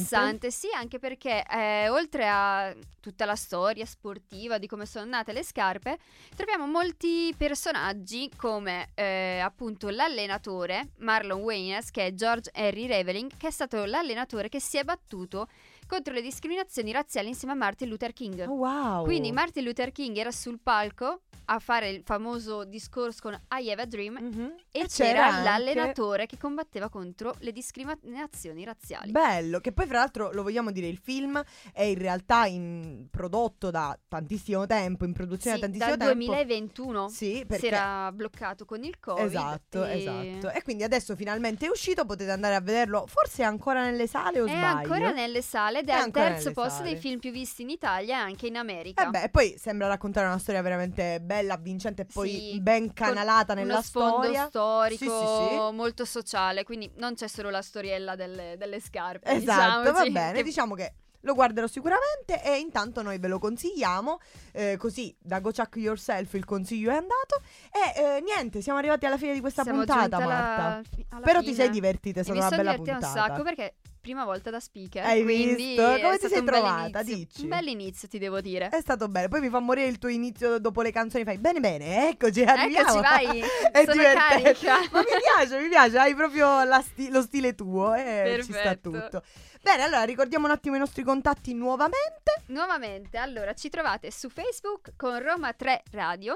sì, 0.50 0.68
anche 0.74 0.98
perché 0.98 1.44
eh, 1.44 1.88
oltre 1.88 2.28
a 2.28 2.74
tutta 3.00 3.24
la 3.24 3.34
storia 3.34 3.86
sportiva 3.86 4.58
di 4.58 4.66
come 4.66 4.86
sono 4.86 5.04
nate 5.06 5.32
le 5.32 5.42
scarpe, 5.42 5.98
troviamo 6.36 6.66
molti 6.66 7.34
personaggi 7.36 8.30
come 8.36 8.90
eh, 8.94 9.40
appunto 9.42 9.88
l'allenatore 9.88 10.90
Marlon 10.98 11.40
Waynes, 11.40 11.90
che 11.90 12.06
è 12.06 12.14
George 12.14 12.50
Henry 12.52 12.86
Reveling, 12.86 13.30
che 13.36 13.48
è 13.48 13.50
stato 13.50 13.84
l'allenatore 13.84 14.48
che 14.48 14.60
si 14.60 14.76
è 14.76 14.84
battuto 14.84 15.48
contro 15.90 16.14
le 16.14 16.22
discriminazioni 16.22 16.92
razziali 16.92 17.28
insieme 17.28 17.52
a 17.54 17.56
Martin 17.56 17.88
Luther 17.88 18.12
King. 18.12 18.46
Oh, 18.48 18.52
wow. 18.52 19.04
Quindi 19.04 19.32
Martin 19.32 19.64
Luther 19.64 19.90
King 19.90 20.16
era 20.16 20.30
sul 20.30 20.60
palco 20.62 21.22
a 21.46 21.58
fare 21.58 21.90
il 21.90 22.02
famoso 22.04 22.62
discorso 22.64 23.18
con 23.22 23.32
I 23.58 23.70
Have 23.72 23.82
a 23.82 23.86
Dream 23.86 24.14
Mhm. 24.20 24.54
e 24.70 24.80
E 24.82 24.86
c'era, 24.86 25.26
anche- 25.26 25.42
l'allenatore 25.42 26.26
che 26.26 26.38
combatteva 26.38 26.88
contro 26.88 27.34
le 27.40 27.50
discriminazioni 27.50 28.64
razziali. 28.64 29.10
Bello, 29.10 29.58
che 29.58 29.72
poi 29.72 29.86
fra 29.86 29.98
l'altro 29.98 30.30
lo 30.32 30.44
vogliamo 30.44 30.70
dire, 30.70 30.86
il 30.86 30.98
film 30.98 31.42
è 31.72 31.82
in 31.82 31.98
realtà 31.98 32.46
in- 32.46 33.08
prodotto 33.10 33.70
da 33.70 33.98
tantissimo 34.06 34.64
tempo, 34.66 35.04
in 35.04 35.12
produzione 35.12 35.56
Sì, 35.56 35.60
da 35.62 35.66
tantissimo 35.68 35.96
dal 35.96 36.06
tempo. 36.08 36.24
2021 36.26 37.08
Sì, 37.08 37.34
si 37.38 37.46
perché 37.46 37.66
era 37.66 38.12
bloccato 38.12 38.64
con 38.64 38.84
il 38.84 39.00
Covid. 39.00 39.24
Esatto, 39.24 39.84
e- 39.84 39.98
esatto. 39.98 40.50
E 40.50 40.62
quindi 40.62 40.84
adesso 40.84 41.16
finalmente 41.16 41.66
è 41.66 41.68
uscito, 41.68 42.04
potete 42.04 42.30
andare 42.30 42.54
a 42.54 42.60
vederlo. 42.60 43.06
Forse 43.08 43.42
è 43.42 43.46
ancora 43.46 43.82
nelle 43.82 44.06
sale 44.06 44.40
o 44.40 44.46
È 44.46 44.50
sbaglio? 44.50 44.92
ancora 44.92 45.10
nelle 45.10 45.42
sale 45.42 45.79
ed 45.80 45.88
è, 45.88 45.92
al 45.92 46.10
terzo 46.10 46.52
posto 46.52 46.70
sale. 46.78 46.90
dei 46.90 46.96
film 46.98 47.18
più 47.18 47.30
visti 47.30 47.62
in 47.62 47.70
Italia 47.70 48.16
e 48.18 48.20
anche 48.20 48.46
in 48.46 48.56
America. 48.56 49.06
E 49.06 49.10
beh, 49.10 49.28
poi 49.30 49.56
sembra 49.58 49.86
raccontare 49.88 50.26
una 50.26 50.38
storia 50.38 50.62
veramente 50.62 51.20
bella, 51.20 51.54
avvincente 51.54 52.02
e 52.02 52.06
poi 52.06 52.30
Sì, 52.30 52.60
ben 52.60 52.92
canalata 52.92 53.54
nella 53.54 53.82
storia. 53.82 54.46
storico 54.46 55.04
Sì, 55.04 55.08
sì, 55.08 55.74
molto 55.76 56.04
sociale, 56.04 56.64
quindi 56.64 56.90
non 56.96 57.14
c'è 57.14 57.26
solo 57.28 57.50
la 57.50 57.62
storiella 57.62 58.14
delle, 58.14 58.54
delle 58.56 58.80
scarpe. 58.80 59.30
Esatto, 59.30 59.82
va 59.82 59.90
diciamoci, 59.90 60.10
bene. 60.12 60.32
che- 60.32 60.42
Diciamo 60.42 60.74
che 60.74 60.94
lo 61.24 61.34
guarderò 61.34 61.66
sicuramente 61.66 62.42
e 62.42 62.56
intanto 62.58 63.02
noi 63.02 63.18
ve 63.18 63.28
lo 63.28 63.38
consigliamo, 63.38 64.20
eh, 64.52 64.76
così 64.78 65.14
da 65.20 65.38
Go 65.40 65.50
Chuck 65.52 65.76
Yourself 65.76 66.32
il 66.32 66.46
consiglio 66.46 66.90
è 66.90 66.94
andato 66.94 67.42
e 67.70 68.00
eh, 68.16 68.20
niente, 68.22 68.62
siamo 68.62 68.78
arrivati 68.78 69.04
alla 69.04 69.18
fine 69.18 69.34
di 69.34 69.40
questa 69.40 69.62
Siamo 69.62 69.78
puntata 69.84 70.00
giunti 70.00 70.14
alla- 70.14 70.26
Marta. 70.34 70.82
alla 71.10 71.24
Però 71.26 71.38
ti 71.40 71.44
fine. 71.46 71.56
sei 71.56 71.70
divertita, 71.70 72.20
è 72.20 72.22
stata 72.22 72.38
mi 72.38 72.44
una 72.44 72.48
sono 72.50 72.62
bella 72.62 72.76
divertita 72.76 73.06
un 73.06 73.12
puntata. 73.12 73.28
sacco 73.34 73.42
perché 73.42 73.74
prima 74.00 74.24
volta 74.24 74.50
da 74.50 74.60
speaker. 74.60 75.04
Hai 75.04 75.22
quindi 75.22 75.54
visto? 75.54 75.82
Come 75.82 76.18
ti 76.18 76.28
sei 76.28 76.42
bel 76.42 76.54
trovata? 76.54 77.02
Dici? 77.02 77.42
Un 77.42 77.48
bel 77.48 77.66
inizio, 77.68 78.08
ti 78.08 78.18
devo 78.18 78.40
dire. 78.40 78.68
È 78.68 78.80
stato 78.80 79.08
bello, 79.08 79.28
poi 79.28 79.40
mi 79.40 79.48
fa 79.48 79.58
morire 79.60 79.86
il 79.88 79.98
tuo 79.98 80.08
inizio 80.08 80.58
dopo 80.58 80.82
le 80.82 80.90
canzoni, 80.90 81.24
fai 81.24 81.38
bene 81.38 81.60
bene, 81.60 82.08
eccoci, 82.08 82.42
arriviamo. 82.42 83.00
Eccoci, 83.00 83.00
vai. 83.00 83.40
È 83.40 83.80
Sono 83.84 83.92
divertente. 83.92 84.42
carica. 84.54 84.78
Ma 84.92 84.98
mi 85.00 85.06
piace, 85.36 85.60
mi 85.60 85.68
piace, 85.68 85.98
hai 85.98 86.14
proprio 86.14 86.64
la 86.64 86.80
sti- 86.80 87.10
lo 87.10 87.22
stile 87.22 87.54
tuo 87.54 87.94
e 87.94 88.40
ci 88.44 88.52
sta 88.52 88.74
tutto. 88.76 89.22
Bene, 89.62 89.82
allora 89.82 90.04
ricordiamo 90.04 90.46
un 90.46 90.52
attimo 90.52 90.76
i 90.76 90.78
nostri 90.78 91.02
contatti 91.02 91.52
nuovamente. 91.52 92.42
Nuovamente, 92.46 93.18
allora 93.18 93.52
ci 93.54 93.68
trovate 93.68 94.10
su 94.10 94.30
Facebook 94.30 94.94
con 94.96 95.22
Roma 95.22 95.52
3 95.52 95.82
Radio, 95.92 96.34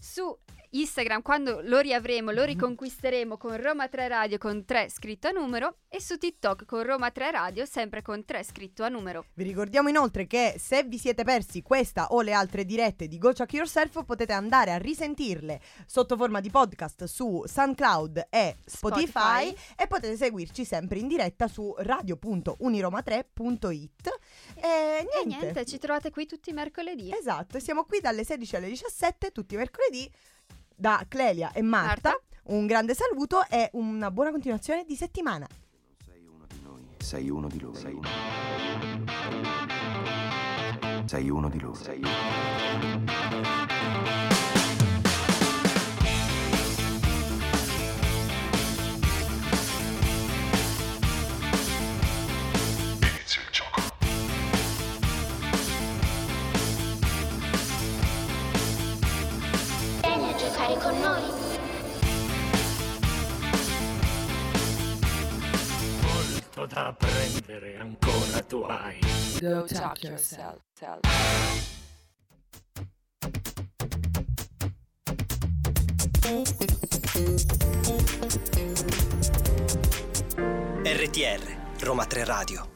su 0.00 0.34
Instagram 0.74 1.20
quando 1.20 1.60
lo 1.62 1.80
riavremo, 1.80 2.30
lo 2.30 2.44
riconquisteremo 2.44 3.36
con 3.36 3.60
Roma 3.60 3.88
3 3.88 4.08
Radio 4.08 4.38
con 4.38 4.64
3 4.64 4.88
scritto 4.88 5.28
a 5.28 5.30
numero 5.30 5.80
e 5.88 6.00
su 6.00 6.16
TikTok 6.16 6.64
con 6.64 6.82
Roma 6.82 7.10
3 7.10 7.30
Radio 7.30 7.66
sempre 7.66 8.00
con 8.00 8.24
3 8.24 8.42
scritto 8.42 8.82
a 8.82 8.88
numero. 8.88 9.26
Vi 9.34 9.44
ricordiamo 9.44 9.90
inoltre 9.90 10.26
che 10.26 10.54
se 10.58 10.82
vi 10.84 10.96
siete 10.96 11.24
persi 11.24 11.60
questa 11.60 12.06
o 12.12 12.22
le 12.22 12.32
altre 12.32 12.64
dirette 12.64 13.06
di 13.06 13.18
Go 13.18 13.34
Chuck 13.34 13.52
Yourself 13.52 14.02
potete 14.06 14.32
andare 14.32 14.72
a 14.72 14.78
risentirle 14.78 15.60
sotto 15.84 16.16
forma 16.16 16.40
di 16.40 16.48
podcast 16.48 17.04
su 17.04 17.44
SoundCloud 17.46 18.28
e 18.30 18.56
Spotify, 18.64 19.48
Spotify. 19.48 19.74
e 19.76 19.86
potete 19.86 20.16
seguirci 20.16 20.64
sempre 20.64 20.98
in 21.00 21.06
diretta 21.06 21.48
su 21.48 21.74
radio.uniroma3.it. 21.76 24.08
E 24.56 24.66
E 24.66 25.06
niente. 25.22 25.44
niente, 25.44 25.66
ci 25.66 25.76
trovate 25.76 26.10
qui 26.10 26.24
tutti 26.24 26.48
i 26.48 26.54
mercoledì. 26.54 27.12
Esatto, 27.12 27.58
e 27.58 27.60
siamo 27.60 27.84
qui 27.84 28.00
dalle 28.00 28.24
16 28.24 28.56
alle 28.56 28.68
17 28.68 29.32
tutti 29.32 29.52
i 29.52 29.58
mercoledì 29.58 30.10
da 30.76 31.04
Clelia 31.08 31.52
e 31.52 31.62
Marta. 31.62 32.10
Marta. 32.10 32.20
Un 32.44 32.66
grande 32.66 32.94
saluto 32.94 33.46
e 33.48 33.70
una 33.74 34.10
buona 34.10 34.30
continuazione 34.30 34.84
di 34.84 34.96
settimana. 34.96 35.46
Sei 36.04 36.26
uno 36.26 36.44
di 36.48 36.60
noi, 36.62 36.88
sei 36.98 37.30
uno 37.30 37.48
di 37.48 37.60
loro. 37.60 37.74
Sei 37.78 37.92
uno, 37.92 38.08
sei 41.06 41.30
uno 41.30 41.48
di 41.48 41.60
loro. 41.60 41.74
Sei 41.74 41.98
uno. 41.98 43.71
Con 60.82 60.98
noi. 60.98 61.22
Molto 66.00 66.66
da 66.66 66.86
apprendere 66.86 67.76
ancora 67.78 68.42
tu 68.42 68.62
hai. 68.62 68.98
Go 69.40 69.64
talk 69.64 70.02
yourself. 70.02 70.60
RTR, 80.84 81.84
Roma 81.84 82.06
3 82.06 82.24
Radio. 82.24 82.71